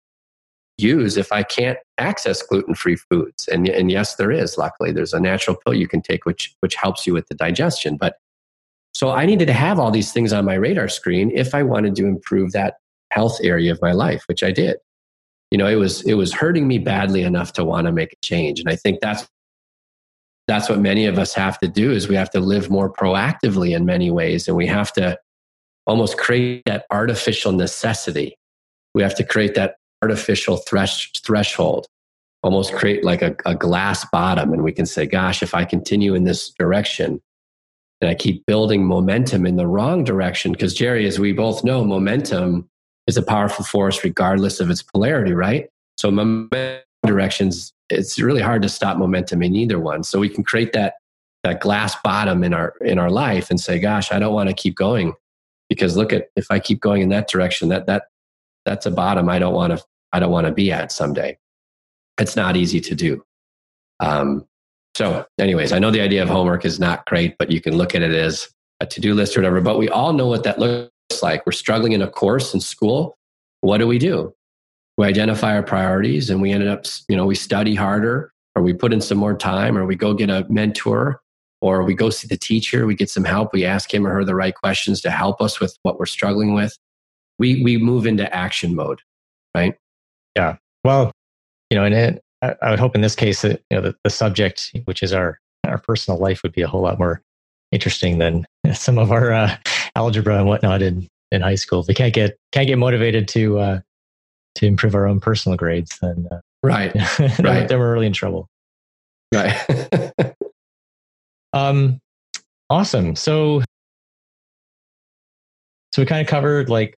use 0.77 1.17
if 1.17 1.31
I 1.31 1.43
can't 1.43 1.77
access 1.97 2.41
gluten 2.41 2.75
free 2.75 2.97
foods? 2.97 3.47
And, 3.47 3.67
and 3.67 3.89
yes, 3.89 4.15
there 4.15 4.31
is. 4.31 4.57
Luckily, 4.57 4.91
there's 4.91 5.13
a 5.13 5.19
natural 5.19 5.55
pill 5.55 5.73
you 5.73 5.87
can 5.87 6.01
take 6.01 6.25
which, 6.25 6.53
which 6.59 6.75
helps 6.75 7.07
you 7.07 7.13
with 7.13 7.27
the 7.27 7.35
digestion. 7.35 7.97
But 7.97 8.17
so 8.93 9.11
I 9.11 9.25
needed 9.25 9.45
to 9.45 9.53
have 9.53 9.79
all 9.79 9.91
these 9.91 10.11
things 10.11 10.33
on 10.33 10.45
my 10.45 10.55
radar 10.55 10.87
screen 10.87 11.31
if 11.33 11.55
I 11.55 11.63
wanted 11.63 11.95
to 11.97 12.05
improve 12.05 12.51
that 12.51 12.77
health 13.11 13.39
area 13.43 13.71
of 13.71 13.81
my 13.81 13.91
life, 13.91 14.23
which 14.27 14.43
I 14.43 14.51
did. 14.51 14.77
You 15.51 15.57
know, 15.57 15.67
it 15.67 15.75
was 15.75 16.01
it 16.03 16.13
was 16.13 16.33
hurting 16.33 16.67
me 16.67 16.77
badly 16.77 17.23
enough 17.23 17.53
to 17.53 17.63
want 17.63 17.87
to 17.87 17.91
make 17.91 18.13
a 18.13 18.17
change. 18.23 18.59
And 18.59 18.69
I 18.69 18.75
think 18.75 18.99
that's 19.01 19.27
that's 20.47 20.69
what 20.69 20.79
many 20.79 21.05
of 21.05 21.19
us 21.19 21.33
have 21.33 21.59
to 21.59 21.67
do 21.67 21.91
is 21.91 22.07
we 22.07 22.15
have 22.15 22.31
to 22.31 22.39
live 22.39 22.69
more 22.69 22.91
proactively 22.91 23.75
in 23.75 23.85
many 23.85 24.09
ways 24.09 24.47
and 24.47 24.57
we 24.57 24.65
have 24.65 24.91
to 24.93 25.17
almost 25.85 26.17
create 26.17 26.63
that 26.65 26.85
artificial 26.91 27.51
necessity. 27.51 28.35
We 28.93 29.03
have 29.03 29.15
to 29.15 29.23
create 29.23 29.55
that 29.55 29.75
artificial 30.01 30.57
thresh, 30.57 31.11
threshold, 31.23 31.87
almost 32.43 32.73
create 32.73 33.03
like 33.03 33.21
a, 33.21 33.35
a 33.45 33.55
glass 33.55 34.05
bottom. 34.11 34.53
And 34.53 34.63
we 34.63 34.71
can 34.71 34.85
say, 34.85 35.05
gosh, 35.05 35.43
if 35.43 35.53
I 35.53 35.65
continue 35.65 36.15
in 36.15 36.23
this 36.23 36.51
direction 36.51 37.21
and 38.01 38.09
I 38.09 38.15
keep 38.15 38.45
building 38.45 38.85
momentum 38.85 39.45
in 39.45 39.55
the 39.55 39.67
wrong 39.67 40.03
direction, 40.03 40.51
because 40.51 40.73
Jerry, 40.73 41.05
as 41.05 41.19
we 41.19 41.31
both 41.31 41.63
know, 41.63 41.83
momentum 41.83 42.69
is 43.09 43.17
a 43.17 43.23
powerful 43.23 43.65
force 43.65 44.03
regardless 44.03 44.59
of 44.59 44.69
its 44.69 44.83
polarity, 44.83 45.33
right? 45.33 45.67
So 45.97 46.11
momentum 46.11 46.83
directions, 47.03 47.73
it's 47.89 48.19
really 48.19 48.41
hard 48.41 48.61
to 48.61 48.69
stop 48.69 48.97
momentum 48.97 49.41
in 49.41 49.55
either 49.55 49.79
one. 49.79 50.03
So 50.03 50.19
we 50.19 50.29
can 50.29 50.43
create 50.43 50.73
that 50.73 50.93
that 51.43 51.61
glass 51.61 51.95
bottom 52.03 52.43
in 52.43 52.53
our 52.53 52.75
in 52.81 52.99
our 52.99 53.09
life 53.09 53.49
and 53.49 53.59
say, 53.59 53.79
gosh, 53.79 54.11
I 54.11 54.19
don't 54.19 54.33
want 54.33 54.49
to 54.49 54.55
keep 54.55 54.75
going 54.75 55.13
because 55.69 55.97
look 55.97 56.13
at 56.13 56.27
if 56.35 56.47
I 56.51 56.59
keep 56.59 56.79
going 56.81 57.01
in 57.01 57.09
that 57.09 57.27
direction, 57.27 57.69
that 57.69 57.87
that 57.87 58.03
that's 58.63 58.85
a 58.85 58.91
bottom 58.91 59.27
I 59.27 59.39
don't 59.39 59.55
want 59.55 59.75
to 59.75 59.83
I 60.13 60.19
don't 60.19 60.31
want 60.31 60.45
to 60.45 60.53
be 60.53 60.71
at 60.71 60.91
someday. 60.91 61.37
It's 62.19 62.35
not 62.35 62.55
easy 62.55 62.79
to 62.81 62.95
do. 62.95 63.23
Um, 63.99 64.45
so, 64.95 65.25
anyways, 65.39 65.71
I 65.71 65.79
know 65.79 65.91
the 65.91 66.01
idea 66.01 66.21
of 66.21 66.29
homework 66.29 66.63
is 66.63 66.79
not 66.79 67.05
great, 67.05 67.37
but 67.39 67.51
you 67.51 67.61
can 67.61 67.75
look 67.75 67.95
at 67.95 68.01
it 68.01 68.13
as 68.13 68.49
a 68.81 68.85
to 68.85 69.01
do 69.01 69.15
list 69.15 69.35
or 69.35 69.39
whatever. 69.39 69.61
But 69.61 69.79
we 69.79 69.89
all 69.89 70.13
know 70.13 70.27
what 70.27 70.43
that 70.43 70.59
looks 70.59 70.91
like. 71.21 71.45
We're 71.45 71.51
struggling 71.51 71.93
in 71.93 72.01
a 72.01 72.09
course 72.09 72.53
in 72.53 72.59
school. 72.59 73.17
What 73.61 73.79
do 73.79 73.87
we 73.87 73.97
do? 73.97 74.33
We 74.97 75.05
identify 75.05 75.55
our 75.55 75.63
priorities 75.63 76.29
and 76.29 76.41
we 76.41 76.51
ended 76.51 76.69
up, 76.69 76.85
you 77.07 77.15
know, 77.15 77.25
we 77.25 77.35
study 77.35 77.75
harder 77.75 78.33
or 78.55 78.61
we 78.61 78.73
put 78.73 78.93
in 78.93 79.01
some 79.01 79.17
more 79.17 79.35
time 79.35 79.77
or 79.77 79.85
we 79.85 79.95
go 79.95 80.13
get 80.13 80.29
a 80.29 80.45
mentor 80.49 81.21
or 81.61 81.83
we 81.83 81.93
go 81.93 82.09
see 82.09 82.27
the 82.27 82.37
teacher, 82.37 82.85
we 82.85 82.95
get 82.95 83.09
some 83.09 83.23
help, 83.23 83.53
we 83.53 83.65
ask 83.65 83.93
him 83.93 84.05
or 84.05 84.11
her 84.11 84.23
the 84.23 84.35
right 84.35 84.55
questions 84.55 85.01
to 85.01 85.11
help 85.11 85.41
us 85.41 85.59
with 85.59 85.77
what 85.83 85.99
we're 85.99 86.05
struggling 86.05 86.53
with. 86.53 86.77
We 87.37 87.63
we 87.63 87.77
move 87.77 88.05
into 88.05 88.33
action 88.33 88.75
mode, 88.75 89.01
right? 89.55 89.75
Yeah. 90.35 90.57
Well, 90.83 91.11
you 91.69 91.77
know, 91.77 91.85
and 91.85 91.93
it, 91.93 92.23
I, 92.41 92.55
I 92.61 92.69
would 92.69 92.79
hope 92.79 92.95
in 92.95 93.01
this 93.01 93.15
case 93.15 93.41
that 93.41 93.61
you 93.69 93.77
know 93.77 93.81
the, 93.81 93.95
the 94.03 94.09
subject, 94.09 94.71
which 94.85 95.03
is 95.03 95.13
our 95.13 95.39
our 95.65 95.77
personal 95.77 96.19
life, 96.19 96.43
would 96.43 96.53
be 96.53 96.61
a 96.61 96.67
whole 96.67 96.81
lot 96.81 96.99
more 96.99 97.21
interesting 97.71 98.17
than 98.17 98.45
some 98.73 98.97
of 98.97 99.11
our 99.11 99.31
uh, 99.31 99.55
algebra 99.95 100.37
and 100.37 100.47
whatnot 100.47 100.81
in 100.81 101.07
in 101.31 101.41
high 101.41 101.55
school. 101.55 101.81
If 101.81 101.87
we 101.87 101.93
can't 101.93 102.13
get 102.13 102.37
can't 102.51 102.67
get 102.67 102.77
motivated 102.77 103.27
to 103.29 103.59
uh, 103.59 103.79
to 104.55 104.65
improve 104.65 104.95
our 104.95 105.07
own 105.07 105.19
personal 105.19 105.57
grades, 105.57 105.97
then 106.01 106.27
uh, 106.31 106.39
right, 106.63 106.93
then, 107.17 107.31
right, 107.39 107.67
then 107.67 107.79
we're 107.79 107.93
really 107.93 108.07
in 108.07 108.13
trouble. 108.13 108.47
Right. 109.33 109.55
Um, 111.53 111.99
awesome. 112.69 113.15
So, 113.15 113.61
so 115.91 116.01
we 116.01 116.05
kind 116.05 116.21
of 116.21 116.27
covered 116.27 116.69
like, 116.69 116.95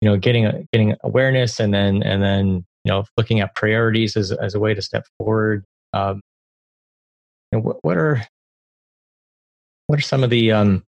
you 0.00 0.08
know, 0.08 0.16
getting 0.16 0.46
a, 0.46 0.62
getting 0.72 0.96
awareness, 1.04 1.60
and 1.60 1.74
then 1.74 2.02
and 2.02 2.22
then 2.22 2.64
you 2.84 2.92
know, 2.92 3.04
looking 3.16 3.40
at 3.40 3.54
priorities 3.54 4.16
as 4.16 4.32
as 4.32 4.54
a 4.54 4.60
way 4.60 4.72
to 4.72 4.80
step 4.80 5.04
forward. 5.18 5.64
Um, 5.92 6.20
and 7.52 7.62
what, 7.62 7.84
what 7.84 7.98
are 7.98 8.22
what 9.88 9.98
are 9.98 10.02
some 10.02 10.24
of 10.24 10.30
the 10.30 10.52
um 10.52 10.84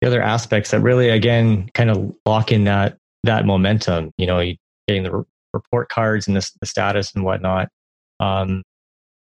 the 0.00 0.06
other 0.06 0.22
aspects 0.22 0.70
that 0.70 0.80
really 0.80 1.08
again 1.08 1.68
kind 1.74 1.90
of 1.90 2.14
lock 2.26 2.52
in 2.52 2.64
that 2.64 2.96
that 3.24 3.46
momentum? 3.46 4.12
You 4.18 4.26
know, 4.26 4.52
getting 4.86 5.02
the 5.02 5.24
report 5.52 5.88
cards 5.88 6.26
and 6.26 6.36
the, 6.36 6.50
the 6.60 6.66
status 6.66 7.14
and 7.14 7.24
whatnot. 7.24 7.68
Um, 8.20 8.62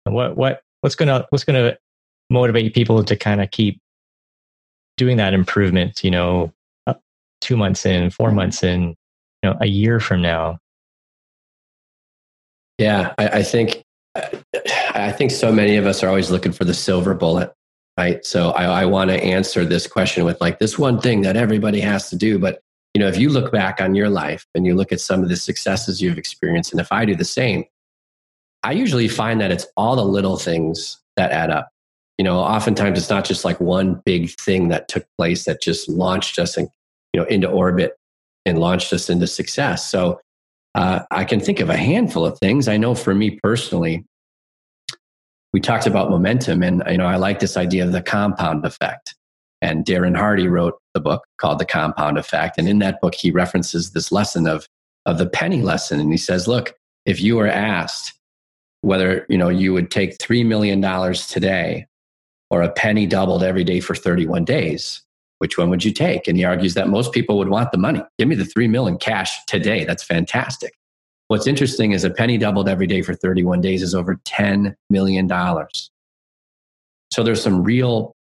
what 0.06 0.36
what 0.36 0.62
what's 0.82 0.96
gonna 0.96 1.26
what's 1.30 1.44
gonna 1.44 1.78
motivate 2.30 2.74
people 2.74 3.04
to 3.04 3.16
kind 3.16 3.42
of 3.42 3.52
keep 3.52 3.80
doing 4.98 5.18
that 5.18 5.34
improvement, 5.34 6.04
you 6.04 6.12
know, 6.12 6.52
two 7.42 7.58
months 7.58 7.86
in, 7.86 8.10
four 8.10 8.32
months 8.32 8.64
in, 8.64 8.90
you 9.44 9.50
know, 9.50 9.58
a 9.60 9.68
year 9.68 10.00
from 10.00 10.22
now? 10.22 10.58
Yeah, 12.78 13.14
I, 13.18 13.28
I 13.28 13.44
think 13.44 13.84
I 14.16 15.12
think 15.12 15.32
so 15.32 15.52
many 15.52 15.78
of 15.78 15.86
us 15.86 16.04
are 16.04 16.08
always 16.08 16.32
looking 16.32 16.52
for 16.52 16.66
the 16.66 16.74
silver 16.74 17.14
bullet, 17.14 17.54
right? 18.02 18.26
So 18.26 18.52
I, 18.52 18.82
I 18.82 18.86
want 18.86 19.10
to 19.10 19.24
answer 19.24 19.64
this 19.64 19.86
question 19.88 20.26
with 20.26 20.42
like 20.42 20.60
this 20.60 20.80
one 20.80 21.00
thing 21.00 21.22
that 21.22 21.38
everybody 21.38 21.80
has 21.82 22.10
to 22.10 22.16
do. 22.16 22.40
But 22.40 22.62
you 22.94 23.00
know, 23.00 23.08
if 23.08 23.18
you 23.18 23.30
look 23.30 23.52
back 23.52 23.80
on 23.80 23.96
your 23.96 24.10
life 24.10 24.46
and 24.56 24.66
you 24.66 24.76
look 24.76 24.92
at 24.92 25.00
some 25.00 25.24
of 25.24 25.30
the 25.30 25.38
successes 25.38 26.02
you've 26.02 26.18
experienced, 26.18 26.72
and 26.72 26.82
if 26.82 26.92
I 26.92 27.06
do 27.06 27.16
the 27.16 27.24
same, 27.24 27.64
I 28.64 28.74
usually 28.74 29.08
find 29.08 29.40
that 29.40 29.52
it's 29.52 29.68
all 29.78 29.96
the 29.96 30.06
little 30.06 30.38
things 30.38 31.00
that 31.16 31.32
add 31.32 31.52
up 31.52 31.72
you 32.22 32.24
know 32.24 32.38
oftentimes 32.38 33.00
it's 33.00 33.10
not 33.10 33.26
just 33.26 33.44
like 33.44 33.60
one 33.60 34.00
big 34.06 34.30
thing 34.30 34.68
that 34.68 34.88
took 34.88 35.04
place 35.18 35.46
that 35.46 35.60
just 35.60 35.90
launched 35.90 36.38
us 36.38 36.56
and 36.56 36.70
you 37.14 37.20
know 37.20 37.26
into 37.26 37.50
orbit 37.50 37.98
and 38.46 38.60
launched 38.60 38.94
us 38.94 39.10
into 39.10 39.26
success 39.26 39.90
so 39.90 40.22
uh, 40.76 41.00
i 41.10 41.24
can 41.24 41.40
think 41.40 41.60
of 41.60 41.72
a 41.72 41.76
handful 41.76 42.24
of 42.24 42.38
things 42.38 42.68
i 42.68 42.78
know 42.78 42.94
for 42.94 43.16
me 43.16 43.40
personally 43.42 44.06
we 45.54 45.60
talked 45.60 45.88
about 45.88 46.10
momentum, 46.10 46.64
and 46.64 46.84
you 46.90 46.98
know, 46.98 47.06
I 47.06 47.18
like 47.18 47.40
this 47.40 47.58
idea 47.58 47.86
of 47.86 47.92
the 47.92 48.02
compound 48.02 48.66
effect. 48.66 49.16
And 49.62 49.86
Darren 49.86 50.18
Hardy 50.18 50.48
wrote 50.48 50.80
the 50.94 51.00
book 51.00 51.24
called 51.38 51.60
The 51.60 51.66
Compound 51.66 52.18
Effect, 52.18 52.58
and 52.58 52.68
in 52.68 52.80
that 52.80 53.00
book, 53.02 53.14
he 53.16 53.32
references 53.32 53.92
this 53.92 54.12
lesson 54.12 54.48
of 54.48 54.68
of 55.06 55.18
the 55.18 55.28
penny 55.28 55.62
lesson, 55.62 56.00
and 56.00 56.12
he 56.12 56.18
says, 56.18 56.48
"Look, 56.48 56.76
if 57.06 57.22
you 57.22 57.36
were 57.36 57.48
asked 57.48 58.14
whether 58.82 59.26
you 59.30 59.38
know 59.38 59.50
you 59.50 59.74
would 59.74 59.92
take 59.92 60.20
three 60.20 60.44
million 60.44 60.82
dollars 60.82 61.28
today 61.28 61.86
or 62.50 62.62
a 62.62 62.72
penny 62.72 63.06
doubled 63.06 63.44
every 63.44 63.64
day 63.64 63.80
for 63.80 63.96
31 63.96 64.44
days, 64.44 65.02
which 65.38 65.58
one 65.58 65.70
would 65.70 65.86
you 65.86 65.92
take? 65.92 66.28
And 66.28 66.38
he 66.38 66.44
argues 66.44 66.74
that 66.74 66.90
most 66.90 67.14
people 67.14 67.38
would 67.38 67.50
want 67.50 67.72
the 67.72 67.78
money. 67.78 68.02
Give 68.20 68.28
me 68.28 68.36
the 68.36 68.46
three 68.46 68.68
million 68.68 68.98
cash 68.98 69.38
today. 69.48 69.86
That's 69.86 70.04
fantastic. 70.04 70.74
What's 71.32 71.48
interesting 71.48 71.94
is 71.94 72.04
a 72.04 72.10
penny 72.10 72.38
doubled 72.38 72.68
every 72.68 72.88
day 72.88 73.02
for 73.02 73.16
31 73.16 73.62
days 73.62 73.82
is 73.82 73.96
over 73.96 74.18
$10 74.26 74.76
million. 74.90 75.30
So 77.10 77.24
there's 77.24 77.42
some 77.42 77.64
real, 77.64 78.14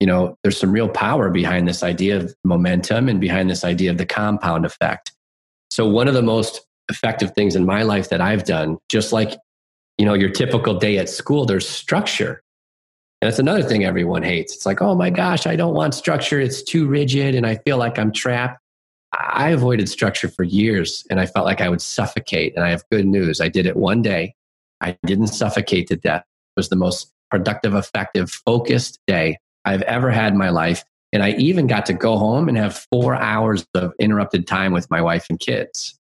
you 0.00 0.06
know, 0.06 0.38
there's 0.42 0.56
some 0.56 0.72
real 0.72 0.88
power 0.88 1.28
behind 1.28 1.68
this 1.68 1.82
idea 1.82 2.16
of 2.16 2.34
momentum 2.42 3.10
and 3.10 3.20
behind 3.20 3.50
this 3.50 3.64
idea 3.64 3.90
of 3.90 3.98
the 3.98 4.06
compound 4.06 4.64
effect. 4.64 5.12
So 5.70 5.86
one 5.86 6.08
of 6.08 6.14
the 6.14 6.22
most 6.22 6.62
effective 6.88 7.34
things 7.34 7.54
in 7.54 7.66
my 7.66 7.82
life 7.82 8.08
that 8.08 8.22
I've 8.22 8.44
done, 8.44 8.78
just 8.88 9.12
like, 9.12 9.38
you 9.98 10.06
know, 10.06 10.14
your 10.14 10.30
typical 10.30 10.78
day 10.78 10.96
at 10.96 11.10
school, 11.10 11.44
there's 11.44 11.68
structure. 11.68 12.42
And 13.20 13.30
that's 13.30 13.40
another 13.40 13.62
thing 13.62 13.84
everyone 13.84 14.22
hates. 14.22 14.56
It's 14.56 14.64
like, 14.64 14.80
oh 14.80 14.94
my 14.94 15.10
gosh, 15.10 15.46
I 15.46 15.54
don't 15.54 15.74
want 15.74 15.92
structure. 15.94 16.40
It's 16.40 16.62
too 16.62 16.86
rigid 16.86 17.34
and 17.34 17.46
I 17.46 17.56
feel 17.56 17.76
like 17.76 17.98
I'm 17.98 18.10
trapped. 18.10 18.61
I 19.12 19.50
avoided 19.50 19.88
structure 19.88 20.28
for 20.28 20.42
years 20.42 21.04
and 21.10 21.20
I 21.20 21.26
felt 21.26 21.44
like 21.44 21.60
I 21.60 21.68
would 21.68 21.82
suffocate. 21.82 22.54
And 22.56 22.64
I 22.64 22.70
have 22.70 22.82
good 22.90 23.06
news. 23.06 23.40
I 23.40 23.48
did 23.48 23.66
it 23.66 23.76
one 23.76 24.02
day. 24.02 24.34
I 24.80 24.96
didn't 25.04 25.28
suffocate 25.28 25.86
to 25.88 25.96
death. 25.96 26.22
It 26.22 26.60
was 26.60 26.70
the 26.70 26.76
most 26.76 27.12
productive, 27.30 27.74
effective, 27.74 28.30
focused 28.30 29.00
day 29.06 29.38
I've 29.64 29.82
ever 29.82 30.10
had 30.10 30.32
in 30.32 30.38
my 30.38 30.50
life. 30.50 30.84
And 31.12 31.22
I 31.22 31.32
even 31.32 31.66
got 31.66 31.86
to 31.86 31.92
go 31.92 32.16
home 32.16 32.48
and 32.48 32.56
have 32.56 32.86
four 32.90 33.14
hours 33.14 33.66
of 33.74 33.92
interrupted 33.98 34.46
time 34.46 34.72
with 34.72 34.90
my 34.90 35.02
wife 35.02 35.26
and 35.28 35.38
kids. 35.38 35.98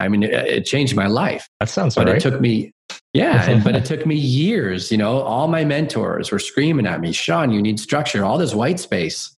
I 0.00 0.08
mean, 0.08 0.24
it, 0.24 0.32
it 0.32 0.66
changed 0.66 0.96
my 0.96 1.06
life. 1.06 1.48
That 1.60 1.68
sounds 1.68 1.94
but 1.94 2.06
right. 2.06 2.16
it 2.16 2.20
took 2.20 2.40
me, 2.40 2.72
yeah, 3.12 3.62
but 3.62 3.76
it 3.76 3.84
took 3.84 4.04
me 4.04 4.16
years. 4.16 4.90
You 4.90 4.98
know, 4.98 5.20
all 5.20 5.48
my 5.48 5.64
mentors 5.64 6.30
were 6.30 6.38
screaming 6.38 6.86
at 6.86 7.00
me, 7.00 7.12
Sean, 7.12 7.52
you 7.52 7.62
need 7.62 7.78
structure. 7.80 8.24
All 8.24 8.38
this 8.38 8.54
white 8.54 8.80
space 8.80 9.34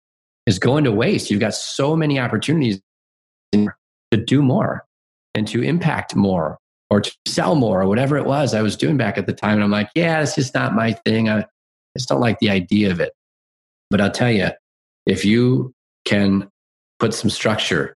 is 0.46 0.58
going 0.58 0.84
to 0.84 0.92
waste. 0.92 1.30
You've 1.30 1.40
got 1.40 1.54
so 1.54 1.94
many 1.94 2.18
opportunities 2.18 2.80
to 3.52 4.16
do 4.16 4.42
more 4.42 4.84
and 5.34 5.46
to 5.48 5.62
impact 5.62 6.14
more 6.14 6.58
or 6.90 7.00
to 7.00 7.14
sell 7.26 7.54
more 7.54 7.82
or 7.82 7.88
whatever 7.88 8.16
it 8.16 8.24
was 8.24 8.54
I 8.54 8.62
was 8.62 8.76
doing 8.76 8.96
back 8.96 9.18
at 9.18 9.26
the 9.26 9.32
time. 9.32 9.54
And 9.54 9.62
I'm 9.62 9.70
like, 9.70 9.90
yeah, 9.94 10.22
it's 10.22 10.34
just 10.34 10.54
not 10.54 10.74
my 10.74 10.92
thing. 10.92 11.28
I 11.28 11.44
just 11.96 12.08
don't 12.08 12.20
like 12.20 12.38
the 12.38 12.50
idea 12.50 12.90
of 12.90 13.00
it. 13.00 13.12
But 13.90 14.00
I'll 14.00 14.10
tell 14.10 14.30
you, 14.30 14.48
if 15.06 15.24
you 15.24 15.72
can 16.04 16.48
put 16.98 17.14
some 17.14 17.30
structure 17.30 17.94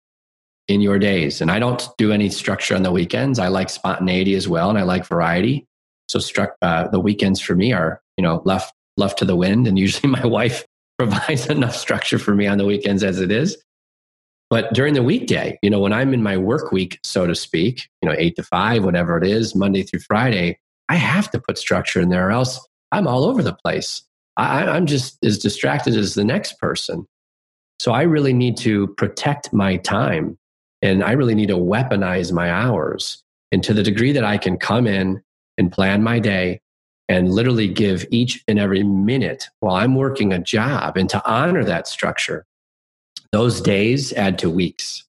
in 0.69 0.81
your 0.81 0.99
days, 0.99 1.41
and 1.41 1.51
I 1.51 1.59
don't 1.59 1.89
do 1.99 2.13
any 2.13 2.31
structure 2.31 2.77
on 2.77 2.85
the 2.85 2.93
weekends, 2.93 3.39
I 3.39 3.49
like 3.49 3.71
spontaneity 3.71 4.35
as 4.35 4.47
well, 4.47 4.71
and 4.71 4.79
I 4.79 4.83
like 4.83 5.07
variety. 5.07 5.67
So 6.09 6.21
struck, 6.21 6.55
uh, 6.63 6.89
the 6.89 7.01
weekends 7.01 7.41
for 7.41 7.57
me 7.57 7.73
are, 7.73 8.01
you 8.17 8.23
know, 8.23 8.43
left 8.45 8.73
left 8.97 9.19
to 9.19 9.25
the 9.25 9.37
wind, 9.37 9.67
and 9.67 9.79
usually 9.87 10.11
my 10.11 10.25
wife 10.25 10.65
provides 10.99 11.47
enough 11.47 11.75
structure 11.75 12.19
for 12.19 12.35
me 12.35 12.47
on 12.47 12.59
the 12.59 12.67
weekends 12.67 13.03
as 13.03 13.21
it 13.21 13.33
is. 13.33 13.57
But 14.51 14.75
during 14.75 14.95
the 14.95 15.03
weekday, 15.03 15.59
you 15.63 15.71
know, 15.71 15.79
when 15.79 15.93
I'm 15.93 16.13
in 16.13 16.25
my 16.25 16.37
work 16.37 16.73
week, 16.73 16.99
so 17.05 17.25
to 17.27 17.37
speak, 17.37 17.89
you 18.03 18.09
know, 18.09 18.17
eight 18.19 18.35
to 18.37 18.43
five, 18.43 18.85
whatever 18.85 19.17
it 19.17 19.25
is, 19.25 19.55
Monday 19.55 19.85
through 19.85 20.01
Friday, 20.01 20.59
I 20.89 20.97
have 20.97 21.31
to 21.31 21.41
put 21.41 21.57
structure 21.57 22.01
in 22.01 22.09
there 22.09 22.29
or 22.29 22.33
else 22.33 22.61
I'm 22.91 23.07
all 23.07 23.25
over 23.25 23.45
the 23.45 23.55
place. 23.55 24.03
I, 24.37 24.65
I'm 24.65 24.87
just 24.87 25.25
as 25.25 25.39
distracted 25.39 25.97
as 25.97 26.15
the 26.15 26.25
next 26.25 26.59
person. 26.59 27.07
So 27.79 27.93
I 27.93 28.03
really 28.03 28.33
need 28.33 28.57
to 28.59 28.89
protect 28.89 29.53
my 29.53 29.77
time 29.77 30.37
and 30.83 31.05
I 31.05 31.13
really 31.13 31.35
need 31.35 31.49
to 31.49 31.57
weaponize 31.57 32.33
my 32.33 32.51
hours. 32.51 33.23
And 33.53 33.63
to 33.65 33.73
the 33.73 33.83
degree 33.83 34.13
that 34.13 34.25
I 34.25 34.37
can 34.37 34.57
come 34.57 34.87
in 34.87 35.23
and 35.59 35.71
plan 35.71 36.03
my 36.03 36.19
day 36.19 36.61
and 37.09 37.31
literally 37.31 37.69
give 37.69 38.07
each 38.11 38.43
and 38.49 38.59
every 38.59 38.83
minute 38.83 39.49
while 39.61 39.77
I'm 39.77 39.95
working 39.95 40.33
a 40.33 40.39
job 40.39 40.97
and 40.97 41.09
to 41.11 41.25
honor 41.29 41.65
that 41.65 41.89
structure, 41.89 42.47
those 43.33 43.61
days 43.61 44.13
add 44.15 44.39
to 44.41 44.51
weeks, 44.51 45.05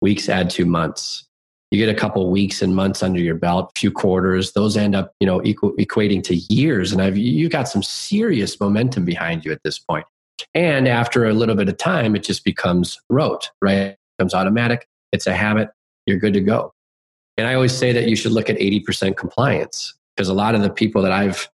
weeks 0.00 0.28
add 0.28 0.50
to 0.50 0.64
months. 0.64 1.24
You 1.70 1.84
get 1.84 1.94
a 1.94 1.98
couple 1.98 2.30
weeks 2.30 2.62
and 2.62 2.76
months 2.76 3.02
under 3.02 3.20
your 3.20 3.34
belt, 3.34 3.72
few 3.76 3.90
quarters. 3.90 4.52
Those 4.52 4.76
end 4.76 4.94
up, 4.94 5.12
you 5.20 5.26
know, 5.26 5.42
equal, 5.44 5.72
equating 5.72 6.22
to 6.24 6.36
years, 6.36 6.92
and 6.92 7.02
I've 7.02 7.16
you 7.16 7.48
got 7.48 7.68
some 7.68 7.82
serious 7.82 8.58
momentum 8.60 9.04
behind 9.04 9.44
you 9.44 9.52
at 9.52 9.62
this 9.64 9.78
point. 9.78 10.06
And 10.54 10.86
after 10.86 11.26
a 11.26 11.34
little 11.34 11.56
bit 11.56 11.68
of 11.68 11.76
time, 11.76 12.14
it 12.14 12.22
just 12.22 12.44
becomes 12.44 13.00
rote, 13.10 13.50
right? 13.60 13.74
It 13.74 13.98
becomes 14.16 14.32
automatic. 14.32 14.86
It's 15.12 15.26
a 15.26 15.34
habit. 15.34 15.70
You're 16.06 16.18
good 16.18 16.34
to 16.34 16.40
go. 16.40 16.72
And 17.36 17.46
I 17.46 17.54
always 17.54 17.76
say 17.76 17.92
that 17.92 18.08
you 18.08 18.16
should 18.16 18.32
look 18.32 18.48
at 18.48 18.56
80% 18.56 19.16
compliance 19.16 19.94
because 20.16 20.28
a 20.28 20.34
lot 20.34 20.54
of 20.54 20.62
the 20.62 20.70
people 20.70 21.02
that 21.02 21.12
I've 21.12 21.50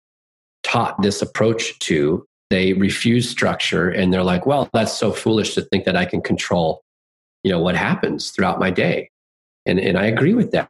taught 0.62 1.00
this 1.00 1.22
approach 1.22 1.78
to 1.80 2.26
they 2.50 2.72
refuse 2.74 3.30
structure 3.30 3.88
and 3.88 4.12
they're 4.12 4.22
like 4.22 4.44
well 4.44 4.68
that's 4.72 4.92
so 4.92 5.12
foolish 5.12 5.54
to 5.54 5.62
think 5.62 5.84
that 5.84 5.96
i 5.96 6.04
can 6.04 6.20
control 6.20 6.82
you 7.42 7.50
know 7.50 7.60
what 7.60 7.76
happens 7.76 8.30
throughout 8.30 8.58
my 8.58 8.70
day. 8.70 9.10
And, 9.66 9.78
and 9.78 9.98
i 9.98 10.06
agree 10.06 10.34
with 10.34 10.52
that. 10.52 10.68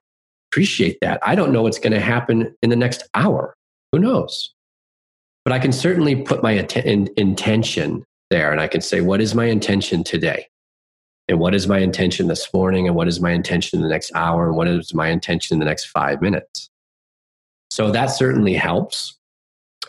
Appreciate 0.53 0.99
that. 1.01 1.21
I 1.25 1.35
don't 1.35 1.53
know 1.53 1.63
what's 1.63 1.79
going 1.79 1.93
to 1.93 2.01
happen 2.01 2.55
in 2.63 2.71
the 2.71 2.77
next 2.77 3.09
hour. 3.15 3.55
Who 3.93 3.99
knows? 3.99 4.53
But 5.45 5.53
i 5.53 5.59
can 5.59 5.73
certainly 5.73 6.17
put 6.17 6.43
my 6.43 6.53
in, 6.53 7.09
intention 7.17 8.05
there 8.31 8.53
and 8.53 8.61
i 8.61 8.69
can 8.69 8.81
say 8.81 9.01
what 9.01 9.21
is 9.21 9.35
my 9.35 9.47
intention 9.47 10.05
today? 10.05 10.47
And 11.29 11.39
what 11.39 11.55
is 11.55 11.69
my 11.69 11.79
intention 11.79 12.27
this 12.27 12.53
morning? 12.53 12.89
And 12.89 12.97
what 12.97 13.07
is 13.07 13.21
my 13.21 13.31
intention 13.31 13.79
in 13.79 13.85
the 13.85 13.89
next 13.89 14.11
hour? 14.17 14.49
And 14.49 14.57
what 14.57 14.67
is 14.67 14.93
my 14.93 15.09
intention 15.09 15.55
in 15.55 15.59
the 15.61 15.65
next 15.65 15.85
five 15.85 16.21
minutes? 16.21 16.69
So 17.71 17.93
that 17.93 18.07
certainly 18.07 18.55
helps 18.55 19.17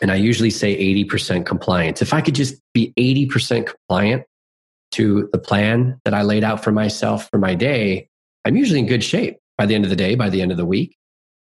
and 0.00 0.10
I 0.10 0.16
usually 0.16 0.50
say 0.50 0.76
80% 1.04 1.44
compliance. 1.44 2.00
If 2.00 2.14
I 2.14 2.20
could 2.20 2.34
just 2.34 2.54
be 2.72 2.92
80% 2.98 3.66
compliant 3.66 4.24
to 4.92 5.28
the 5.32 5.38
plan 5.38 6.00
that 6.04 6.14
I 6.14 6.22
laid 6.22 6.44
out 6.44 6.62
for 6.62 6.72
myself 6.72 7.28
for 7.30 7.38
my 7.38 7.54
day, 7.54 8.08
I'm 8.44 8.56
usually 8.56 8.80
in 8.80 8.86
good 8.86 9.04
shape 9.04 9.38
by 9.58 9.66
the 9.66 9.74
end 9.74 9.84
of 9.84 9.90
the 9.90 9.96
day, 9.96 10.14
by 10.14 10.30
the 10.30 10.42
end 10.42 10.50
of 10.50 10.56
the 10.56 10.64
week. 10.64 10.96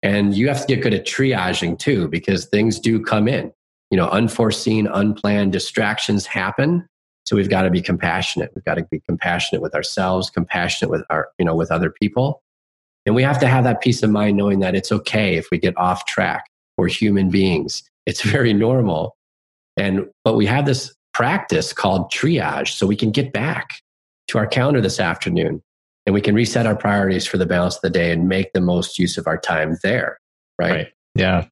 And 0.02 0.34
you 0.34 0.48
have 0.48 0.62
to 0.62 0.68
get 0.68 0.82
good 0.82 0.94
at 0.94 1.06
triaging 1.06 1.78
too, 1.78 2.08
because 2.08 2.46
things 2.46 2.80
do 2.80 3.02
come 3.04 3.28
in. 3.28 3.52
You 3.92 3.98
know, 3.98 4.08
unforeseen, 4.10 4.88
unplanned 4.88 5.52
distractions 5.52 6.26
happen. 6.26 6.88
So 7.26 7.36
we've 7.36 7.50
got 7.50 7.64
to 7.64 7.70
be 7.70 7.82
compassionate. 7.82 8.52
We've 8.56 8.66
got 8.66 8.76
to 8.76 8.86
be 8.90 9.02
compassionate 9.02 9.62
with 9.62 9.76
ourselves, 9.76 10.30
compassionate 10.30 10.90
with 10.90 11.04
our, 11.10 11.30
you 11.38 11.46
know, 11.46 11.56
with 11.56 11.72
other 11.72 11.90
people. 11.90 12.42
And 13.06 13.16
we 13.16 13.24
have 13.24 13.40
to 13.40 13.48
have 13.48 13.64
that 13.66 13.82
peace 13.82 14.02
of 14.04 14.10
mind 14.10 14.38
knowing 14.38 14.60
that 14.60 14.76
it's 14.76 14.92
okay 14.92 15.36
if 15.36 15.48
we 15.52 15.58
get 15.58 15.78
off 15.78 16.06
track. 16.06 16.46
We're 16.78 16.88
human 16.88 17.30
beings 17.30 17.84
it's 18.06 18.22
very 18.24 18.54
normal. 18.54 19.16
And 19.78 20.08
but 20.24 20.36
we 20.36 20.46
have 20.46 20.66
this 20.66 20.94
practice 21.14 21.74
called 21.74 22.12
triage 22.12 22.70
so 22.70 22.86
we 22.86 22.96
can 22.96 23.12
get 23.12 23.34
back 23.34 23.82
to 24.30 24.38
our 24.38 24.48
calendar 24.48 24.82
this 24.82 25.00
afternoon 25.00 25.62
and 26.06 26.14
we 26.14 26.22
can 26.22 26.36
reset 26.36 26.66
our 26.66 26.76
priorities 26.76 27.28
for 27.28 27.38
the 27.38 27.46
balance 27.46 27.76
of 27.76 27.82
the 27.82 27.90
day 27.90 28.12
and 28.12 28.28
make 28.28 28.54
the 28.54 28.62
most 28.62 28.98
use 29.00 29.18
of 29.18 29.28
our 29.28 29.38
time 29.38 29.78
there. 29.84 30.20
Right. 30.58 30.72
right. 30.72 30.88
Yeah. 31.16 31.46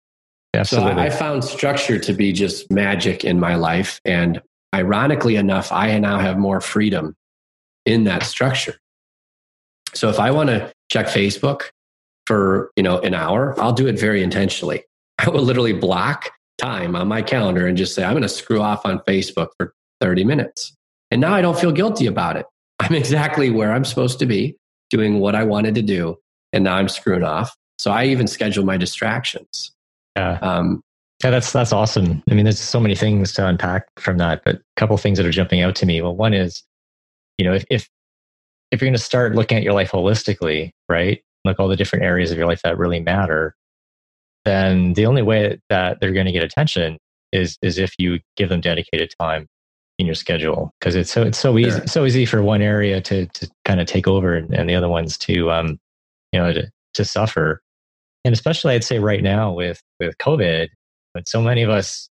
Absolutely. 0.54 0.94
So 0.94 0.98
I, 1.00 1.06
I 1.06 1.10
found 1.10 1.44
structure 1.44 2.00
to 2.00 2.14
be 2.14 2.32
just 2.34 2.72
magic 2.72 3.24
in 3.24 3.40
my 3.40 3.56
life. 3.56 4.00
And 4.06 4.42
ironically 4.74 5.36
enough, 5.36 5.72
I 5.72 5.98
now 6.00 6.20
have 6.20 6.38
more 6.38 6.62
freedom 6.62 7.16
in 7.86 8.06
that 8.06 8.24
structure. 8.24 8.76
So 9.94 10.10
if 10.10 10.20
I 10.20 10.32
want 10.32 10.50
to 10.50 10.72
check 10.92 11.08
Facebook 11.08 11.70
for, 12.26 12.72
you 12.76 12.84
know, 12.84 13.00
an 13.00 13.14
hour, 13.14 13.60
I'll 13.60 13.74
do 13.74 13.88
it 13.88 14.00
very 14.00 14.24
intentionally. 14.24 14.84
I 15.20 15.30
will 15.30 15.44
literally 15.44 15.74
block 15.74 16.32
time 16.58 16.96
on 16.96 17.08
my 17.08 17.22
calendar 17.22 17.68
and 17.68 17.78
just 17.78 17.96
say, 17.96 18.04
I'm 18.04 18.14
going 18.14 18.24
to 18.24 18.30
screw 18.30 18.62
off 18.62 18.86
on 18.86 19.00
Facebook 19.00 19.50
for 19.58 19.74
30 20.02 20.24
minutes. 20.24 20.74
And 21.12 21.22
now 21.22 21.34
I 21.34 21.42
don't 21.42 21.58
feel 21.58 21.72
guilty 21.72 22.08
about 22.08 22.38
it. 22.38 22.46
I'm 22.80 22.94
exactly 22.94 23.50
where 23.50 23.72
I'm 23.72 23.86
supposed 23.86 24.20
to 24.20 24.26
be 24.26 24.56
doing 24.90 25.20
what 25.20 25.36
I 25.36 25.44
wanted 25.44 25.76
to 25.76 25.82
do. 25.82 26.18
And 26.54 26.64
now 26.64 26.76
I'm 26.76 26.90
screwing 26.90 27.24
off. 27.24 27.56
So 27.80 27.92
I 27.92 28.06
even 28.06 28.28
schedule 28.28 28.66
my 28.66 28.78
distractions. 28.78 29.72
Yeah. 30.16 30.40
Um, 30.42 30.82
yeah, 31.24 31.32
that's 31.32 31.52
that's 31.52 31.74
awesome. 31.74 32.22
I 32.30 32.36
mean, 32.36 32.46
there's 32.46 32.60
so 32.60 32.80
many 32.80 32.96
things 32.96 33.34
to 33.34 33.48
unpack 33.48 33.88
from 34.00 34.18
that, 34.20 34.44
but 34.46 34.58
a 34.58 34.62
couple 34.76 34.96
things 34.98 35.18
that 35.18 35.26
are 35.26 35.32
jumping 35.32 35.62
out 35.62 35.76
to 35.78 35.86
me. 35.86 36.00
Well, 36.02 36.16
one 36.16 36.34
is, 36.34 36.64
you 37.40 37.46
know, 37.46 37.54
if 37.56 37.66
if, 37.72 37.90
if 38.72 38.82
you're 38.82 38.88
going 38.88 38.94
to 38.94 39.00
start 39.00 39.34
looking 39.34 39.58
at 39.58 39.64
your 39.64 39.74
life 39.74 39.92
holistically, 39.92 40.72
right, 40.88 41.24
like 41.44 41.60
all 41.60 41.68
the 41.68 41.76
different 41.76 42.06
areas 42.06 42.30
of 42.32 42.38
your 42.38 42.46
life 42.46 42.62
that 42.64 42.78
really 42.78 43.00
matter, 43.00 43.56
then 44.48 44.94
the 44.94 45.06
only 45.06 45.22
way 45.22 45.60
that 45.70 46.00
they're 46.00 46.14
going 46.14 46.26
to 46.26 46.32
get 46.32 46.44
attention 46.44 46.98
is 47.32 47.58
is 47.62 47.78
if 47.78 47.94
you 47.98 48.20
give 48.38 48.50
them 48.50 48.62
dedicated 48.62 49.12
time 49.20 49.48
in 50.00 50.06
your 50.06 50.16
schedule 50.16 50.72
because 50.80 50.96
it's 50.96 51.12
so 51.12 51.24
it's 51.24 51.38
so 51.38 51.58
easy 51.58 51.72
sure. 51.72 51.88
so 51.88 52.06
easy 52.06 52.26
for 52.26 52.42
one 52.42 52.62
area 52.62 53.02
to 53.02 53.26
to 53.28 53.50
kind 53.66 53.82
of 53.82 53.88
take 53.88 54.08
over 54.08 54.36
and, 54.36 54.54
and 54.54 54.70
the 54.70 54.76
other 54.76 54.88
ones 54.88 55.18
to 55.18 55.52
um 55.52 55.78
you 56.32 56.40
know 56.40 56.54
to, 56.54 56.70
to 56.94 57.04
suffer 57.04 57.62
and 58.24 58.34
especially 58.34 58.74
I'd 58.74 58.84
say 58.84 59.00
right 59.00 59.22
now 59.22 59.52
with 59.52 59.82
with 60.00 60.18
COVID 60.20 60.70
but 61.18 61.28
so 61.28 61.42
many 61.42 61.64
of 61.64 61.72
us, 61.72 62.12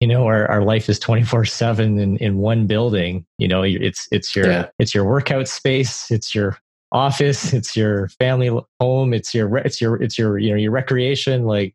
you 0.00 0.08
know, 0.08 0.24
our, 0.24 0.46
our 0.50 0.62
life 0.62 0.88
is 0.88 0.98
24 0.98 1.44
seven 1.44 1.98
in, 1.98 2.16
in 2.16 2.38
one 2.38 2.66
building. 2.66 3.26
You 3.36 3.48
know, 3.48 3.62
it's, 3.62 4.08
it's 4.10 4.34
your, 4.34 4.50
yeah. 4.50 4.68
it's 4.78 4.94
your 4.94 5.04
workout 5.04 5.46
space. 5.46 6.10
It's 6.10 6.34
your 6.34 6.56
office. 6.90 7.52
It's 7.52 7.76
your 7.76 8.08
family 8.08 8.48
home. 8.80 9.12
It's 9.12 9.34
your, 9.34 9.58
it's 9.58 9.78
your, 9.78 10.02
it's 10.02 10.18
your, 10.18 10.38
you 10.38 10.52
know, 10.52 10.56
your 10.56 10.70
recreation. 10.70 11.44
Like, 11.44 11.74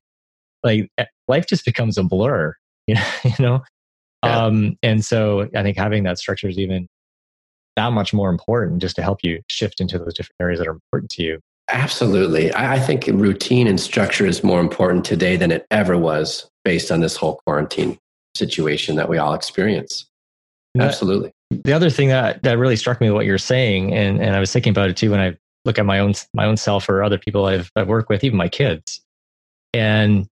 like 0.64 0.90
eh, 0.98 1.06
life 1.28 1.46
just 1.48 1.66
becomes 1.66 1.98
a 1.98 2.04
blur, 2.04 2.56
you 2.88 2.96
know, 2.96 3.06
you 3.24 3.36
know? 3.40 3.64
Yeah. 4.24 4.46
Um, 4.46 4.78
and 4.84 5.04
so 5.04 5.50
I 5.56 5.64
think 5.64 5.78
having 5.78 6.04
that 6.04 6.20
structure 6.20 6.48
is 6.48 6.60
even 6.60 6.88
that 7.76 7.92
much 7.92 8.14
more 8.14 8.30
important 8.30 8.82
just 8.82 8.96
to 8.98 9.02
help 9.02 9.20
you 9.24 9.42
shift 9.48 9.82
into 9.82 9.98
those 9.98 10.14
different 10.14 10.36
areas 10.40 10.60
that 10.60 10.68
are 10.68 10.74
important 10.74 11.10
to 11.12 11.24
you. 11.24 11.40
Absolutely. 11.70 12.52
I, 12.54 12.76
I 12.76 12.80
think 12.80 13.08
routine 13.08 13.66
and 13.66 13.80
structure 13.80 14.26
is 14.26 14.44
more 14.44 14.60
important 14.60 15.06
today 15.06 15.38
than 15.38 15.52
it 15.52 15.66
ever 15.72 15.98
was 15.98 16.50
based 16.64 16.92
on 16.92 17.00
this 17.00 17.16
whole 17.16 17.40
quarantine 17.46 17.98
situation 18.36 18.96
that 18.98 19.10
we 19.10 19.18
all 19.18 19.34
experience. 19.34 20.06
Absolutely. 20.78 21.32
The 21.50 21.74
other 21.74 21.90
thing 21.90 22.10
that, 22.10 22.44
that 22.44 22.58
really 22.58 22.76
struck 22.76 23.02
me 23.02 23.10
what 23.10 23.26
you're 23.26 23.38
saying, 23.38 23.94
and, 23.94 24.22
and 24.22 24.36
I 24.36 24.40
was 24.40 24.52
thinking 24.54 24.72
about 24.72 24.90
it 24.90 24.98
too 24.98 25.12
when 25.12 25.20
I 25.20 25.36
look 25.66 25.78
at 25.78 25.86
my 25.86 26.00
own 26.00 26.14
my 26.34 26.46
own 26.46 26.58
self 26.58 26.90
or 26.90 27.04
other 27.04 27.18
people 27.18 27.46
I've 27.46 27.72
I've 27.76 27.88
worked 27.88 28.10
with, 28.10 28.24
even 28.24 28.38
my 28.38 28.50
kids. 28.50 29.02
And 29.74 30.28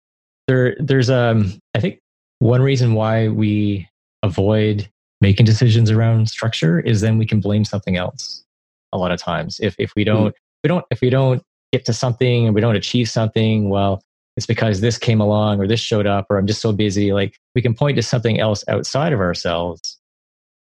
there 0.49 0.77
there's 0.81 1.11
um 1.11 1.61
I 1.75 1.81
think 1.81 2.01
one 2.41 2.63
reason 2.63 2.95
why 2.95 3.29
we 3.29 3.89
avoid 4.25 4.89
making 5.21 5.47
decisions 5.47 5.91
around 5.91 6.29
structure 6.29 6.81
is 6.81 7.01
then 7.01 7.19
we 7.19 7.27
can 7.27 7.41
blame 7.41 7.65
something 7.65 7.97
else 7.97 8.45
a 8.93 8.99
lot 8.99 9.13
of 9.13 9.21
times. 9.21 9.61
If 9.61 9.77
if 9.79 9.93
we 9.95 10.03
don't 10.03 10.35
mm. 10.35 10.39
we 10.65 10.69
don't 10.69 10.85
if 10.91 11.01
we 11.01 11.11
don't 11.11 11.43
get 11.73 11.85
to 11.85 11.93
something 11.93 12.47
and 12.47 12.55
we 12.55 12.61
don't 12.61 12.77
achieve 12.77 13.09
something, 13.09 13.69
well, 13.69 14.03
it's 14.37 14.47
because 14.47 14.81
this 14.81 14.99
came 14.99 15.21
along 15.21 15.61
or 15.61 15.67
this 15.67 15.81
showed 15.81 16.07
up 16.07 16.27
or 16.31 16.39
I'm 16.39 16.47
just 16.47 16.63
so 16.63 16.73
busy. 16.73 17.13
Like 17.13 17.39
we 17.55 17.63
can 17.63 17.75
point 17.75 17.97
to 17.97 18.03
something 18.03 18.41
else 18.41 18.65
outside 18.69 19.13
of 19.13 19.21
ourselves. 19.21 19.99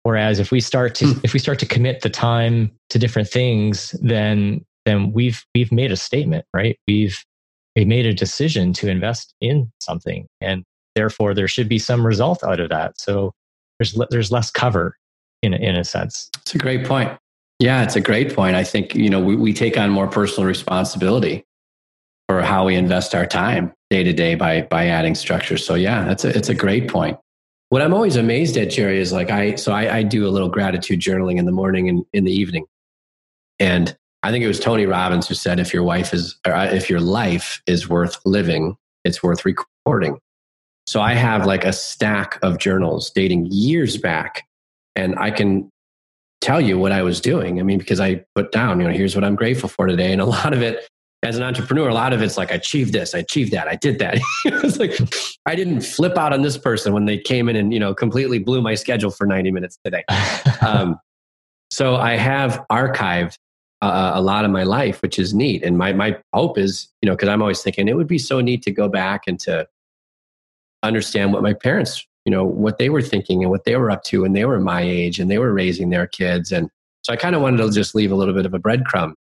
Whereas 0.04 0.40
if 0.40 0.52
we 0.52 0.62
start 0.62 0.96
to 0.96 1.06
mm. 1.06 1.22
if 1.24 1.34
we 1.34 1.40
start 1.40 1.60
to 1.60 1.66
commit 1.66 2.02
the 2.02 2.10
time 2.10 2.72
to 2.92 3.00
different 3.00 3.28
things, 3.28 3.94
then 4.02 4.64
then 4.86 5.12
we've 5.12 5.44
we've 5.54 5.72
made 5.72 5.92
a 5.92 5.98
statement, 5.98 6.46
right? 6.54 6.80
We've 6.88 7.18
we 7.76 7.86
made 7.86 8.06
a 8.06 8.14
decision 8.14 8.74
to 8.74 8.90
invest 8.90 9.34
in 9.42 9.72
something 9.80 10.28
and 10.42 10.64
therefore 10.96 11.34
there 11.34 11.48
should 11.48 11.70
be 11.70 11.80
some 11.80 12.06
result 12.06 12.44
out 12.44 12.60
of 12.60 12.70
that. 12.70 13.00
So 13.00 13.34
there's 13.80 14.00
there's 14.10 14.32
less 14.32 14.50
cover 14.50 14.98
in 15.42 15.54
in 15.54 15.76
a 15.76 15.84
sense. 15.84 16.30
It's 16.42 16.56
a 16.56 16.58
great 16.58 16.86
point. 16.86 17.12
Yeah, 17.60 17.84
it's 17.84 17.96
a 17.96 18.02
great 18.02 18.34
point. 18.34 18.56
I 18.56 18.64
think 18.64 18.96
you 18.96 19.10
know 19.10 19.20
we, 19.20 19.36
we 19.36 19.54
take 19.54 19.78
on 19.78 19.90
more 19.90 20.08
personal 20.08 20.48
responsibility 20.48 21.46
for 22.28 22.42
how 22.42 22.66
we 22.66 22.76
invest 22.76 23.14
our 23.14 23.26
time 23.26 23.74
day 23.90 24.04
to 24.04 24.14
day 24.14 24.36
by 24.36 24.64
by 24.64 24.88
adding 24.88 25.16
structure. 25.16 25.58
So 25.58 25.76
yeah, 25.76 26.04
that's 26.06 26.26
a 26.26 26.36
it's 26.36 26.50
a 26.50 26.56
great 26.56 26.90
point. 26.90 27.18
What 27.70 27.82
I'm 27.82 27.94
always 27.94 28.16
amazed 28.16 28.58
at, 28.58 28.70
Jerry, 28.70 29.00
is 29.00 29.12
like 29.12 29.30
I 29.30 29.56
so 29.56 29.74
I, 29.74 29.98
I 29.98 30.04
do 30.04 30.28
a 30.28 30.30
little 30.30 30.50
gratitude 30.50 31.00
journaling 31.00 31.38
in 31.38 31.46
the 31.46 31.52
morning 31.52 31.90
and 31.90 32.06
in 32.14 32.24
the 32.24 32.32
evening, 32.32 32.66
and 33.60 33.96
I 34.26 34.32
think 34.32 34.44
it 34.44 34.48
was 34.48 34.60
Tony 34.60 34.88
Robbins 34.88 35.28
who 35.28 35.36
said, 35.36 35.60
"If 35.60 35.72
your 35.72 35.84
wife 35.84 36.12
is, 36.12 36.36
uh, 36.46 36.70
if 36.72 36.90
your 36.90 37.00
life 37.00 37.62
is 37.68 37.88
worth 37.88 38.18
living, 38.26 38.76
it's 39.04 39.22
worth 39.22 39.46
recording." 39.46 40.18
So 40.88 41.00
I 41.00 41.14
have 41.14 41.46
like 41.46 41.64
a 41.64 41.72
stack 41.72 42.40
of 42.42 42.58
journals 42.58 43.12
dating 43.12 43.50
years 43.52 43.98
back, 43.98 44.44
and 44.96 45.14
I 45.20 45.30
can 45.30 45.70
tell 46.42 46.60
you 46.60 46.80
what 46.80 46.92
I 46.92 47.04
was 47.04 47.22
doing. 47.22 47.60
I 47.60 47.64
mean, 47.64 47.78
because 47.78 48.00
I 48.00 48.24
put 48.34 48.52
down, 48.52 48.80
you 48.80 48.88
know, 48.88 48.94
here's 48.94 49.16
what 49.16 49.24
I'm 49.24 49.36
grateful 49.36 49.70
for 49.70 49.86
today. 49.86 50.12
And 50.12 50.22
a 50.22 50.26
lot 50.38 50.54
of 50.54 50.62
it, 50.64 50.88
as 51.24 51.38
an 51.38 51.44
entrepreneur, 51.44 51.88
a 51.90 51.94
lot 51.94 52.12
of 52.12 52.22
it's 52.22 52.38
like, 52.38 52.52
I 52.52 52.56
achieved 52.56 52.94
this, 52.94 53.14
I 53.14 53.20
achieved 53.20 53.52
that, 53.54 53.68
I 53.68 53.76
did 53.76 54.00
that. 54.00 54.20
it 54.46 54.62
was 54.64 54.80
like, 54.80 54.98
I 55.46 55.56
didn't 55.56 55.82
flip 55.82 56.18
out 56.18 56.34
on 56.34 56.42
this 56.42 56.58
person 56.58 56.94
when 56.94 57.06
they 57.06 57.18
came 57.18 57.48
in 57.48 57.56
and, 57.56 57.74
you 57.74 57.80
know, 57.80 57.94
completely 57.94 58.40
blew 58.40 58.62
my 58.62 58.76
schedule 58.76 59.12
for 59.12 59.26
90 59.28 59.52
minutes 59.52 59.78
today. 59.84 60.04
um, 60.62 61.00
so 61.72 61.96
I 61.96 62.16
have 62.16 62.64
archived 62.72 63.38
uh, 63.88 64.12
a 64.16 64.22
lot 64.22 64.46
of 64.46 64.52
my 64.52 64.64
life, 64.64 65.02
which 65.02 65.20
is 65.20 65.34
neat. 65.34 65.64
And 65.64 65.78
my, 65.78 65.94
my 65.94 66.18
hope 66.34 66.58
is, 66.58 66.88
you 67.02 67.08
know, 67.08 67.16
because 67.16 67.30
I'm 67.30 67.42
always 67.42 67.62
thinking 67.62 67.88
it 67.88 67.96
would 67.96 68.08
be 68.08 68.18
so 68.18 68.42
neat 68.42 68.62
to 68.64 68.72
go 68.72 68.88
back 68.88 69.24
and 69.28 69.40
to 69.42 69.68
understand 70.84 71.34
what 71.34 71.44
my 71.44 71.54
parents, 71.54 72.06
you 72.26 72.32
know, 72.32 72.44
what 72.44 72.78
they 72.78 72.90
were 72.90 73.02
thinking 73.02 73.44
and 73.44 73.52
what 73.52 73.66
they 73.66 73.76
were 73.76 73.92
up 73.92 74.04
to 74.04 74.22
when 74.22 74.34
they 74.34 74.46
were 74.46 74.60
my 74.60 74.82
age 74.82 75.20
and 75.20 75.30
they 75.30 75.38
were 75.38 75.54
raising 75.54 75.90
their 75.90 76.08
kids. 76.08 76.52
And 76.52 76.70
so 77.04 77.14
I 77.14 77.16
kind 77.16 77.36
of 77.36 77.42
wanted 77.42 77.58
to 77.58 77.72
just 77.72 77.96
leave 77.96 78.12
a 78.12 78.16
little 78.16 78.34
bit 78.34 78.46
of 78.46 78.54
a 78.54 78.60
breadcrumb 78.60 79.14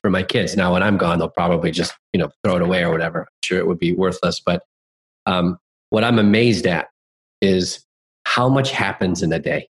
for 0.00 0.10
my 0.10 0.22
kids. 0.22 0.56
Now, 0.56 0.72
when 0.72 0.82
I'm 0.82 0.96
gone, 0.96 1.18
they'll 1.18 1.28
probably 1.28 1.70
just, 1.70 1.94
you 2.12 2.20
know, 2.20 2.30
throw 2.44 2.56
it 2.56 2.62
away 2.62 2.84
or 2.84 2.90
whatever. 2.90 3.22
I'm 3.22 3.26
sure 3.42 3.58
it 3.58 3.66
would 3.66 3.78
be 3.78 3.92
worthless. 3.92 4.40
But 4.40 4.62
um, 5.26 5.58
what 5.90 6.04
I'm 6.04 6.18
amazed 6.18 6.66
at 6.66 6.88
is 7.40 7.84
how 8.24 8.48
much 8.48 8.70
happens 8.70 9.22
in 9.22 9.32
a 9.32 9.38
day. 9.38 9.68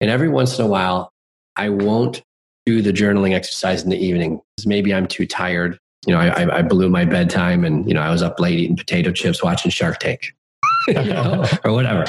And 0.00 0.10
every 0.10 0.28
once 0.28 0.58
in 0.58 0.64
a 0.64 0.68
while, 0.68 1.12
I 1.56 1.70
won't 1.70 2.22
do 2.68 2.82
the 2.82 2.92
journaling 2.92 3.34
exercise 3.34 3.82
in 3.82 3.90
the 3.90 3.98
evening 3.98 4.40
maybe 4.66 4.92
I'm 4.94 5.06
too 5.06 5.26
tired 5.26 5.78
you 6.06 6.14
know, 6.14 6.20
I, 6.20 6.58
I 6.58 6.62
blew 6.62 6.88
my 6.88 7.04
bedtime 7.04 7.64
and, 7.64 7.86
you 7.88 7.94
know, 7.94 8.00
I 8.00 8.10
was 8.10 8.22
up 8.22 8.38
late 8.38 8.58
eating 8.58 8.76
potato 8.76 9.12
chips 9.12 9.42
watching 9.42 9.70
Shark 9.70 9.98
Tank 9.98 10.32
you 10.88 10.94
know, 10.94 11.44
or 11.64 11.72
whatever. 11.72 12.04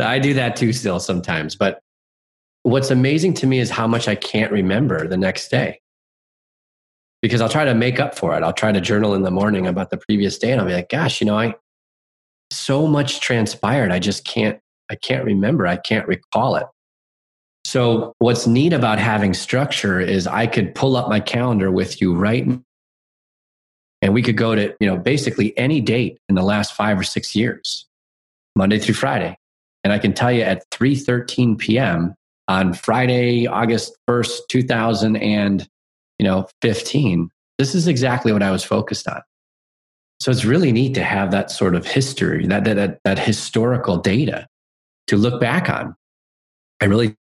I 0.00 0.18
do 0.18 0.34
that 0.34 0.56
too 0.56 0.72
still 0.72 0.98
sometimes. 0.98 1.54
But 1.54 1.80
what's 2.62 2.90
amazing 2.90 3.34
to 3.34 3.46
me 3.46 3.58
is 3.58 3.70
how 3.70 3.86
much 3.86 4.08
I 4.08 4.14
can't 4.14 4.50
remember 4.50 5.06
the 5.06 5.16
next 5.16 5.50
day 5.50 5.80
because 7.20 7.40
I'll 7.40 7.48
try 7.48 7.64
to 7.64 7.74
make 7.74 8.00
up 8.00 8.16
for 8.16 8.36
it. 8.36 8.42
I'll 8.42 8.52
try 8.52 8.72
to 8.72 8.80
journal 8.80 9.14
in 9.14 9.22
the 9.22 9.30
morning 9.30 9.66
about 9.66 9.90
the 9.90 9.98
previous 9.98 10.38
day 10.38 10.50
and 10.50 10.60
I'll 10.60 10.66
be 10.66 10.74
like, 10.74 10.88
gosh, 10.88 11.20
you 11.20 11.26
know, 11.26 11.38
I 11.38 11.54
so 12.50 12.86
much 12.86 13.20
transpired. 13.20 13.92
I 13.92 13.98
just 13.98 14.24
can't, 14.24 14.58
I 14.90 14.96
can't 14.96 15.24
remember. 15.24 15.66
I 15.66 15.76
can't 15.76 16.08
recall 16.08 16.56
it. 16.56 16.66
So 17.72 18.12
what's 18.18 18.46
neat 18.46 18.74
about 18.74 18.98
having 18.98 19.32
structure 19.32 19.98
is 19.98 20.26
I 20.26 20.46
could 20.46 20.74
pull 20.74 20.94
up 20.94 21.08
my 21.08 21.20
calendar 21.20 21.70
with 21.70 22.02
you 22.02 22.14
right 22.14 22.46
and 24.02 24.12
we 24.12 24.20
could 24.20 24.36
go 24.36 24.54
to, 24.54 24.76
you 24.78 24.86
know, 24.86 24.98
basically 24.98 25.56
any 25.56 25.80
date 25.80 26.18
in 26.28 26.34
the 26.34 26.42
last 26.42 26.74
five 26.74 27.00
or 27.00 27.02
six 27.02 27.34
years, 27.34 27.86
Monday 28.54 28.78
through 28.78 28.96
Friday. 28.96 29.38
And 29.84 29.90
I 29.90 29.98
can 29.98 30.12
tell 30.12 30.30
you 30.30 30.42
at 30.42 30.68
3:13 30.68 31.56
p.m. 31.56 32.14
on 32.46 32.74
Friday, 32.74 33.46
August 33.46 33.96
1st, 34.06 34.40
2000 34.50 35.16
and, 35.16 35.66
you 36.18 36.26
know, 36.26 36.46
15, 36.60 37.30
this 37.56 37.74
is 37.74 37.88
exactly 37.88 38.34
what 38.34 38.42
I 38.42 38.50
was 38.50 38.62
focused 38.62 39.08
on. 39.08 39.22
So 40.20 40.30
it's 40.30 40.44
really 40.44 40.72
neat 40.72 40.92
to 40.96 41.02
have 41.02 41.30
that 41.30 41.50
sort 41.50 41.74
of 41.74 41.86
history, 41.86 42.46
that, 42.48 42.64
that, 42.64 42.74
that, 42.74 42.98
that 43.04 43.18
historical 43.18 43.96
data 43.96 44.46
to 45.06 45.16
look 45.16 45.40
back 45.40 45.70
on. 45.70 45.96
I 46.78 46.84
really, 46.84 47.16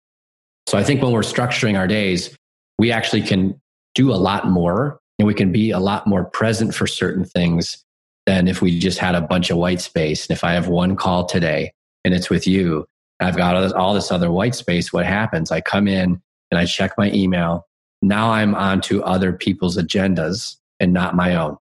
so 0.68 0.76
I 0.76 0.84
think 0.84 1.00
when 1.02 1.12
we're 1.12 1.22
structuring 1.22 1.78
our 1.78 1.86
days, 1.86 2.36
we 2.78 2.92
actually 2.92 3.22
can 3.22 3.58
do 3.94 4.12
a 4.12 4.20
lot 4.20 4.48
more 4.50 5.00
and 5.18 5.26
we 5.26 5.32
can 5.32 5.50
be 5.50 5.70
a 5.70 5.78
lot 5.78 6.06
more 6.06 6.26
present 6.26 6.74
for 6.74 6.86
certain 6.86 7.24
things 7.24 7.82
than 8.26 8.46
if 8.46 8.60
we 8.60 8.78
just 8.78 8.98
had 8.98 9.14
a 9.14 9.22
bunch 9.22 9.48
of 9.48 9.56
white 9.56 9.80
space. 9.80 10.28
And 10.28 10.36
if 10.36 10.44
I 10.44 10.52
have 10.52 10.68
one 10.68 10.94
call 10.94 11.24
today 11.24 11.72
and 12.04 12.12
it's 12.12 12.28
with 12.28 12.46
you, 12.46 12.86
I've 13.18 13.34
got 13.34 13.72
all 13.72 13.94
this, 13.94 14.12
other 14.12 14.30
white 14.30 14.54
space, 14.54 14.92
what 14.92 15.06
happens? 15.06 15.50
I 15.50 15.62
come 15.62 15.88
in 15.88 16.20
and 16.50 16.60
I 16.60 16.66
check 16.66 16.92
my 16.98 17.10
email. 17.12 17.66
Now 18.02 18.30
I'm 18.30 18.54
on 18.54 18.82
to 18.82 19.02
other 19.04 19.32
people's 19.32 19.78
agendas 19.78 20.56
and 20.80 20.92
not 20.92 21.16
my 21.16 21.34
own. 21.34 21.56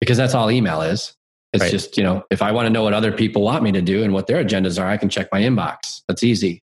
Because 0.00 0.18
that's 0.18 0.34
all 0.34 0.50
email 0.50 0.82
is. 0.82 1.16
It's 1.54 1.62
right. 1.62 1.70
just, 1.70 1.96
you 1.96 2.04
know, 2.04 2.24
if 2.30 2.42
I 2.42 2.52
want 2.52 2.66
to 2.66 2.70
know 2.70 2.82
what 2.82 2.92
other 2.92 3.10
people 3.10 3.40
want 3.40 3.62
me 3.64 3.72
to 3.72 3.80
do 3.80 4.04
and 4.04 4.12
what 4.12 4.26
their 4.26 4.44
agendas 4.44 4.78
are, 4.78 4.86
I 4.86 4.98
can 4.98 5.08
check 5.08 5.28
my 5.32 5.40
inbox. 5.40 6.02
That's 6.08 6.22
easy. 6.22 6.62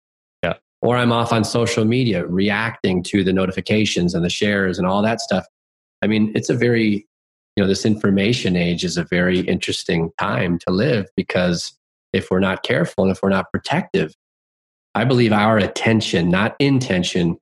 Or 0.81 0.97
I'm 0.97 1.11
off 1.11 1.31
on 1.31 1.43
social 1.43 1.85
media 1.85 2.25
reacting 2.25 3.03
to 3.03 3.23
the 3.23 3.33
notifications 3.33 4.15
and 4.15 4.25
the 4.25 4.29
shares 4.29 4.77
and 4.77 4.87
all 4.87 5.01
that 5.03 5.21
stuff. 5.21 5.45
I 6.01 6.07
mean, 6.07 6.31
it's 6.35 6.49
a 6.49 6.55
very, 6.55 7.07
you 7.55 7.63
know, 7.63 7.67
this 7.67 7.85
information 7.85 8.55
age 8.55 8.83
is 8.83 8.97
a 8.97 9.03
very 9.03 9.41
interesting 9.41 10.11
time 10.19 10.57
to 10.59 10.71
live 10.71 11.07
because 11.15 11.77
if 12.13 12.31
we're 12.31 12.39
not 12.39 12.63
careful 12.63 13.03
and 13.03 13.11
if 13.11 13.21
we're 13.21 13.29
not 13.29 13.51
protective, 13.51 14.13
I 14.95 15.05
believe 15.05 15.31
our 15.31 15.57
attention, 15.57 16.29
not 16.29 16.55
intention, 16.59 17.37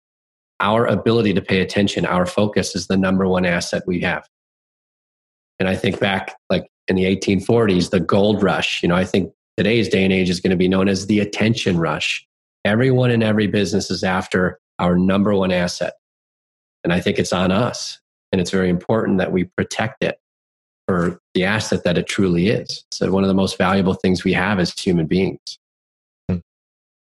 our 0.60 0.86
ability 0.86 1.34
to 1.34 1.42
pay 1.42 1.62
attention, 1.62 2.06
our 2.06 2.26
focus 2.26 2.76
is 2.76 2.88
the 2.88 2.98
number 2.98 3.28
one 3.28 3.46
asset 3.46 3.84
we 3.88 4.02
have. 4.02 4.28
And 5.60 5.68
I 5.68 5.76
think 5.76 6.00
back 6.00 6.36
like 6.50 6.68
in 6.88 6.96
the 6.96 7.04
1840s, 7.04 7.90
the 7.90 8.00
gold 8.00 8.44
rush, 8.44 8.84
you 8.84 8.90
know, 8.90 8.96
I 8.96 9.06
think 9.06 9.32
today's 9.58 9.90
day 9.90 10.04
and 10.04 10.14
age 10.14 10.30
is 10.30 10.40
going 10.40 10.52
to 10.52 10.58
be 10.58 10.68
known 10.68 10.88
as 10.88 11.08
the 11.08 11.20
attention 11.20 11.78
rush. 11.78 12.26
Everyone 12.70 13.10
in 13.10 13.24
every 13.24 13.48
business 13.48 13.90
is 13.90 14.04
after 14.04 14.60
our 14.78 14.96
number 14.96 15.34
one 15.34 15.52
asset. 15.52 15.94
And 16.84 16.94
I 16.94 17.00
think 17.00 17.18
it's 17.18 17.34
on 17.34 17.52
us. 17.52 18.00
And 18.32 18.40
it's 18.40 18.52
very 18.52 18.70
important 18.70 19.18
that 19.18 19.32
we 19.32 19.46
protect 19.46 20.04
it 20.04 20.20
for 20.88 21.20
the 21.34 21.46
asset 21.46 21.84
that 21.84 21.98
it 21.98 22.06
truly 22.06 22.50
is. 22.50 22.86
So, 22.92 23.12
one 23.12 23.24
of 23.24 23.28
the 23.28 23.34
most 23.34 23.58
valuable 23.58 23.96
things 23.96 24.24
we 24.24 24.34
have 24.34 24.60
as 24.60 24.72
human 24.78 25.08
beings. 25.08 25.40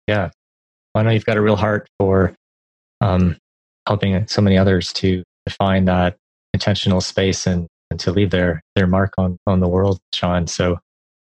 Yeah. 0.06 0.32
Well, 0.94 0.96
I 0.96 1.04
know 1.04 1.12
you've 1.12 1.24
got 1.24 1.38
a 1.38 1.42
real 1.42 1.56
heart 1.56 1.88
for 1.98 2.36
um, 3.00 3.38
helping 3.88 4.28
so 4.28 4.42
many 4.42 4.58
others 4.58 4.92
to 4.94 5.24
define 5.46 5.86
that 5.86 6.18
intentional 6.54 7.00
space 7.00 7.48
and, 7.48 7.68
and 7.90 7.98
to 8.02 8.12
leave 8.12 8.32
their 8.32 8.62
their 8.76 8.86
mark 8.86 9.14
on 9.18 9.38
on 9.48 9.62
the 9.62 9.70
world, 9.70 10.00
Sean. 10.14 10.46
So, 10.46 10.78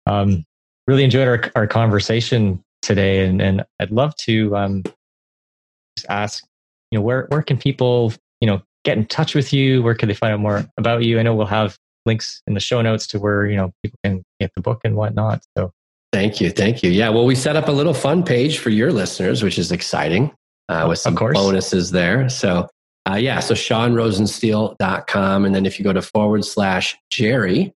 um, 0.05 0.45
really 0.87 1.05
enjoyed 1.05 1.29
our 1.29 1.51
our 1.57 1.66
conversation 1.66 2.62
today, 2.83 3.26
and 3.26 3.41
and 3.41 3.64
I'd 3.81 3.91
love 3.91 4.14
to 4.16 4.57
um, 4.57 4.83
just 5.97 6.07
ask, 6.09 6.45
you 6.91 6.99
know, 6.99 7.03
where 7.03 7.26
where 7.29 7.43
can 7.43 7.59
people, 7.59 8.12
you 8.41 8.47
know, 8.47 8.62
get 8.85 8.99
in 8.99 9.07
touch 9.07 9.35
with 9.35 9.53
you? 9.53 9.83
Where 9.83 9.95
can 9.95 10.09
they 10.09 10.14
find 10.14 10.33
out 10.33 10.41
more 10.41 10.64
about 10.76 11.05
you? 11.05 11.18
I 11.18 11.22
know 11.22 11.35
we'll 11.35 11.47
have 11.47 11.79
links 12.07 12.43
in 12.47 12.55
the 12.55 12.61
show 12.61 12.81
notes 12.81 13.07
to 13.09 13.18
where 13.18 13.47
you 13.47 13.57
know 13.57 13.72
people 13.83 13.99
can 14.05 14.22
get 14.41 14.51
the 14.55 14.62
book 14.62 14.81
and 14.85 14.97
whatnot. 14.97 15.43
So. 15.57 15.72
Thank 16.11 16.41
you. 16.41 16.51
Thank 16.51 16.83
you. 16.83 16.91
Yeah. 16.91 17.11
Well, 17.11 17.26
we 17.26 17.35
set 17.35 17.55
up 17.55 17.68
a 17.68 17.72
little 17.72 17.93
fun 17.93 18.22
page 18.22 18.61
for 18.61 18.70
your 18.70 18.91
listeners, 18.91 19.43
which 19.43 19.59
is 19.59 19.70
exciting 19.70 20.33
uh, 20.70 20.87
with 20.89 20.99
some 20.99 21.14
bonuses 21.14 21.91
there. 21.91 22.31
So 22.31 22.66
uh, 23.09 23.16
yeah, 23.16 23.41
so 23.41 23.55
seanrosensteel.com. 23.55 25.45
And 25.45 25.55
then 25.55 25.64
if 25.66 25.79
you 25.79 25.85
go 25.85 25.93
to 25.93 26.03
forward 26.03 26.45
slash 26.45 26.97
Jerry, 27.11 27.72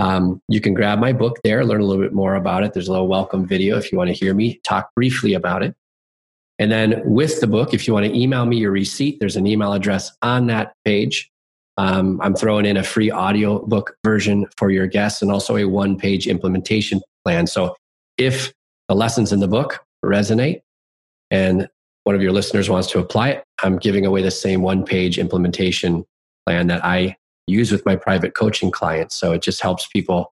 um, 0.00 0.40
you 0.48 0.62
can 0.62 0.72
grab 0.72 0.98
my 0.98 1.12
book 1.12 1.38
there, 1.44 1.62
learn 1.62 1.82
a 1.82 1.84
little 1.84 2.02
bit 2.02 2.14
more 2.14 2.34
about 2.34 2.64
it. 2.64 2.72
There's 2.72 2.88
a 2.88 2.90
little 2.90 3.06
welcome 3.06 3.46
video 3.46 3.76
if 3.76 3.92
you 3.92 3.98
want 3.98 4.08
to 4.08 4.14
hear 4.14 4.32
me 4.32 4.58
talk 4.64 4.88
briefly 4.94 5.34
about 5.34 5.62
it. 5.62 5.74
And 6.58 6.72
then 6.72 7.02
with 7.04 7.42
the 7.42 7.46
book, 7.46 7.74
if 7.74 7.86
you 7.86 7.92
want 7.92 8.06
to 8.06 8.18
email 8.18 8.46
me 8.46 8.56
your 8.56 8.70
receipt, 8.70 9.20
there's 9.20 9.36
an 9.36 9.46
email 9.46 9.74
address 9.74 10.10
on 10.22 10.46
that 10.46 10.72
page. 10.86 11.30
Um, 11.76 12.18
I'm 12.22 12.34
throwing 12.34 12.64
in 12.64 12.78
a 12.78 12.82
free 12.82 13.10
audio 13.10 13.58
book 13.66 13.94
version 14.02 14.46
for 14.56 14.70
your 14.70 14.86
guests 14.86 15.20
and 15.20 15.30
also 15.30 15.58
a 15.58 15.66
one 15.66 15.98
page 15.98 16.26
implementation 16.26 17.02
plan. 17.22 17.46
So 17.46 17.76
if 18.16 18.54
the 18.88 18.94
lessons 18.94 19.34
in 19.34 19.40
the 19.40 19.48
book 19.48 19.84
resonate 20.02 20.62
and 21.30 21.68
one 22.04 22.14
of 22.14 22.22
your 22.22 22.32
listeners 22.32 22.70
wants 22.70 22.90
to 22.92 23.00
apply 23.00 23.28
it, 23.30 23.44
I'm 23.62 23.76
giving 23.76 24.06
away 24.06 24.22
the 24.22 24.30
same 24.30 24.62
one 24.62 24.82
page 24.82 25.18
implementation 25.18 26.06
plan 26.46 26.68
that 26.68 26.82
I 26.82 27.16
use 27.46 27.72
with 27.72 27.84
my 27.84 27.96
private 27.96 28.34
coaching 28.34 28.70
clients. 28.70 29.14
So 29.16 29.32
it 29.32 29.42
just 29.42 29.60
helps 29.60 29.86
people 29.86 30.32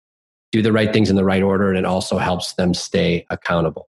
do 0.53 0.63
the 0.63 0.73
right 0.73 0.93
things 0.93 1.11
in 1.11 1.17
the 1.17 1.25
right 1.25 1.43
order 1.43 1.69
and 1.69 1.79
it 1.79 1.85
also 1.85 2.19
helps 2.19 2.55
them 2.55 2.75
stay 2.75 3.27
accountable. 3.31 3.89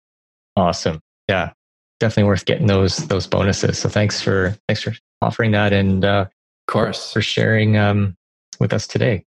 Awesome. 0.56 1.00
Yeah. 1.28 1.52
Definitely 2.00 2.28
worth 2.28 2.44
getting 2.44 2.66
those 2.66 2.96
those 3.08 3.26
bonuses. 3.26 3.78
So 3.78 3.88
thanks 3.88 4.20
for 4.20 4.56
thanks 4.68 4.82
for 4.82 4.92
offering 5.20 5.52
that 5.52 5.72
and 5.72 6.04
uh 6.04 6.26
of 6.28 6.72
course 6.72 7.12
for 7.12 7.20
sharing 7.20 7.76
um 7.76 8.16
with 8.58 8.72
us 8.72 8.86
today. 8.86 9.24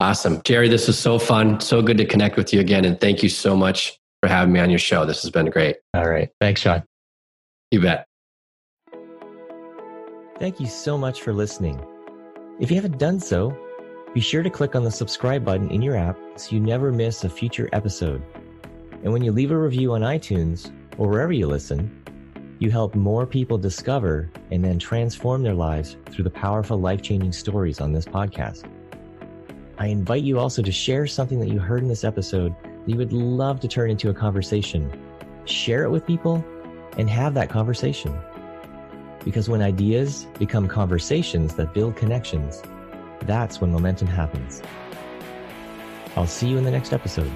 Awesome. 0.00 0.42
Jerry, 0.42 0.68
this 0.68 0.88
is 0.88 0.98
so 0.98 1.18
fun. 1.18 1.60
So 1.60 1.80
good 1.80 1.98
to 1.98 2.04
connect 2.04 2.36
with 2.36 2.52
you 2.52 2.60
again. 2.60 2.84
And 2.84 3.00
thank 3.00 3.22
you 3.22 3.28
so 3.28 3.56
much 3.56 3.98
for 4.20 4.28
having 4.28 4.52
me 4.52 4.60
on 4.60 4.68
your 4.68 4.80
show. 4.80 5.06
This 5.06 5.22
has 5.22 5.30
been 5.30 5.46
great. 5.46 5.76
All 5.94 6.08
right. 6.08 6.28
Thanks, 6.40 6.60
Sean. 6.60 6.82
You 7.70 7.80
bet. 7.80 8.06
Thank 10.38 10.58
you 10.58 10.66
so 10.66 10.98
much 10.98 11.22
for 11.22 11.32
listening. 11.32 11.80
If 12.60 12.70
you 12.70 12.76
haven't 12.76 12.98
done 12.98 13.18
so, 13.18 13.56
be 14.12 14.20
sure 14.20 14.42
to 14.42 14.50
click 14.50 14.76
on 14.76 14.84
the 14.84 14.90
subscribe 14.90 15.42
button 15.44 15.70
in 15.70 15.80
your 15.80 15.96
app 15.96 16.18
so 16.36 16.54
you 16.54 16.60
never 16.60 16.92
miss 16.92 17.24
a 17.24 17.28
future 17.28 17.68
episode. 17.72 18.22
And 19.02 19.12
when 19.12 19.22
you 19.22 19.32
leave 19.32 19.50
a 19.50 19.58
review 19.58 19.94
on 19.94 20.02
iTunes 20.02 20.70
or 20.98 21.08
wherever 21.08 21.32
you 21.32 21.46
listen, 21.46 21.90
you 22.58 22.70
help 22.70 22.94
more 22.94 23.26
people 23.26 23.56
discover 23.56 24.30
and 24.50 24.62
then 24.62 24.78
transform 24.78 25.42
their 25.42 25.54
lives 25.54 25.96
through 26.10 26.24
the 26.24 26.30
powerful 26.30 26.78
life 26.78 27.00
changing 27.00 27.32
stories 27.32 27.80
on 27.80 27.92
this 27.92 28.04
podcast. 28.04 28.70
I 29.78 29.86
invite 29.86 30.22
you 30.22 30.38
also 30.38 30.62
to 30.62 30.70
share 30.70 31.06
something 31.06 31.40
that 31.40 31.48
you 31.48 31.58
heard 31.58 31.82
in 31.82 31.88
this 31.88 32.04
episode 32.04 32.54
that 32.62 32.88
you 32.88 32.98
would 32.98 33.14
love 33.14 33.60
to 33.60 33.68
turn 33.68 33.90
into 33.90 34.10
a 34.10 34.14
conversation. 34.14 34.92
Share 35.46 35.84
it 35.84 35.90
with 35.90 36.06
people 36.06 36.44
and 36.98 37.08
have 37.08 37.32
that 37.34 37.48
conversation. 37.48 38.14
Because 39.24 39.48
when 39.48 39.62
ideas 39.62 40.26
become 40.38 40.68
conversations 40.68 41.54
that 41.54 41.72
build 41.72 41.96
connections, 41.96 42.62
that's 43.22 43.60
when 43.60 43.70
momentum 43.70 44.08
happens. 44.08 44.62
I'll 46.16 46.26
see 46.26 46.48
you 46.48 46.58
in 46.58 46.64
the 46.64 46.70
next 46.70 46.92
episode. 46.92 47.30